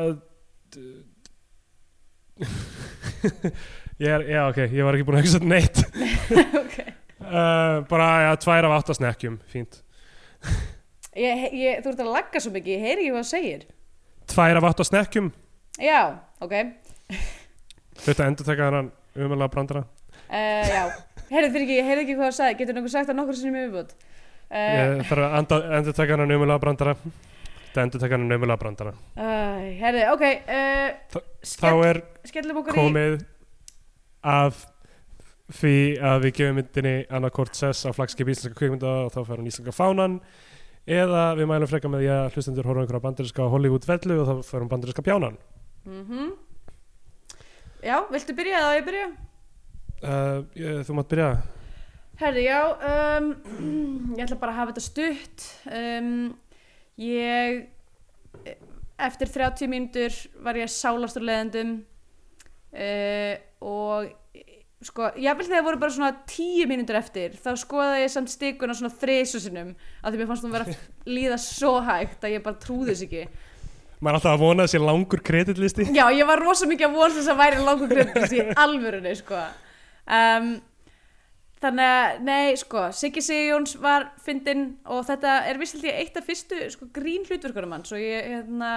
ég 4.03 4.09
er, 4.09 4.25
já 4.27 4.41
ok 4.47 4.59
ég 4.65 4.83
var 4.85 4.97
ekki 4.97 5.05
búin 5.07 5.19
að 5.19 5.25
hugsa 5.25 5.41
neitt. 5.43 5.83
Ok. 6.63 6.77
Uh, 7.23 7.79
bara, 7.87 8.07
já, 8.25 8.31
tvær 8.43 8.65
af 8.67 8.73
áttasnekkjum 8.79 9.37
fínt, 9.47 9.77
ég, 11.15 11.43
ég, 11.55 11.79
þú 11.79 11.93
ert 11.93 12.01
að 12.03 12.09
lagga 12.11 12.41
svo 12.43 12.51
mikið, 12.51 12.73
ég 12.73 12.83
heyri 12.83 13.05
ekki 13.05 13.13
hvað 13.13 13.21
það 13.23 13.29
segir. 13.29 13.63
Tvær 14.33 14.59
af 14.59 14.67
áttasnekkjum 14.69 15.29
já, 15.79 15.99
ok. 16.43 16.55
Þetta 18.03 18.27
endur 18.27 18.49
taka 18.49 18.67
þennan 18.67 18.91
umöðlega 19.15 19.53
brandara. 19.55 19.85
Uh, 20.27 20.67
já, 20.67 20.83
heyrðu 21.29 21.53
fyrir 21.53 21.65
ekki, 21.67 21.77
ég 21.79 21.89
heyrði 21.91 22.05
ekki 22.07 22.17
hvað 22.17 22.27
það 22.27 22.37
sagði, 22.39 22.59
getur 22.59 22.79
nokkuð 22.79 22.95
sagt 22.97 23.09
það 23.11 23.19
nokkur 23.21 23.39
sinnum 23.39 23.61
yfirbútt? 23.61 23.95
Uh, 24.49 24.67
ég 24.73 25.05
þarf 25.09 25.29
að 25.29 25.69
endur 25.79 25.95
taka 25.95 26.17
þennan 26.17 26.35
umöðlega 26.37 26.63
brandara 26.65 26.97
þetta 27.73 27.85
endur 27.87 28.01
taka 28.03 28.17
þennan 28.19 28.37
umöðlega 28.37 28.61
brandara 28.61 28.91
uh, 28.93 29.63
heyrðu, 29.79 30.03
ok, 30.13 30.25
uh, 30.45 31.21
þá 31.41 31.69
er 31.87 31.99
okkur 32.29 32.69
í, 32.69 32.77
komið 32.77 33.15
að 34.29 34.59
því 35.53 35.77
að 35.99 36.17
við 36.23 36.35
gefum 36.37 36.59
myndinni 36.59 36.93
annarkort 37.13 37.57
sess 37.57 37.87
á 37.89 37.89
flagskip 37.95 38.29
íslenska 38.29 38.57
kvikmynda 38.57 38.93
og 39.07 39.15
þá 39.15 39.19
fær 39.23 39.39
hann 39.39 39.49
íslenska 39.49 39.73
fánan 39.75 40.19
eða 40.85 41.25
við 41.39 41.49
mælum 41.49 41.71
frekar 41.71 41.91
með 41.91 42.05
því 42.05 42.13
að 42.13 42.37
hlustendur 42.37 42.69
horfa 42.69 42.85
einhverja 42.85 43.05
bandarinska 43.07 43.49
Hollywood 43.55 43.89
vellu 43.89 44.19
og 44.21 44.29
þá 44.29 44.51
fær 44.51 44.61
hann 44.61 44.71
bandarinska 44.75 45.05
pjánan 45.05 45.41
mm 45.89 46.31
já, 47.83 47.97
viltu 48.13 48.37
byrja 48.37 48.61
eða 48.61 48.77
ég 48.77 48.87
byrja? 48.87 49.09
uh, 50.05 50.39
ég, 50.55 50.85
þú 50.87 51.01
mátt 51.01 51.11
byrja 51.11 51.33
Herðu, 52.13 52.43
já, 52.45 52.59
um, 53.17 53.29
ég 54.17 54.21
ætla 54.27 54.37
bara 54.37 54.53
að 54.53 54.59
hafa 54.59 54.73
þetta 54.73 54.83
stutt. 54.85 55.45
Um, 55.65 56.09
ég, 57.01 57.63
eftir 59.01 59.31
30 59.31 59.71
mínútur 59.71 60.17
var 60.45 60.59
ég 60.59 60.71
sálastur 60.71 61.25
leðendum 61.25 61.79
uh, 62.73 63.33
og 63.63 64.11
sko, 64.83 65.09
jáfnvel 65.19 65.47
þegar 65.47 65.65
voru 65.65 65.79
bara 65.81 65.95
svona 65.95 66.11
10 66.29 66.67
mínútur 66.69 66.99
eftir, 66.99 67.37
þá 67.39 67.53
skoðaði 67.59 68.03
ég 68.03 68.13
samt 68.13 68.33
stikuna 68.33 68.75
svona 68.77 68.93
þrisusinum 69.01 69.73
af 69.73 70.11
því 70.11 70.19
mér 70.19 70.29
fannst 70.29 70.45
hún 70.45 70.53
vera 70.55 70.67
að 70.69 71.09
líða 71.17 71.39
svo 71.41 71.73
hægt 71.85 72.25
að 72.25 72.35
ég 72.37 72.45
bara 72.45 72.61
trúði 72.61 72.91
þess 72.91 73.07
ekki. 73.07 73.23
maður 73.99 74.11
er 74.11 74.19
alltaf 74.19 74.33
að 74.33 74.43
vona 74.43 74.67
þessi 74.67 74.83
langur 74.83 75.23
kreditlisti 75.23 75.87
Já, 75.95 76.05
ég 76.11 76.27
var 76.29 76.43
rosa 76.43 76.69
mikið 76.69 76.89
að 76.89 76.99
vonast 76.99 77.19
þess 77.21 77.33
að 77.33 77.41
væri 77.43 77.65
langur 77.65 77.93
kryddist 77.93 78.37
í 78.37 78.45
alvörunni, 78.65 79.15
sko. 79.19 79.41
Um, 80.03 80.53
þannig 81.63 81.89
að, 81.89 82.17
nei, 82.27 82.55
sko, 82.59 82.87
Siggi 82.95 83.23
Sigjóns 83.23 83.77
var 83.81 84.09
fyndinn 84.23 84.65
og 84.91 85.05
þetta 85.07 85.37
er 85.49 85.59
vissalt 85.61 85.85
ég 85.87 86.01
eitt 86.01 86.19
af 86.19 86.27
fyrstu, 86.27 86.59
sko, 86.73 86.89
grín 86.95 87.25
hlutverkunum 87.27 87.77
hann, 87.77 87.85
svo 87.87 87.99
ég, 88.01 88.27
hérna, 88.33 88.73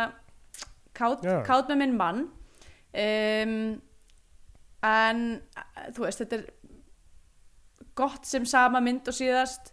kátt, 0.97 1.27
Já. 1.27 1.41
kátt 1.47 1.73
með 1.73 1.83
minn 1.83 1.97
mann. 1.99 2.23
Um, 2.97 3.57
en, 4.87 5.25
þú 5.97 6.07
veist, 6.07 6.23
þetta 6.23 6.39
er 6.39 6.47
gott 7.99 8.29
sem 8.29 8.47
sama 8.49 8.81
mynd 8.85 9.09
og 9.09 9.17
síðast 9.17 9.73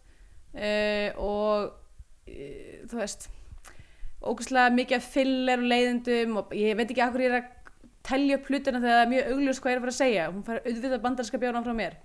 uh, 0.56 1.10
og, 1.22 1.74
uh, 2.28 2.78
þú 2.90 3.00
veist, 3.00 3.30
ógustlega 4.24 4.72
mikið 4.74 5.00
af 5.00 5.12
filler 5.14 5.60
og 5.62 5.70
leiðendum 5.72 6.40
og 6.40 6.56
ég 6.56 6.78
veit 6.80 6.90
ekki 6.90 7.04
akkur 7.04 7.24
ég 7.26 7.34
er 7.34 7.42
að 7.42 7.52
telja 8.08 8.38
upp 8.38 8.50
hlutina 8.50 8.80
þegar 8.80 8.98
það 8.98 9.04
er 9.04 9.12
mjög 9.12 9.30
augljós 9.34 9.62
hvað 9.64 9.72
ég 9.72 9.76
er 9.76 9.80
að 9.80 9.86
fara 9.86 9.94
að 9.94 10.00
segja 10.00 10.26
hún 10.30 10.46
fær 10.48 10.62
auðvitað 10.64 11.04
bandarska 11.04 11.40
bjónan 11.42 11.66
frá 11.66 11.76
mér 11.78 11.98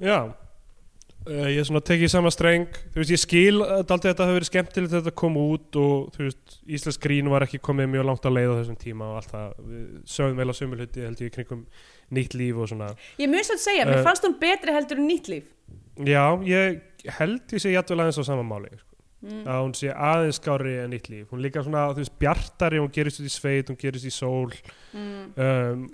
já 0.00 0.18
uh, 0.24 1.46
ég 1.48 1.58
er 1.62 1.66
svona 1.68 1.80
tekið 1.84 2.06
í 2.08 2.12
sama 2.12 2.30
streng 2.34 2.66
þú 2.92 3.00
veist 3.00 3.12
ég 3.14 3.22
skil 3.22 3.60
að 3.64 3.92
aldrei 3.94 4.10
þetta 4.12 4.26
hafi 4.28 4.36
verið 4.38 4.48
skemmtilegt 4.50 4.92
þegar 4.92 5.04
þetta 5.06 5.14
kom 5.22 5.36
út 5.40 5.78
og 5.80 6.08
þú 6.16 6.26
veist 6.28 6.56
Íslands 6.78 7.00
grín 7.04 7.28
var 7.32 7.44
ekki 7.46 7.60
komið 7.64 7.90
mjög 7.94 8.06
langt 8.10 8.24
að 8.28 8.36
leið 8.38 8.52
á 8.52 8.58
þessum 8.60 8.78
tíma 8.80 9.10
og 9.12 9.18
allt 9.20 9.32
það 9.34 9.58
við 9.72 9.84
sögum 10.16 10.40
vel 10.42 10.48
á 10.50 10.54
sömu 10.60 10.78
hluti 10.80 11.04
held 11.06 11.20
ég 11.24 11.34
kringum 11.36 11.66
nýtt 12.14 12.34
líf 12.38 12.56
og 12.64 12.68
svona 12.72 12.90
ég 13.20 13.30
mun 13.32 13.44
svo 13.46 13.56
að 13.58 13.64
segja, 13.68 13.84
mér 13.88 14.00
Eh. 14.00 14.04
fannst 14.06 14.24
hún 14.26 14.38
betri 14.40 14.72
heldur 14.76 15.00
en 15.02 15.08
nýtt 15.10 15.28
líf 15.32 15.50
Já, 16.04 16.24
ég 16.44 16.80
held 17.20 17.52
ég 17.54 17.62
sé 17.62 17.70
jættvel 17.70 18.00
aðeins 18.02 18.18
á 18.18 18.24
sama 18.26 18.42
máli 18.42 18.72
sko. 18.74 18.90
mm. 19.24 19.44
að 19.48 19.60
hún 19.62 19.74
sé 19.78 19.92
aðeins 19.94 20.40
skári 20.40 20.72
en 20.82 20.90
nýtt 20.92 21.08
líf 21.08 21.30
hún 21.32 21.40
líka 21.44 21.62
svona, 21.64 21.86
þú 21.94 22.02
veist, 22.02 22.18
bjartari 22.20 22.80
hún 22.82 22.90
gerist 22.92 23.20
út 23.22 23.28
í 23.30 23.32
sveit, 23.32 23.70
hún 23.70 23.78
gerist 23.80 24.04
í 24.04 24.12
sól 24.12 24.50
Mm. 24.94 25.32
um, 25.38 25.86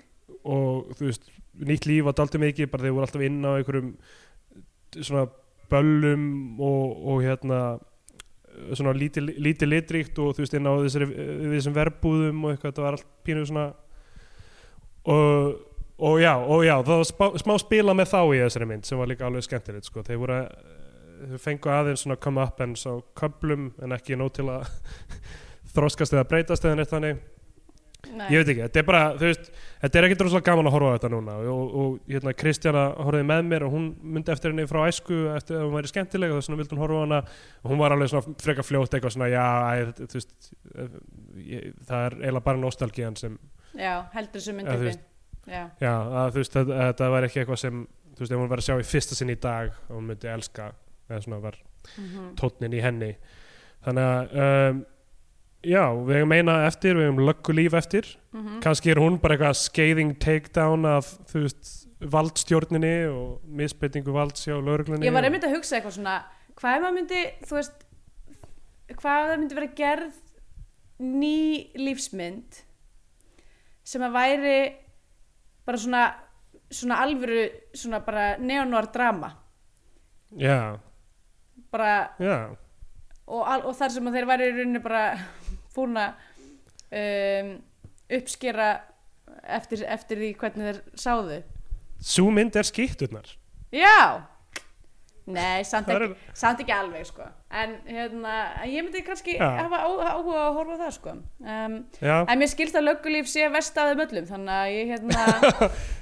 og 0.43 0.91
þú 0.97 1.07
veist 1.07 1.29
nýtt 1.59 1.87
líf 1.89 2.05
var 2.07 2.17
daldið 2.17 2.45
mikið, 2.45 2.71
bara 2.71 2.85
þeir 2.85 2.95
voru 2.95 3.07
alltaf 3.07 3.23
inn 3.25 3.39
á 3.43 3.51
einhverjum 3.53 3.93
svona 4.97 5.25
böllum 5.71 6.59
og, 6.59 7.07
og 7.07 7.23
hérna 7.23 7.61
svona 8.75 8.93
lítið 8.95 9.31
líti 9.41 9.67
litríkt 9.67 10.19
og 10.19 10.35
þú 10.35 10.43
veist 10.43 10.55
inn 10.57 10.67
á 10.67 10.73
þessari, 10.83 11.07
þessum 11.55 11.75
verbúðum 11.75 12.45
og 12.45 12.53
eitthvað, 12.53 12.73
þetta 12.73 12.85
var 12.85 12.97
allt 12.97 13.09
pínu 13.25 13.45
svona 13.47 13.65
og, 15.07 15.55
og 15.97 16.19
já, 16.21 16.33
og 16.35 16.65
já 16.67 16.75
það 16.75 16.93
var 16.97 17.09
spá, 17.09 17.25
smá 17.41 17.55
spila 17.63 17.95
með 17.97 18.11
þá 18.11 18.19
í 18.21 18.41
þessari 18.43 18.69
mynd 18.69 18.87
sem 18.87 19.01
var 19.01 19.11
líka 19.11 19.27
alveg 19.27 19.47
skemmtilegt 19.47 19.87
sko, 19.87 20.03
þeir 20.07 20.21
voru 20.21 20.37
að 20.37 20.51
þau 21.31 21.41
fengu 21.41 21.71
aðeins 21.71 22.03
svona 22.05 22.19
come 22.21 22.43
up 22.43 22.61
en 22.63 22.75
svo 22.79 22.97
köplum 23.17 23.69
en 23.81 23.95
ekki 23.95 24.17
nóg 24.19 24.33
til 24.35 24.47
að 24.51 24.67
þroskast 25.75 26.15
eða 26.15 26.27
breytast 26.27 26.65
eða 26.65 26.81
neitt 26.81 26.91
þannig 26.91 27.21
Nei. 28.01 28.25
ég 28.33 28.41
veit 28.41 28.49
ekki, 28.49 28.61
þetta 28.65 28.79
er 28.81 28.85
bara 28.87 29.01
veist, 29.19 29.49
þetta 29.83 29.99
er 29.99 30.05
ekkert 30.07 30.23
rosalega 30.25 30.47
gaman 30.49 30.67
að 30.67 30.73
horfa 30.73 30.89
á 30.89 30.95
þetta 30.95 31.09
núna 31.13 31.35
og, 31.53 31.75
og 31.81 32.09
hérna 32.09 32.33
Kristjana 32.33 32.85
horfði 32.97 33.27
með 33.29 33.43
mér 33.51 33.65
og 33.67 33.75
hún 33.75 33.85
myndi 34.01 34.33
eftir 34.33 34.51
henni 34.51 34.65
frá 34.69 34.79
æsku 34.89 35.19
eftir 35.35 35.59
að 35.59 35.67
hún 35.67 35.75
væri 35.77 35.91
skemmtileg 35.91 36.33
og 36.33 36.39
þess 36.39 36.49
vegna 36.49 36.61
vildi 36.63 36.75
hún 36.75 36.81
horfa 36.81 36.97
á 36.97 37.03
hana 37.05 37.19
og 37.61 37.69
hún 37.71 37.81
var 37.83 37.93
alveg 37.95 38.09
svona 38.11 38.33
frekar 38.41 38.65
fljótt 38.67 38.97
eitthvað 38.97 39.13
svona 39.15 39.29
já, 39.29 39.45
æ, 39.45 39.93
þú 40.01 40.17
veist 40.17 40.49
eh, 40.73 40.95
ég, 41.51 41.67
það 41.91 42.05
er 42.07 42.17
eiginlega 42.23 42.45
bara 42.49 42.61
nostalgían 42.65 43.19
sem 43.21 43.37
já, 43.77 43.93
heldur 44.17 44.45
þú 44.47 44.55
myndi 44.57 44.77
veist. 44.87 45.05
já, 45.45 45.63
já, 45.85 45.93
að 45.93 46.31
þú 46.33 46.41
veist, 46.41 46.57
þetta, 46.57 46.79
þetta 46.89 47.11
var 47.15 47.27
ekki 47.29 47.43
eitthvað 47.43 47.61
sem 47.67 47.83
þú 48.15 48.25
veist, 48.25 48.31
ef 48.33 48.41
hún 48.41 48.51
var 48.55 48.63
að 48.63 48.67
sjá 48.71 48.79
í 48.81 48.87
fyrsta 48.95 49.19
sinn 49.21 49.35
í 49.35 49.37
dag 49.45 49.69
og 49.87 49.93
hún 49.99 50.09
myndi 50.09 50.31
elska, 50.33 50.71
eða 51.09 51.21
svona 51.27 51.43
var 51.45 51.61
mm 51.97 52.33
tónnin 52.37 52.75
í 52.77 52.81
henni 52.81 53.13
þannig 53.85 54.09
að 54.09 54.35
um, 54.41 54.81
já, 55.63 55.83
við 55.93 56.15
hefum 56.21 56.35
eina 56.37 56.57
eftir, 56.67 56.97
við 56.97 57.09
hefum 57.09 57.23
löggu 57.27 57.53
líf 57.53 57.73
eftir. 57.77 58.17
-hmm. 58.31 58.61
kannski 58.61 58.91
er 58.91 58.99
hún 59.01 59.19
bara 59.21 59.35
eitthvað 59.35 59.59
scathing 59.59 60.17
takedown 60.19 60.85
af 60.85 61.13
þú 61.31 61.45
veist 61.45 61.71
valdstjórninni 62.01 62.95
og 63.11 63.41
misbeitingu 63.45 64.13
valds 64.15 64.47
hjá 64.47 64.57
lögreglunni 64.57 65.05
ég 65.05 65.13
var 65.13 65.27
einmitt 65.27 65.45
að 65.45 65.57
hugsa 65.57 65.77
eitthvað 65.77 65.97
svona 65.99 66.17
hvað 66.57 66.75
ef 66.77 66.83
maður 66.83 66.97
myndi, 66.97 67.21
þú 67.45 67.57
veist 67.59 67.85
hvað 68.91 69.19
ef 69.19 69.29
það 69.29 69.39
myndi 69.41 69.59
vera 69.59 69.75
gerð 69.81 70.15
ný 71.01 71.37
lífsmynd 71.75 72.63
sem 73.83 74.05
að 74.05 74.15
væri 74.15 74.57
bara 75.65 75.77
svona, 75.77 76.03
svona 76.71 77.01
alvöru 77.03 77.45
svona 77.73 78.01
bara 78.05 78.37
neonúar 78.37 78.87
drama? 78.93 79.31
Já, 80.31 80.79
bara 81.71 82.15
já. 82.19 82.55
og, 83.27 83.41
og 83.67 83.73
þar 83.75 83.91
sem 83.91 84.11
þeir 84.13 84.29
væri 84.29 84.47
í 84.47 84.53
rauninni 84.55 84.83
bara 84.83 85.05
búin 85.75 85.99
að 86.01 86.13
um, 87.01 87.53
uppskera 88.17 88.71
eftir, 89.43 89.85
eftir 89.87 90.19
því 90.21 90.33
hvernig 90.41 90.71
þeir 90.71 90.81
sáðu. 90.99 91.43
Sú 92.01 92.27
mynd 92.33 92.57
er 92.57 92.67
skýtturnar 92.67 93.37
já! 93.71 94.27
Nei, 95.31 95.61
samt 95.63 95.87
ekki, 95.93 96.15
samt 96.35 96.61
ekki 96.63 96.73
alveg 96.73 97.05
sko. 97.07 97.23
en 97.53 97.75
hérna, 97.85 98.35
en 98.63 98.71
ég 98.71 98.83
myndi 98.83 99.03
kannski 99.05 99.35
Já. 99.37 99.45
hafa 99.61 99.83
áhuga 99.85 100.07
á 100.09 100.47
að 100.49 100.55
horfa 100.57 100.77
það 100.79 100.93
sko. 100.95 101.13
um, 101.45 101.75
en 102.01 102.41
mér 102.41 102.49
skilst 102.49 102.75
að 102.75 102.87
löggulíf 102.89 103.29
sé 103.29 103.47
vest 103.53 103.77
af 103.77 103.91
þeim 103.91 104.01
öllum 104.07 104.27
þannig 104.31 104.55
að 104.57 104.71
ég 104.73 104.91
hérna 104.95 105.25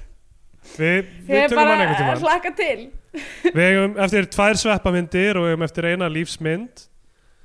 við, 0.80 1.12
við 1.28 1.44
tökum 1.52 1.60
hann 1.60 1.84
einhvern 1.84 2.56
til. 2.58 2.88
Við 3.44 3.62
eigum 3.66 3.98
eftir 4.06 4.30
tvær 4.32 4.60
sveppamyndir 4.64 5.38
og 5.38 5.46
við 5.46 5.54
eigum 5.54 5.68
eftir 5.68 5.90
eina 5.92 6.10
lífsmynd 6.10 6.86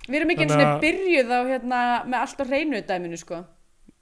við 0.08 0.20
erum 0.20 0.34
ekki 0.36 0.45
eins 0.47 0.56
og 0.56 0.80
byrjuð 0.86 1.34
á 1.34 1.39
hérna, 1.49 1.82
með 2.06 2.20
allt 2.22 2.41
á 2.41 2.45
hreinu 2.49 2.82
dæminu 2.86 3.20
sko. 3.20 3.41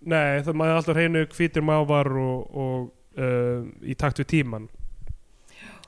Nei, 0.03 0.41
það 0.43 0.57
maður 0.59 0.79
alltaf 0.81 0.97
hreinu 0.99 1.25
hvítir 1.31 1.63
mávar 1.63 2.09
og, 2.19 2.55
og 2.59 3.19
uh, 3.19 3.67
í 3.87 3.95
takt 3.95 4.19
við 4.23 4.31
tíman 4.35 4.69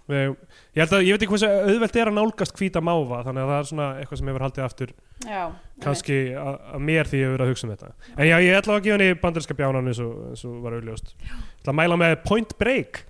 Ég 0.06 0.36
held 0.78 0.92
að, 0.94 1.04
ég 1.08 1.16
veit 1.16 1.24
ekki 1.24 1.32
hversu 1.32 1.48
auðvelt 1.50 1.96
er 1.98 2.10
að 2.12 2.14
nálgast 2.20 2.54
hvíta 2.60 2.82
máva 2.84 3.24
þannig 3.26 3.42
að 3.42 3.48
það 3.50 3.58
er 3.58 3.68
svona 3.72 3.88
eitthvað 3.98 4.20
sem 4.20 4.28
hefur 4.30 4.44
haldið 4.46 4.66
aftur 4.68 4.92
já, 5.26 5.40
kannski 5.82 6.18
að, 6.38 6.60
mér 6.86 7.10
því 7.10 7.22
ég 7.22 7.26
hefur 7.26 7.34
verið 7.34 7.46
að 7.46 7.50
hugsa 7.50 7.66
um 7.66 7.72
þetta. 7.74 7.90
En 8.14 8.30
já, 8.30 8.36
ég 8.46 8.60
ætla 8.60 8.76
að 8.76 8.84
gefa 8.86 9.00
henni 9.00 9.18
bandarinska 9.24 9.58
bjánan 9.58 9.90
eins 9.90 10.02
og, 10.06 10.12
eins 10.30 10.44
og 10.46 10.60
var 10.62 10.76
auðljóst 10.78 11.10
Ég 11.16 11.32
ætla 11.34 11.74
að 11.74 11.80
mæla 11.80 11.98
með 12.04 12.14
Point 12.28 12.54
Break. 12.62 13.02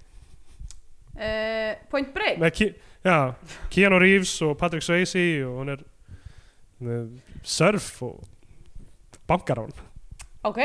Uh, 1.20 1.76
Point 1.92 2.16
Break? 2.16 2.40
Með, 2.46 2.56
Ki- 2.62 2.72
Já, 3.06 3.18
Keanu 3.76 4.00
Reeves 4.02 4.32
og 4.48 4.56
Patrick 4.58 4.88
Swayze 4.88 5.26
og 5.50 5.60
hún 5.60 5.76
er 5.76 5.84
surf 7.44 8.02
og 8.04 8.24
bankarán 9.28 9.72
Ok, 10.46 10.60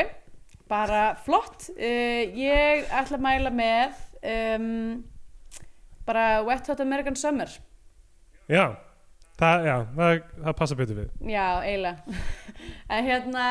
bara 0.69 1.15
flott. 1.25 1.71
Uh, 1.73 2.21
ég 2.37 2.85
ætla 2.93 3.17
að 3.17 3.23
mæla 3.25 3.49
með 3.49 3.95
um, 4.21 4.99
bara 6.05 6.43
Wet 6.45 6.69
Hot 6.69 6.83
American 6.83 7.17
Summer. 7.17 7.49
Já, 8.45 8.75
það, 9.39 9.65
já, 9.65 9.75
það, 9.95 10.21
það 10.43 10.57
passa 10.59 10.77
betur 10.77 10.99
við 10.99 11.31
Já, 11.33 11.47
eiginlega. 11.65 12.19
en 12.93 13.09
hérna, 13.09 13.47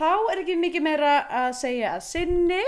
þá 0.00 0.08
er 0.14 0.42
ekki 0.46 0.56
mikið 0.62 0.86
meira 0.88 1.12
að 1.42 1.50
segja 1.60 1.92
að 1.98 2.06
sinni. 2.08 2.62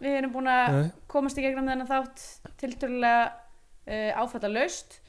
Við 0.00 0.18
erum 0.22 0.34
búin 0.38 0.50
að 0.54 0.80
komast 1.12 1.36
í 1.36 1.44
gegnum 1.44 1.68
þennan 1.68 1.90
þátt 1.92 2.24
tiltölulega 2.64 3.28
uh, 3.28 4.24
áfalla 4.24 4.54
laust. 4.56 5.01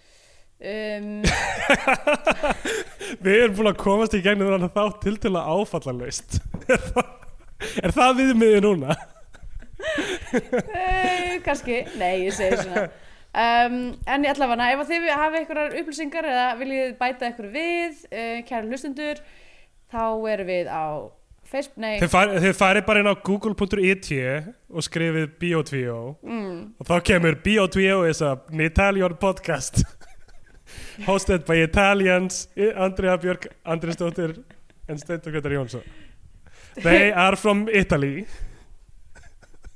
Um, 0.64 1.24
Við 3.24 3.34
erum 3.36 3.56
búin 3.58 3.70
að 3.74 3.80
komast 3.82 4.14
í 4.16 4.22
gegnum 4.24 4.48
þannig 4.54 4.70
að 4.70 4.78
þá 4.78 5.02
til 5.04 5.16
til 5.20 5.34
að 5.36 5.50
áfallalaust. 5.58 6.38
Er 6.74 6.84
það, 6.84 7.10
er 7.80 7.94
það 7.96 8.14
viðmiðið 8.20 8.62
núna? 8.66 8.96
uh, 10.34 11.34
kannski, 11.46 11.82
nei, 12.00 12.26
ég 12.26 12.36
segi 12.36 12.58
svona. 12.60 12.86
Um, 13.34 13.78
en 14.08 14.26
ég 14.26 14.34
ætla 14.34 14.50
að 14.52 14.64
ef 14.68 14.84
að 14.84 14.92
þið 14.92 15.08
hafi 15.18 15.40
einhverjar 15.40 15.78
upplýsingar 15.80 16.28
eða 16.30 16.46
viljið 16.60 16.92
bæta 17.00 17.28
einhverju 17.30 17.52
við, 17.54 18.04
uh, 18.12 18.40
kæra 18.48 18.68
hlustundur, 18.68 19.22
þá 19.94 20.04
erum 20.34 20.52
við 20.52 20.72
á 20.72 20.86
Facebook, 21.54 21.82
nei, 21.84 21.98
Þið 22.02 22.38
þið 22.44 22.56
farið 22.58 22.86
bara 22.88 23.04
inn 23.04 23.12
á 23.12 23.16
google.it 23.26 24.12
og 24.74 24.86
skrifið 24.86 25.28
Bio2 25.42 25.84
mm, 26.24 26.56
og 26.80 26.90
þá 26.90 26.96
kemur 27.10 27.40
Bio2 27.44 28.00
is 28.10 28.24
an 28.26 28.64
Italian 28.64 29.18
podcast 29.22 29.84
hosted 31.08 31.46
by 31.46 31.64
Italians 31.64 32.50
Andrea 32.76 33.18
Björk 33.18 33.48
Andrisdóttir 33.66 34.38
and 34.88 35.00
Steintor 35.00 35.32
Gretar 35.32 35.52
Jónsson. 35.52 35.84
They 36.84 37.12
are 37.12 37.36
from 37.36 37.68
Italy. 37.68 38.26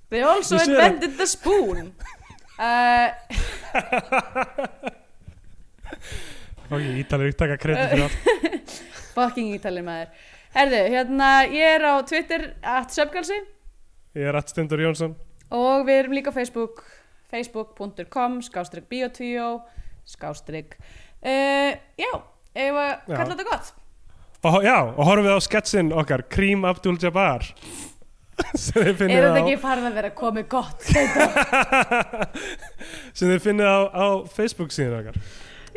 They 0.09 0.23
also 0.23 0.55
invented 0.57 1.17
the 1.17 1.27
spoon. 1.27 1.93
Uh, 2.57 3.11
ég 6.81 6.97
Ítalir 7.03 7.29
ekki 7.29 7.37
taka 7.37 7.57
kredit 7.61 7.91
fyrir 7.91 8.03
allt. 8.07 8.17
Fucking 9.17 9.53
ítalið 9.57 9.85
maður. 9.85 10.09
Herðu, 10.57 10.81
hérna, 10.93 11.29
ég 11.51 11.75
er 11.75 11.85
á 11.85 11.93
Twitter 12.07 12.41
at 12.65 12.93
Söpgalsi. 12.95 13.37
Ég 14.17 14.25
er 14.29 14.35
Att 14.39 14.49
Steintor 14.49 14.81
Jónsson. 14.81 15.13
Og 15.53 15.85
við 15.87 16.01
erum 16.01 16.15
líka 16.17 16.31
á 16.33 16.35
Facebook, 16.35 16.81
facebook.com, 17.31 18.41
skástrygg 18.41 18.87
biotvíó, 18.89 19.61
skástrygg, 20.07 20.75
uh, 21.27 21.71
já, 21.99 22.11
ef 22.57 22.79
að 22.83 22.93
kalla 23.11 23.33
þetta 23.33 23.47
gott. 23.51 23.73
og, 24.47 24.57
Já, 24.65 24.77
og 24.93 25.03
horfum 25.03 25.27
við 25.27 25.35
á 25.35 25.41
sketsin 25.47 25.91
okkar 25.97 26.23
Cream 26.31 26.65
Abdul 26.69 26.95
Jabbar 27.01 27.45
sem 28.53 28.77
þið 28.77 28.87
Er 28.87 28.97
finnið 29.01 29.17
þetta 29.25 29.33
á 29.33 29.41
ekki 29.41 29.57
farið 29.63 29.89
að 29.89 29.97
vera 29.97 30.11
komið 30.21 30.47
gott? 30.51 30.87
Þetta? 30.87 31.25
sem 33.17 33.31
þið 33.33 33.41
finnið 33.49 33.67
á, 33.67 33.77
á 33.91 34.07
Facebook 34.37 34.71
síðan 34.75 34.99
okkar 35.01 35.17